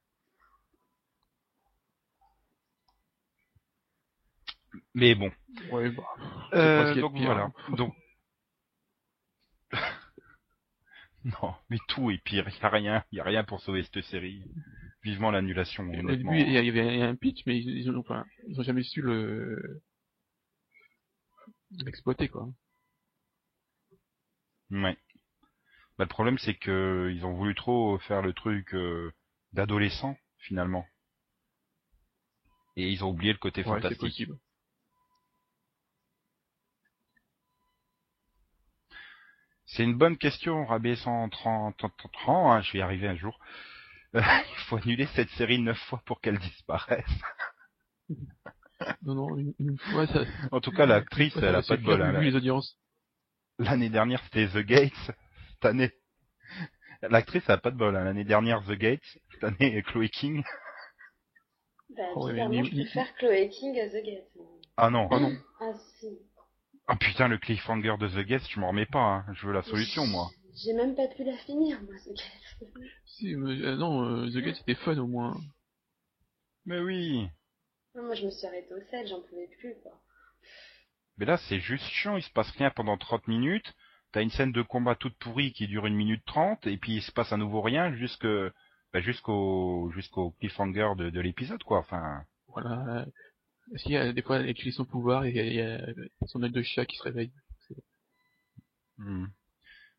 [4.94, 5.32] Mais bon,
[5.72, 6.04] ouais bah
[6.54, 7.46] Euh, donc pire, voilà.
[7.46, 7.54] hein.
[7.78, 7.94] Donc
[11.26, 12.48] non, mais tout est pire.
[12.48, 14.44] Il y a rien, il y a rien pour sauver cette série.
[15.04, 15.88] Vivement l'annulation.
[15.88, 18.84] Au début, il y avait un pitch, mais ils, ils ont, enfin, ils ont jamais
[18.84, 19.82] su le,
[21.72, 22.50] l'exploiter quoi.
[24.72, 24.98] Ouais.
[25.98, 29.12] Bah, le problème, c'est que ils ont voulu trop faire le truc euh,
[29.54, 30.86] d'adolescent, finalement.
[32.76, 34.28] Et ils ont oublié le côté Ouais, fantastique.
[39.72, 41.92] C'est une bonne question, Rabé 130, 30,
[42.28, 43.40] hein, je vais y arriver un jour.
[44.16, 44.22] Euh,
[44.52, 47.06] il faut annuler cette série neuf fois pour qu'elle disparaisse.
[49.04, 50.24] Non, non, une, une fois ça.
[50.54, 52.02] En tout cas, l'actrice, elle a pas de bol.
[52.02, 52.18] hein.
[52.18, 52.78] vu les audiences.
[53.58, 55.12] L'année dernière, c'était The Gates.
[55.52, 55.92] Cette année,
[57.02, 57.94] l'actrice, elle a pas de bol.
[57.98, 58.06] hein.
[58.06, 59.04] L'année dernière, The Gates.
[59.34, 60.44] Cette année, Chloe King.
[61.90, 64.30] Bah, Oh, ouais, bizarrement, mais- je préfère Chloé King à The Gate.
[64.78, 65.10] Ah non.
[65.12, 65.34] Ah non.
[65.60, 66.08] Ah si.
[66.92, 69.00] Ah putain, le cliffhanger de The Guest, je m'en remets pas.
[69.00, 69.26] hein.
[69.34, 70.30] Je veux la solution, moi.
[70.56, 72.72] J'ai même pas pu la finir, moi, The Gate.
[73.06, 75.38] Si, mais, euh, non, euh, The Gate c'était fun au moins.
[76.66, 77.28] Mais oui.
[77.96, 79.94] Non, moi, je me suis arrêtée au sel, j'en pouvais plus, quoi.
[81.18, 82.18] Mais là, c'est juste chiant.
[82.18, 83.74] Il se passe rien pendant 30 minutes.
[84.12, 87.02] T'as une scène de combat toute pourrie qui dure une minute 30, et puis il
[87.04, 88.26] se passe à nouveau rien jusque,
[88.94, 91.80] bah, jusqu'au, jusqu'au cliffhanger de, de l'épisode, quoi.
[91.80, 93.06] Enfin, Voilà.
[93.72, 95.80] Parce qu'il y a des fois elle utilise son pouvoir et il y a,
[96.28, 97.32] son œil de chat qui se réveille.
[98.98, 99.26] hmm.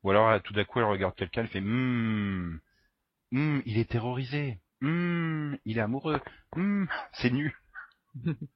[0.02, 2.60] ou alors tout d'un coup, elle regarde quelqu'un, elle fait, hmm,
[3.32, 6.20] hmm, il est terrorisé, hmm, il est amoureux,
[6.56, 7.54] hmm, c'est nu.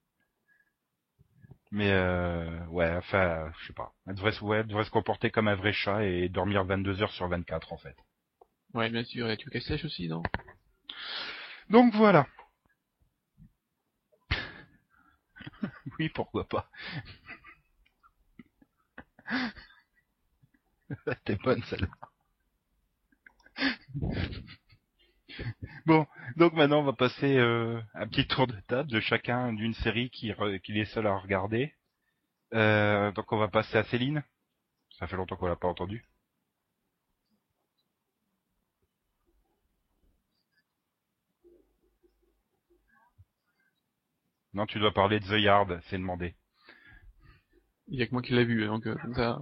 [1.70, 3.92] Mais euh, ouais, enfin, je sais pas.
[4.06, 7.02] Elle devrait, se- ouais, elle devrait se comporter comme un vrai chat et dormir 22
[7.02, 7.96] heures sur 24 en fait.
[8.74, 9.28] Ouais, bien sûr.
[9.30, 10.22] Et tu sèche aussi, non?
[11.70, 12.26] Donc voilà.
[15.98, 16.68] Oui, pourquoi pas.
[21.24, 21.88] T'es bonne celle-là.
[25.86, 26.06] bon,
[26.36, 30.10] donc maintenant on va passer euh, un petit tour de table de chacun d'une série
[30.10, 31.74] qui qu'il est seul à regarder.
[32.54, 34.22] Euh, donc on va passer à Céline.
[34.98, 36.04] Ça fait longtemps qu'on l'a pas entendu.
[44.54, 46.36] Non, tu dois parler de The Yard, c'est demandé.
[47.88, 49.38] Il y a que moi qui l'ai vu, donc euh, ça.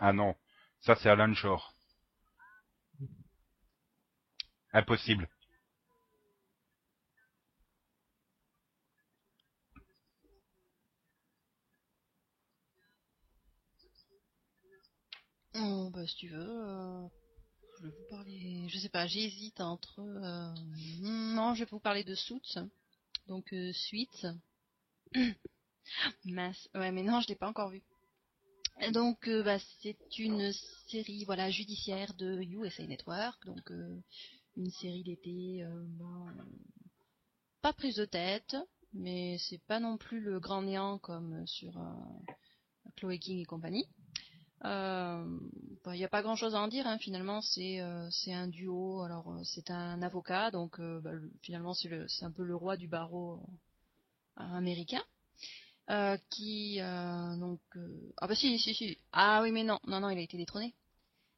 [0.00, 0.34] Ah non,
[0.80, 1.72] ça c'est Alan Shore.
[4.72, 5.28] Impossible.
[15.54, 17.06] Oh, bah, si tu veux, euh,
[17.78, 18.68] je vais vous parler.
[18.68, 20.00] Je sais pas, j'hésite entre.
[20.00, 20.54] euh,
[21.02, 22.58] Non, je vais vous parler de Suits.
[23.28, 24.26] Donc, euh, Suite.
[26.24, 26.68] Mince.
[26.74, 27.82] Ouais, mais non, je l'ai pas encore vu.
[28.88, 30.52] Donc, euh, bah, c'est une
[30.88, 33.44] série voilà judiciaire de USA Network.
[33.46, 34.00] Donc, euh,
[34.56, 35.62] une série d'été.
[35.62, 36.26] euh, bon,
[37.62, 38.56] pas prise de tête,
[38.94, 41.78] mais c'est pas non plus le grand néant comme sur
[42.96, 43.86] Chloé King et compagnie.
[44.64, 47.80] Il n'y a pas grand chose à en dire, hein, finalement, c'est
[48.10, 49.02] c'est un duo.
[49.02, 53.42] Alors, c'est un avocat, donc bah, le- finalement, c'est un peu le roi du barreau
[54.36, 55.02] américain.
[55.90, 57.88] Euh, qui euh, donc euh,
[58.18, 58.96] ah bah si si si.
[59.12, 60.74] Ah oui mais non non non il a été détrôné.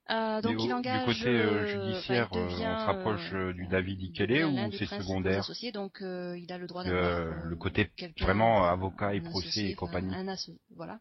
[0.08, 4.72] Donc au- il engage du côté judiciaire, devient, on se rapproche du David Ikele ou
[4.72, 5.38] c'est secondaire?
[5.40, 9.48] associés donc il a le droit Le- d'avoir le côté vraiment avocat et un procès
[9.48, 10.08] associé, et compagnie.
[10.10, 11.00] enfin, un asso- voilà.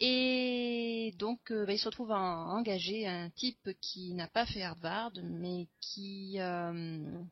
[0.00, 4.62] Et donc euh, bah, il se retrouve à engager un type qui n'a pas fait
[4.62, 7.22] Harvard mais qui euh,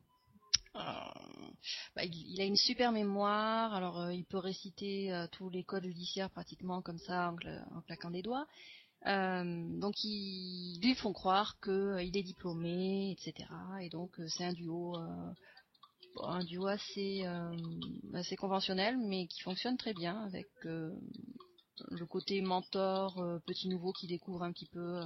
[0.75, 5.85] bah, il, a une super mémoire, alors euh, il peut réciter euh, tous les codes
[5.85, 8.45] judiciaires pratiquement comme ça en, cla- claquant des doigts.
[9.07, 13.47] Euh, donc ils lui font croire qu'il est diplômé, etc.
[13.81, 14.95] Et donc c'est un duo,
[16.23, 17.23] un duo assez,
[18.37, 24.51] conventionnel, mais qui fonctionne très bien avec le côté mentor, petit nouveau qui découvre un
[24.51, 25.01] petit peu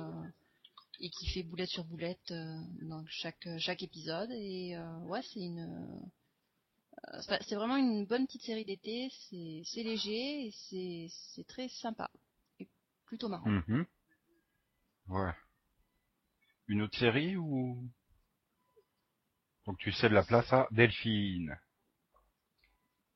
[0.99, 4.31] et qui fait boulette sur boulette euh, dans chaque chaque épisode.
[4.31, 5.59] Et euh, ouais, c'est une
[7.13, 9.09] euh, c'est vraiment une bonne petite série d'été.
[9.29, 12.09] C'est c'est léger et c'est c'est très sympa
[12.59, 12.67] et
[13.05, 13.49] plutôt marrant.
[13.49, 13.85] Mhm.
[15.07, 15.31] Ouais.
[16.67, 17.87] Une autre série ou?
[19.65, 21.55] Donc tu cèdes la place à Delphine.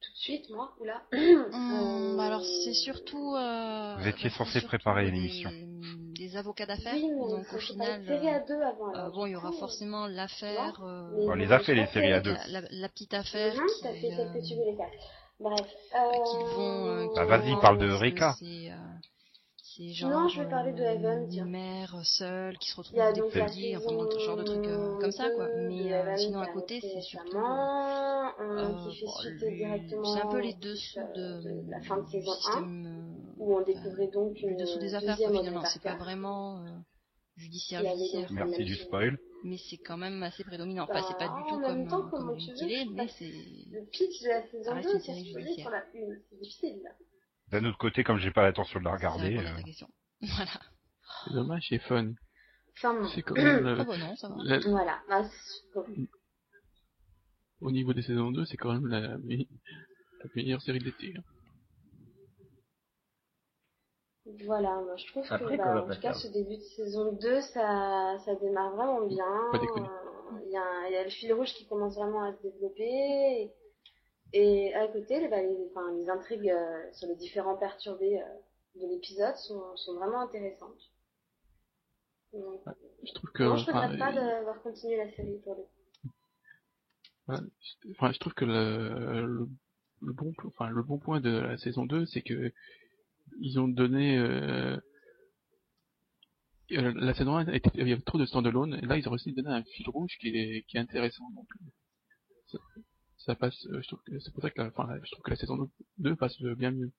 [0.02, 1.02] Tout de suite, moi, oula.
[1.12, 3.36] Bah alors c'est surtout.
[3.36, 5.50] euh, Vous étiez bah, censé préparer des- l'émission.
[5.50, 5.66] Des
[6.34, 6.94] des avocats d'affaires.
[6.94, 8.96] Oui, donc au final, série euh, à deux avant.
[8.96, 12.22] euh, bon, il y aura forcément l'affaire, euh, On les a fait, les séries à
[12.22, 12.34] deux.
[12.34, 14.92] la, la- la petite affaire Mhm, qui, T'as fait celle que tu euh, voulais faire.
[15.40, 15.68] Bref.
[16.32, 16.56] qui Euh...
[16.56, 16.88] vont.
[16.88, 18.78] euh, Bah, qui vas-y, parle de euh,
[19.64, 23.14] Sinon, genre je vais parler de Heaven, une mère seule qui se retrouve donc la
[23.14, 25.50] dépourvue, enfin ce genre de trucs euh, comme ça quoi.
[25.56, 27.38] Mais euh, sinon à côté c'est surtout.
[27.38, 27.42] euh,
[28.50, 28.74] euh,
[30.14, 33.03] c'est un peu les dessous de, de la fin de saison 1, système, euh,
[33.38, 35.66] où on découvrait donc le une dessous des affaires deuxième quoi, finalement.
[35.66, 36.70] C'est pas vraiment euh,
[37.38, 38.32] judiciaire judiciaire.
[38.32, 39.18] Merci du spoil.
[39.44, 40.84] Mais c'est quand même assez prédominant.
[40.84, 42.58] Enfin, c'est pas Bah, du tout en même comme, temps, euh, comment comme tu veux,
[42.58, 43.26] je mais c'est.
[43.72, 45.84] Le pitch de la saison Ça reste 2 une c'est sur la 1.
[46.30, 46.92] C'est difficile, là.
[47.50, 49.88] D'un autre côté, comme j'ai pas l'intention de la regarder, à euh, question.
[50.22, 50.52] Voilà.
[51.26, 52.14] C'est dommage, c'est fun.
[52.84, 53.06] Bon.
[53.14, 54.36] C'est quand même, euh, Oh bah non, ça va.
[54.46, 55.02] la- Voilà.
[55.10, 55.86] Bah, c'est- bon.
[57.62, 59.18] au niveau des saisons 2, c'est quand même la, la
[60.36, 61.14] meilleure série d'été.
[61.18, 61.22] hein.
[64.46, 67.42] Voilà, moi je trouve Après, que bah, en tout cas ce début de saison 2
[67.42, 69.26] ça, ça démarre vraiment bien.
[70.46, 72.84] Il y, a, il y a le fil rouge qui commence vraiment à se développer.
[72.84, 73.54] Et,
[74.34, 78.88] et à côté, bah, les, enfin, les intrigues euh, sur les différents perturbés euh, de
[78.88, 80.80] l'épisode sont, sont vraiment intéressantes.
[82.32, 82.62] Donc,
[83.04, 85.64] Je trouve que, non, je enfin, regrette pas d'avoir continué la série pour le.
[87.92, 89.48] Enfin, je trouve que le, le,
[90.02, 92.52] le bon, enfin, le bon point de la saison 2, c'est que
[93.40, 94.78] ils ont donné, euh,
[96.72, 99.12] euh, la saison 1, était- il y avait trop de stand-alone, et là, ils ont
[99.12, 101.66] réussi à donner un fil rouge qui est, qui est intéressant, donc, euh,
[102.48, 102.58] ça,
[103.18, 105.38] ça passe, je trouve que c'est pour ça que la, enfin, je trouve que la
[105.38, 106.92] saison 2 passe bien mieux.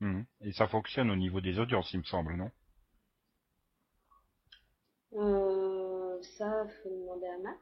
[0.00, 0.26] mhm.
[0.42, 2.50] et ça fonctionne au niveau des audiences, il me semble, non?
[5.14, 7.58] Euh, ça, faut demander à Max.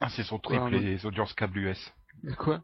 [0.00, 1.92] Ah, c'est son triple un les audiences câble US.
[2.38, 2.62] Quoi?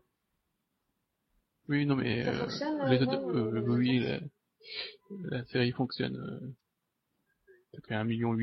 [1.71, 4.19] Oui, non, mais, Ça euh, fonctionne, les euh, non, euh, les oui, la,
[5.39, 6.53] la série fonctionne,
[7.73, 8.35] ça fait 1,8 million.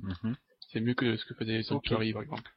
[0.00, 0.36] Mhm.
[0.70, 2.50] C'est mieux que ce que faisait Sanctuary, par exemple.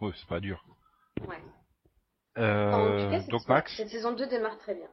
[0.00, 0.66] Ouais, c'est pas dur.
[1.28, 1.40] Ouais.
[2.38, 4.88] Euh, Enfin, en tout cas, donc Max, cette saison 2 démarre très bien.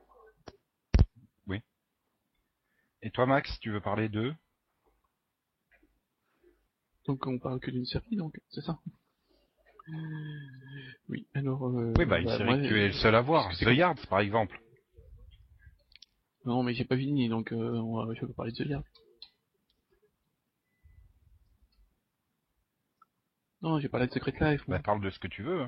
[3.04, 4.32] et toi Max, tu veux parler de
[7.08, 8.80] Donc on parle que d'une série, donc, c'est ça
[11.10, 11.68] Oui, alors...
[11.68, 13.52] Euh, Oui, bah une bah, série que tu es le seul à voir.
[13.58, 14.60] The Yards, par exemple.
[16.46, 18.84] Non, mais j'ai pas fini, donc euh, on va, je peux parler de The Yard.
[23.62, 24.64] Non, j'ai parlé de Secret Life.
[24.68, 25.68] Bah parle de ce que tu veux.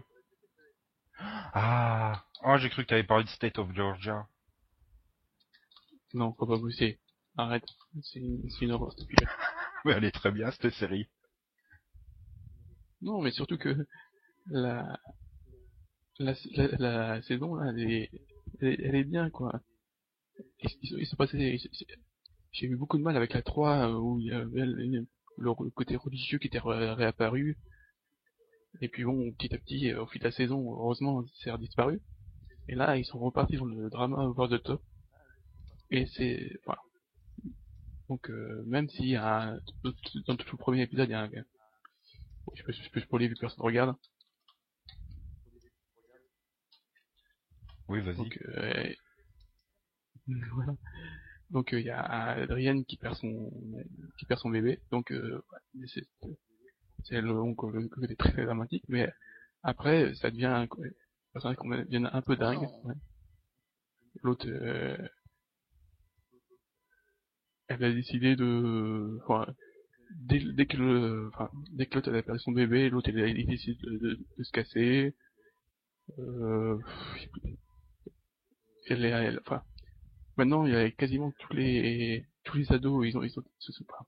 [1.19, 4.27] Ah, oh j'ai cru que tu avais parlé de State of Georgia.
[6.13, 6.99] Non, faut pas pousser.
[7.37, 7.65] Arrête,
[8.01, 8.95] c'est une, une horreur.
[9.85, 11.07] Mais elle est très bien cette série.
[13.03, 13.75] Non, mais surtout que
[14.49, 14.97] la
[17.23, 19.61] saison là, elle est, bien quoi.
[20.81, 21.59] Ils, sont passés.
[22.51, 25.97] J'ai eu beaucoup de mal avec la 3 euh, où il y avait le, côté
[25.97, 27.57] religieux qui était ré- réapparu.
[28.81, 32.01] Et puis bon, petit à petit, euh, au fil de la saison, heureusement, c'est redisparu.
[32.69, 34.81] Et là, ils sont repartis dans le drama over the top.
[35.91, 36.81] Et c'est, voilà.
[38.09, 39.59] Donc, euh, même a un,
[40.27, 41.29] dans tout le premier épisode, il y a un,
[42.55, 43.95] je peux, je peux spoiler vu que personne regarde.
[47.89, 48.15] Oui, vas-y.
[48.17, 48.93] Donc, euh,
[50.53, 50.73] voilà.
[51.49, 53.51] Donc, euh, il y a Adrienne qui perd son,
[54.17, 54.81] qui perd son bébé.
[54.91, 56.07] Donc, euh, ouais, c'est,
[57.03, 58.85] c'est le, donc, le côté très dramatique.
[58.87, 59.11] Mais
[59.61, 60.81] après, ça devient, un- qu'on
[61.69, 62.67] devient un peu dingue.
[62.83, 62.95] Ouais.
[64.23, 64.97] L'autre, euh,
[67.67, 69.53] elle a décidé de, enfin,
[70.15, 73.79] dès, dès que le, enfin, dès que l'autre a perdu son bébé, l'autre il décide
[73.81, 75.15] de, de, de se casser.
[76.19, 76.77] Euh,
[78.87, 79.63] elle est, elle- enfin,
[80.37, 83.71] maintenant il y a quasiment tous les, tous les ados, ils ont, ils ont, ce
[83.71, 84.05] sont pas,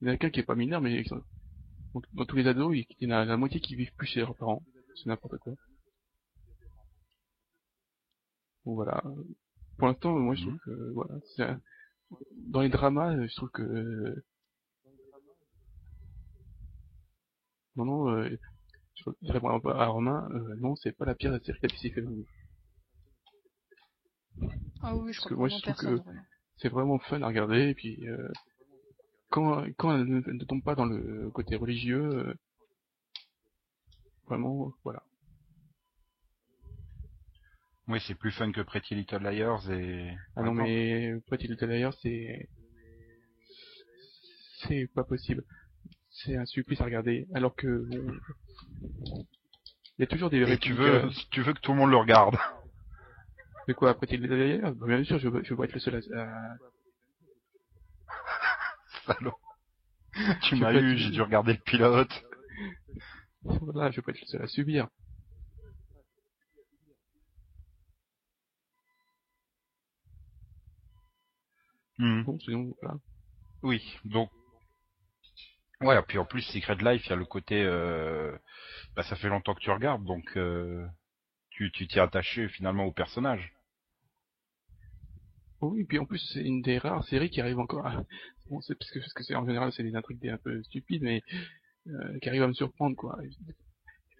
[0.00, 1.08] il y en a qu'un qui est pas mineur, mais ils
[1.94, 4.20] donc, dans tous les ados, il y en a la moitié qui vivent plus chez
[4.20, 4.62] leurs parents.
[4.96, 5.54] C'est n'importe quoi.
[8.64, 9.02] Bon, voilà.
[9.78, 11.60] Pour l'instant, moi, je trouve que, voilà, c'est un-
[12.48, 14.24] dans les dramas, je trouve que, euh,
[17.76, 18.28] non, non, euh,
[18.96, 21.92] je je réponds à Romain, euh, non, c'est pas la pire série de la série
[21.92, 22.24] féminine.
[24.82, 26.02] Ah oui, je Parce crois que moi, je trouve que-.
[26.56, 28.28] C'est vraiment fun à regarder, et puis, euh,
[29.30, 32.34] quand, quand elle ne, tombe pas dans le côté religieux, euh,
[34.26, 35.02] vraiment, voilà.
[37.88, 40.16] Oui, c'est plus fun que Pretty Little Liars et...
[40.36, 42.48] Ah non, mais Pretty Little Liars, c'est...
[44.60, 45.44] C'est pas possible.
[46.14, 48.14] C'est un supplice à regarder, alors que bon,
[49.98, 50.62] il y a toujours des répliques.
[50.62, 52.36] tu veux, euh, tu veux que tout le monde le regarde.
[53.68, 56.22] Mais quoi, après tu les Bien sûr, je veux, je veux être le seul à...
[56.22, 56.56] à-
[59.06, 59.34] Salaud.
[60.42, 62.24] Tu m'as peux eu, être- j'ai dû regarder le pilote.
[63.42, 64.88] Voilà, je pas être le seul à subir.
[71.98, 72.22] Hmm.
[72.22, 72.98] Bon, sinon, voilà.
[73.62, 74.30] Oui, donc.
[75.80, 77.62] Ouais, et puis en plus, Secret Life, il y a le côté.
[77.62, 78.36] Euh...
[78.96, 80.86] Bah, ça fait longtemps que tu regardes, donc euh...
[81.50, 83.52] tu tu t'es attaché finalement au personnage.
[85.60, 88.04] Oh oui, puis en plus, c'est une des rares séries qui arrive encore à...
[88.50, 90.62] Bon, c'est parce que, parce que c'est, en général, c'est des intrigues des- un peu
[90.64, 91.22] stupides, mais
[91.88, 93.16] euh, qui arrivent à me surprendre, quoi.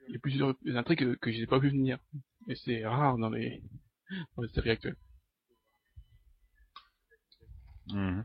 [0.08, 1.98] Il y a plusieurs intrigues que, que je n'ai pas vu venir.
[2.48, 3.62] Et c'est rare dans les,
[4.36, 4.96] dans les séries actuelles.
[7.88, 8.24] Mhm.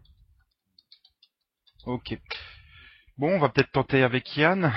[1.85, 2.17] Ok.
[3.19, 4.71] Bon, on va peut-être tenter avec Yann.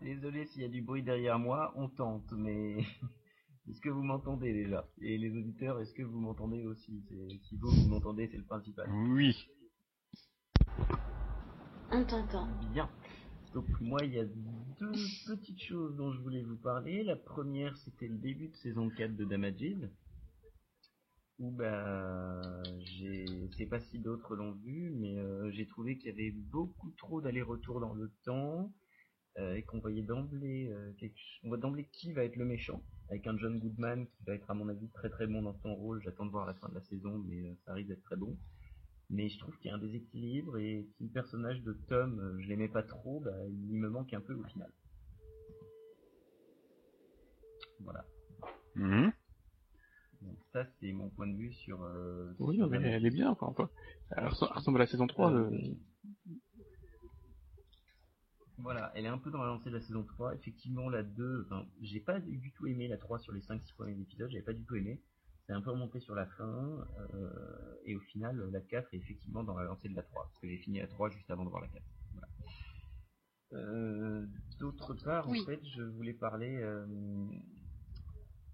[0.00, 2.78] Désolé s'il y a du bruit derrière moi, on tente, mais
[3.70, 4.84] est-ce que vous m'entendez déjà?
[5.00, 7.04] Et les auditeurs, est-ce que vous m'entendez aussi?
[7.44, 8.90] Si vous, vous m'entendez, c'est le principal.
[8.90, 9.46] Oui.
[11.92, 12.48] On t'entend.
[12.72, 12.90] Bien.
[13.54, 14.92] Donc moi, il y a deux
[15.28, 17.04] petites choses dont je voulais vous parler.
[17.04, 19.88] La première, c'était le début de saison 4 de Damages.
[21.42, 26.12] Où bah, je sais pas si d'autres l'ont vu, mais euh, j'ai trouvé qu'il y
[26.12, 28.72] avait beaucoup trop d'aller-retour dans le temps
[29.38, 30.92] euh, et qu'on voyait d'emblée, euh,
[31.42, 34.48] on voit d'emblée qui va être le méchant, avec un John Goodman qui va être
[34.52, 36.00] à mon avis très très bon dans son rôle.
[36.04, 38.38] J'attends de voir la fin de la saison, mais ça risque d'être très bon.
[39.10, 42.46] Mais je trouve qu'il y a un déséquilibre et si le personnage de Tom, je
[42.46, 44.70] l'aimais pas trop, bah, il me manque un peu au final.
[47.80, 48.04] Voilà.
[48.76, 49.12] Mhm.
[50.22, 51.82] Donc ça c'est mon point de vue sur.
[51.82, 53.68] Euh, Oui, sur elle est bien, enfin, enfin.
[54.10, 55.32] Elle ressemble elle ressemble à la saison 3.
[55.32, 55.74] Euh, euh,
[58.58, 60.34] Voilà, elle est un peu dans la lancée de la saison 3.
[60.34, 64.00] Effectivement, la 2, enfin, j'ai pas du tout aimé la 3 sur les 5-6 premiers
[64.00, 65.00] épisodes, j'avais pas du tout aimé.
[65.46, 69.42] C'est un peu remonté sur la fin, euh, et au final, la 4 est effectivement
[69.42, 71.50] dans la lancée de la 3, parce que j'ai fini la 3 juste avant de
[71.50, 71.82] voir la 4.
[72.12, 72.28] Voilà.
[73.54, 74.26] Euh,
[74.60, 75.40] D'autre part, Oui.
[75.40, 76.86] en fait, je voulais parler, euh,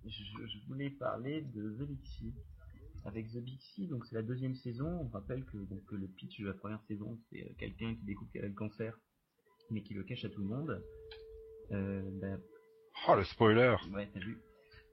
[0.09, 2.33] je, je voulais parler de The Big Sea.
[3.05, 4.87] Avec The Big Sea, donc c'est la deuxième saison.
[4.87, 8.05] On rappelle que donc que le pitch de la première saison, c'est euh, quelqu'un qui
[8.05, 8.99] découvre qu'elle a le cancer,
[9.71, 10.83] mais qui le cache à tout le monde.
[11.73, 12.37] Euh, bah,
[13.09, 13.77] Oh, le spoiler.
[13.93, 14.39] ouais, t'as vu.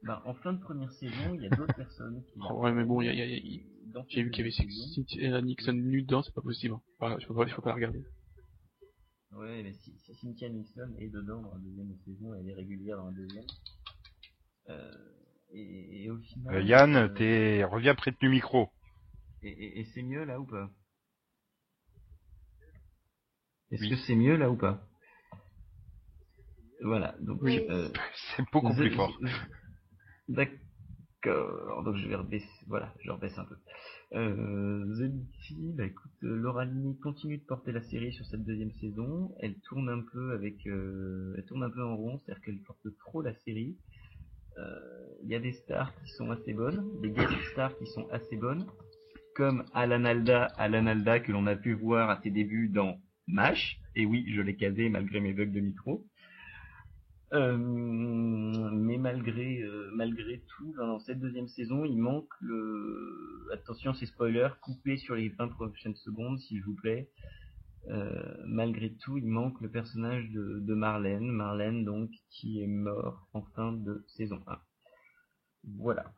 [0.04, 2.40] Bah, en fin de première saison, il y a d'autres personnes qui.
[2.50, 3.64] Oh, ouais, mais bon, il y a- il y a- il y a-
[3.94, 6.76] Dans J'ai vu qu'il y avait Cynthia Nixon nue dedans, c'est pas possible.
[7.00, 8.04] Enfin, je peux pas, je peux pas la regarder.
[9.32, 12.98] Ouais, mais si, si Cynthia Nixon est dedans dans la deuxième saison, elle est régulière
[12.98, 13.46] dans la deuxième.
[14.70, 14.92] Euh,
[15.52, 16.56] et, et au final.
[16.56, 18.70] Euh, Yann, euh, t'es reviens près de du micro.
[19.44, 20.70] Et, et- et c'est mieux là ou pas?
[23.72, 23.90] Est-ce Oui.
[23.90, 24.88] que c'est mieux là ou pas?
[26.82, 27.42] Voilà, donc.
[27.42, 27.60] Oui.
[28.38, 29.18] C'est beaucoup plus fort.
[30.28, 33.56] D'accord, donc je vais rebaisser, voilà, je rebaisse un peu.
[34.14, 39.36] Euh, The bah écoute, Laura Linney continue de porter la série sur cette deuxième saison.
[39.40, 42.88] Elle tourne un peu avec, euh, elle tourne un peu en rond, c'est-à-dire qu'elle porte
[43.00, 43.78] trop la série.
[44.58, 44.80] Euh,
[45.24, 48.38] Il y a des stars qui sont assez bonnes, des guest stars qui sont assez
[48.38, 48.66] bonnes,
[49.34, 53.80] comme Alan Alda, Alan Alda que l'on a pu voir à ses débuts dans MASH.
[53.96, 56.06] Et oui, je l'ai casé malgré mes bugs de micro.
[57.34, 64.48] Euh, mais malgré euh, tout, dans cette deuxième saison, il manque le attention, c'est spoiler,
[64.62, 67.10] coupé sur les 20 prochaines secondes, s'il vous plaît.
[67.88, 73.28] Euh, malgré tout, il manque le personnage de, de Marlène, Marlène donc qui est mort
[73.34, 74.60] en fin de saison 1.
[75.78, 76.12] Voilà.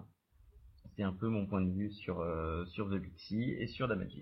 [0.95, 3.87] C'est un peu mon point de vue sur euh, sur The Big Sea et sur
[3.87, 4.21] Damaji.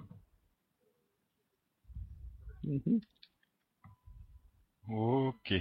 [2.63, 2.99] Mhm.
[4.89, 5.53] Ok.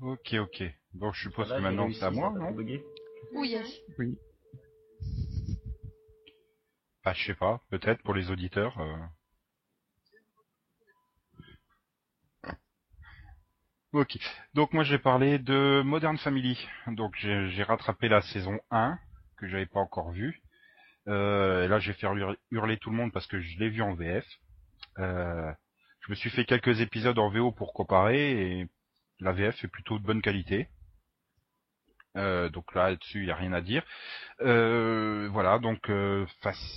[0.00, 0.62] Ok, ok.
[0.94, 2.54] Bon, je suppose que maintenant c'est à moi, non
[3.34, 3.66] Oui, yes.
[3.98, 4.18] Oui.
[7.04, 7.62] Bah, je sais pas.
[7.70, 8.78] Peut-être pour les auditeurs.
[8.80, 8.96] euh.
[13.92, 14.18] Ok.
[14.54, 16.58] Donc moi j'ai parlé de Modern Family.
[16.88, 18.98] Donc j'ai rattrapé la saison 1
[19.38, 20.42] que j'avais pas encore vue.
[21.08, 23.80] Euh, et là j'ai fait hurler, hurler tout le monde parce que je l'ai vu
[23.82, 24.26] en VF.
[24.98, 25.50] Euh,
[26.00, 28.68] je me suis fait quelques épisodes en VO pour comparer et
[29.20, 30.68] la VF est plutôt de bonne qualité.
[32.16, 33.84] Euh, donc là dessus il y a rien à dire.
[34.42, 36.26] Euh, voilà donc euh,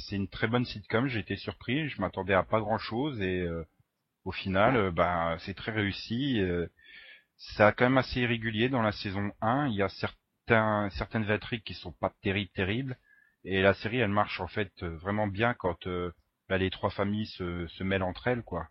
[0.08, 1.08] c'est une très bonne sitcom.
[1.08, 1.90] J'ai été surpris.
[1.90, 3.66] Je m'attendais à pas grand chose et euh,
[4.26, 6.42] au final euh, ben c'est très réussi.
[7.42, 9.68] Ça quand même assez irrégulier dans la saison 1.
[9.68, 12.98] Il y a certains, certaines intrigues qui sont pas terribles, terribles.
[13.44, 16.12] Et la série, elle marche en fait euh, vraiment bien quand euh,
[16.50, 18.68] bah, les trois familles se, mêlent entre elles, quoi.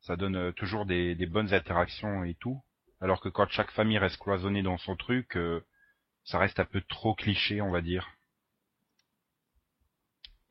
[0.00, 2.62] Ça donne euh, toujours des, bonnes interactions et tout.
[3.00, 5.36] Alors que quand chaque famille reste cloisonnée dans son truc,
[6.22, 8.08] ça reste un peu trop cliché, on va dire.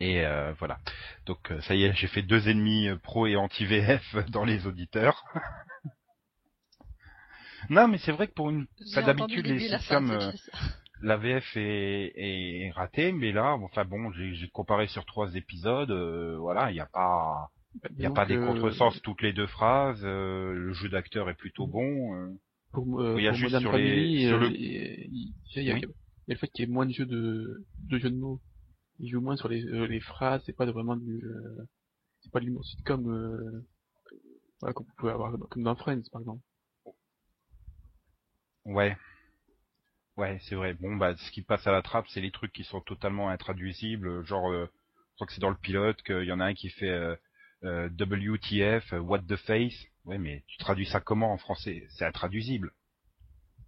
[0.01, 0.25] Et
[0.59, 0.79] voilà.
[1.25, 5.23] Donc ça y est, j'ai fait deux ennemis pro et anti-VF dans les auditeurs.
[7.71, 8.65] Non, mais c'est vrai que pour une...
[8.93, 10.31] Pas d'habitude, le les sitcoms, euh,
[11.01, 16.37] la VF est, est ratée, mais là, enfin bon, j'ai comparé sur trois épisodes, euh,
[16.37, 17.49] voilà, il n'y a pas,
[17.91, 21.29] il y a pas des que contresens toutes les deux phrases, euh, le jeu d'acteur
[21.29, 22.15] est plutôt bon.
[22.15, 22.29] euh.
[22.71, 24.81] Pour, euh, Il y a pour juste sur les- sur euh, le- il y a-
[24.81, 25.81] il y a- il y a- Oui.
[25.81, 28.15] il y a le fait qu'il y ait moins de jeux de, de jeux de
[28.17, 28.39] mots.
[28.99, 31.65] Il joue moins sur les, euh, les phrases, c'est pas vraiment du, euh,
[32.21, 33.65] c'est pas de l'humour sitcom, euh,
[34.59, 36.41] voilà, qu'on pouvait avoir comme dans Friends, par exemple.
[38.65, 38.97] Ouais.
[40.17, 40.73] Ouais, c'est vrai.
[40.75, 44.25] Bon, bah, ce qui passe à la trappe, c'est les trucs qui sont totalement intraduisibles.
[44.25, 46.69] Genre, euh, je crois que c'est dans le pilote qu'il y en a un qui
[46.69, 47.15] fait euh,
[47.63, 49.85] euh, WTF, euh, What the Face.
[50.05, 51.85] Ouais, mais tu traduis ça comment en français?
[51.89, 52.71] C'est intraduisible.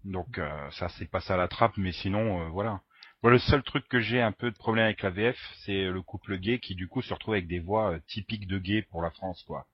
[0.05, 2.81] Donc, euh, ça, c'est passé à la trappe, mais sinon, voilà.
[3.21, 6.01] Moi, le seul truc que j'ai un peu de problème avec la VF, c'est le
[6.01, 9.11] couple gay qui, du coup, se retrouve avec des voix typiques de gay pour la
[9.11, 9.65] France, quoi.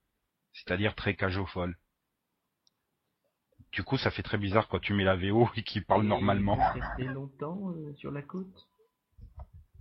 [0.54, 1.76] C'est-à-dire très cageophone.
[3.72, 6.08] Du coup, ça fait très bizarre quand tu mets la VO et qu'ils parlent Et
[6.08, 6.56] normalement.
[6.74, 8.68] Resté longtemps euh, sur la côte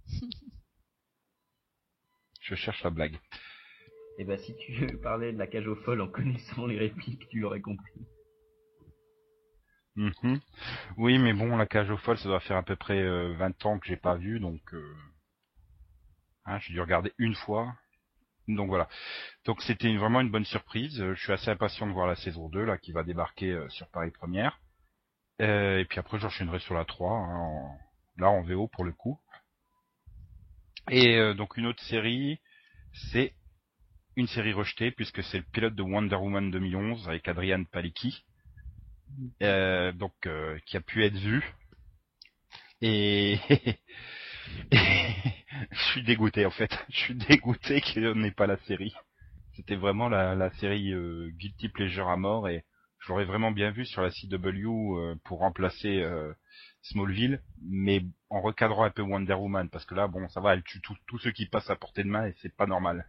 [2.43, 3.19] Je cherche la blague.
[4.19, 7.41] Eh ben, si tu parlais de la cage aux folles en connaissant les répliques, tu
[7.41, 8.07] l'aurais compris.
[9.97, 10.41] Mhm.
[10.97, 13.67] Oui, mais bon, la cage aux folles, ça doit faire à peu près euh, 20
[13.67, 14.95] ans que j'ai pas vu, donc euh...
[16.47, 17.75] hein, j'ai dû regarder une fois.
[18.49, 18.89] Donc voilà.
[19.45, 21.01] Donc c'était vraiment une bonne surprise.
[21.01, 23.69] Euh, Je suis assez impatient de voir la saison 2 là qui va débarquer euh,
[23.69, 24.59] sur Paris Première.
[25.41, 27.79] Euh, et puis après j'enchaînerai sur la 3, hein,
[28.17, 29.19] là en VO pour le coup.
[30.91, 32.41] Et euh, donc une autre série,
[33.13, 33.35] c'est
[34.17, 38.25] une série rejetée puisque c'est le pilote de Wonder Woman 2011 avec Adrian Palicki
[39.43, 41.43] euh, donc euh, qui a pu être vu.
[42.81, 43.39] Et
[44.73, 46.71] je suis dégoûté en fait.
[46.91, 48.95] Je suis dégoûté qu'il n'ait pas la série.
[49.55, 52.65] C'était vraiment la, série euh, Guilty Pleasure à mort et
[53.01, 56.33] je l'aurais vraiment bien vu sur la CW euh, pour remplacer euh,
[56.83, 60.63] Smallville, mais en recadrant un peu Wonder Woman parce que là bon ça va, elle
[60.63, 63.07] tue tous ceux qui passent à portée de main et c'est pas normal.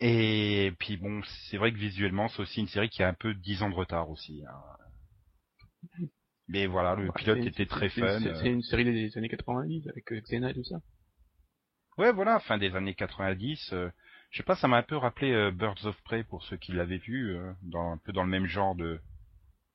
[0.00, 3.34] Et puis bon, c'est vrai que visuellement, c'est aussi une série qui a un peu
[3.34, 4.44] 10 ans de retard aussi.
[4.46, 6.08] hein.
[6.48, 8.18] Mais voilà, le Ouais, pilote était très fun.
[8.20, 8.34] C'est euh.
[8.34, 10.76] c'est une série des années 90 avec euh, Xena et tout ça.
[11.98, 13.72] Ouais, voilà, fin des années 90.
[13.72, 13.90] euh,
[14.30, 16.72] je sais pas, ça m'a un peu rappelé euh, Birds of Prey pour ceux qui
[16.72, 19.00] l'avaient vu, euh, dans un peu dans le même genre de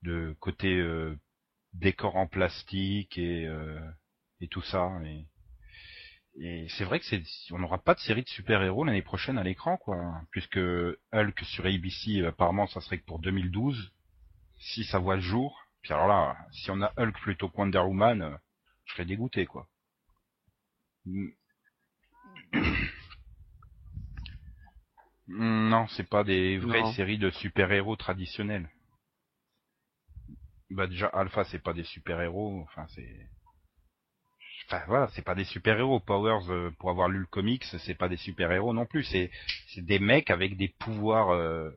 [0.04, 0.84] de côté
[1.74, 3.48] décor en plastique et
[4.42, 4.92] et tout ça.
[5.06, 5.26] Et,
[6.42, 9.44] et c'est vrai que c'est on n'aura pas de série de super-héros l'année prochaine à
[9.44, 9.98] l'écran, quoi,
[10.32, 10.58] puisque
[11.14, 13.94] Hulk sur ABC, apparemment, ça serait que pour 2012,
[14.60, 15.63] si ça voit le jour.
[15.84, 18.38] Puis alors là, si on a Hulk plutôt que Wonder Woman, euh,
[18.86, 19.68] je serais dégoûté, quoi.
[21.06, 21.28] Mm.
[25.28, 26.94] Mm, Non, c'est pas des vraies Non.
[26.94, 28.70] séries de super-héros traditionnels.
[30.70, 33.30] Bah déjà Alpha c'est pas des super-héros, enfin c'est
[34.66, 38.10] enfin voilà, c'est pas des super-héros Powers euh, pour avoir lu le comics, c'est pas
[38.10, 39.30] des super-héros non plus, c'est
[39.68, 41.70] c'est des mecs avec des pouvoirs euh,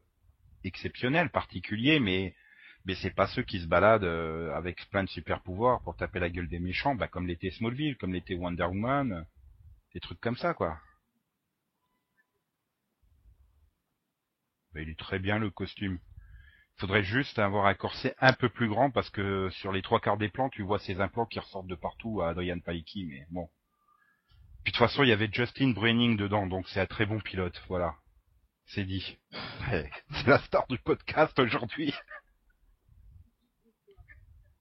[0.65, 2.35] exceptionnels, particuliers mais
[2.87, 6.31] mais c'est pas ceux qui se baladent euh, avec plein de super-pouvoirs pour taper la
[6.31, 9.23] gueule des méchants, bah comme l'était Smallville, comme l'était Wonder Woman, euh,
[9.93, 10.79] des trucs comme ça quoi.
[14.73, 15.99] Bah, il est très bien le costume.
[16.77, 20.19] Faudrait juste avoir un corset un peu plus grand parce que sur les trois quarts
[20.19, 23.49] des plans, tu vois ces implants qui ressortent de partout à Adrian Palicki, mais bon.
[24.63, 27.19] Puis de toute façon, il y avait Justin Braining dedans, donc c'est un très bon
[27.21, 27.97] pilote, voilà.
[28.67, 29.17] C'est dit.
[29.71, 31.95] C'est la star du podcast aujourd'hui.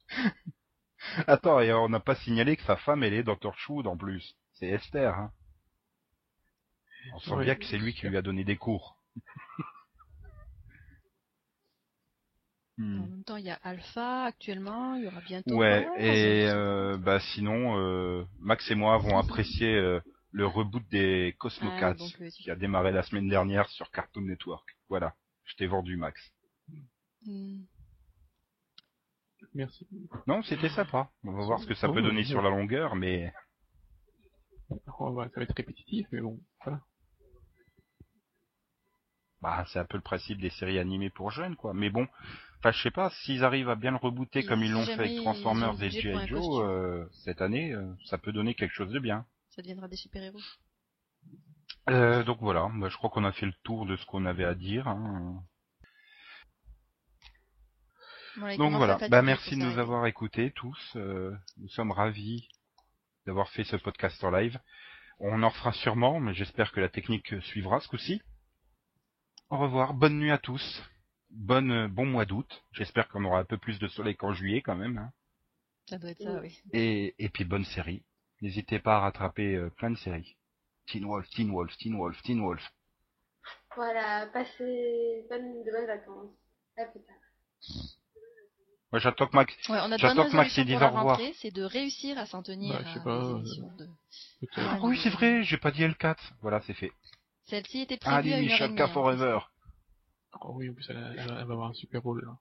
[1.27, 3.53] Attends, et on n'a pas signalé que sa femme, elle est Dr.
[3.56, 4.36] Shoot en plus.
[4.53, 5.32] C'est Esther, hein.
[7.14, 8.98] On sent bien que c'est lui qui lui a donné des cours.
[12.77, 12.99] Hmm.
[12.99, 15.56] En même temps, il y a Alpha actuellement, il y aura bientôt.
[15.56, 20.02] Ouais, et euh, bah sinon, euh, Max et moi avons apprécié euh,
[20.32, 24.76] le reboot des Cosmocats Ah, qui a démarré la semaine dernière sur Cartoon Network.
[24.90, 25.15] Voilà,
[25.45, 26.19] je t'ai vendu Max.
[27.26, 27.61] Hmm.
[29.56, 29.88] Merci.
[30.27, 31.10] Non, c'était sympa.
[31.23, 32.26] On va voir ce que ça Oh, peut donner oui.
[32.27, 33.34] sur la longueur, mais
[34.99, 36.82] Oh, bah, ça va être répétitif, mais bon, voilà.
[39.41, 41.73] bah c'est un peu le principe des séries animées pour jeunes, quoi.
[41.73, 42.07] Mais bon,
[42.60, 45.18] enfin je sais pas, s'ils arrivent à bien le rebooter comme ils l'ont fait avec
[45.18, 46.27] Transformers et G.I.
[46.27, 49.26] Joe euh, cette année, euh, ça peut donner quelque chose de bien.
[49.52, 50.40] Ça deviendra des super-héros.
[51.90, 54.45] Euh, donc voilà, bah, je crois qu'on a fait le tour de ce qu'on avait
[54.45, 54.88] à dire.
[54.88, 55.44] hein.
[58.57, 60.93] Donc voilà, bah merci de nous avoir écoutés tous.
[60.95, 62.47] euh, nous sommes ravis
[63.25, 64.59] d'avoir fait ce podcast en live.
[65.19, 68.21] On en refera sûrement, mais j'espère que la technique suivra ce coup-ci.
[69.49, 70.83] Au revoir, bonne nuit à tous.
[71.29, 72.63] Bonne, euh, bon mois d'août.
[72.71, 74.97] J'espère qu'on aura un peu plus de soleil qu'en juillet quand même.
[74.97, 75.11] hein.
[75.89, 76.61] Ça doit être ça, oui.
[76.73, 78.03] Et, et puis bonne série.
[78.41, 80.35] N'hésitez pas à rattraper euh, plein de séries.
[80.87, 82.71] Teen Wolf, Teen Wolf, Teen Wolf, Teen Wolf.
[83.75, 86.31] Voilà, passez bonne, de bonnes vacances.
[86.77, 87.15] À plus tard.
[88.91, 89.53] Moi j'attends que Max.
[89.69, 91.17] Ouais, on a de J'attends que Max pour la au revoir.
[91.17, 93.75] rentrée, c'est de réussir à s'en tenir Bah, je sais à pas, des euh, émissions
[93.77, 93.85] de...
[94.41, 94.59] Peut-être.
[94.59, 96.15] Ah, oui, c'est vrai, j'ai pas dit L4.
[96.41, 96.91] Voilà, c'est fait.
[97.45, 98.93] Celle-ci était prévue Allez, à une heure plus.
[98.93, 99.39] Forever.
[100.41, 102.37] Oh oui, en plus, elle, elle- elle va avoir un super rôle, là.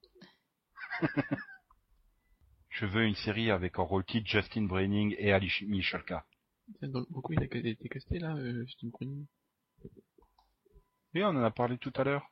[2.70, 6.24] Je veux une série avec en rôle titre Justin Braining et Ali Michalka.
[6.82, 9.26] Donc, Pourquoi il a été casté, là, euh, Justin Browning
[11.14, 12.28] Et on en a parlé tout à l'heure.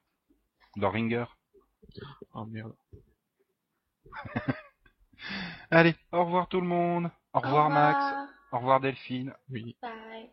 [0.77, 1.27] Dans Ringer.
[2.35, 2.75] Oh merde.
[5.71, 7.11] Allez, au revoir tout le monde.
[7.33, 8.15] Au revoir Max.
[8.51, 9.35] Au revoir Delphine.
[9.51, 9.77] Oui.
[9.81, 10.33] Bye.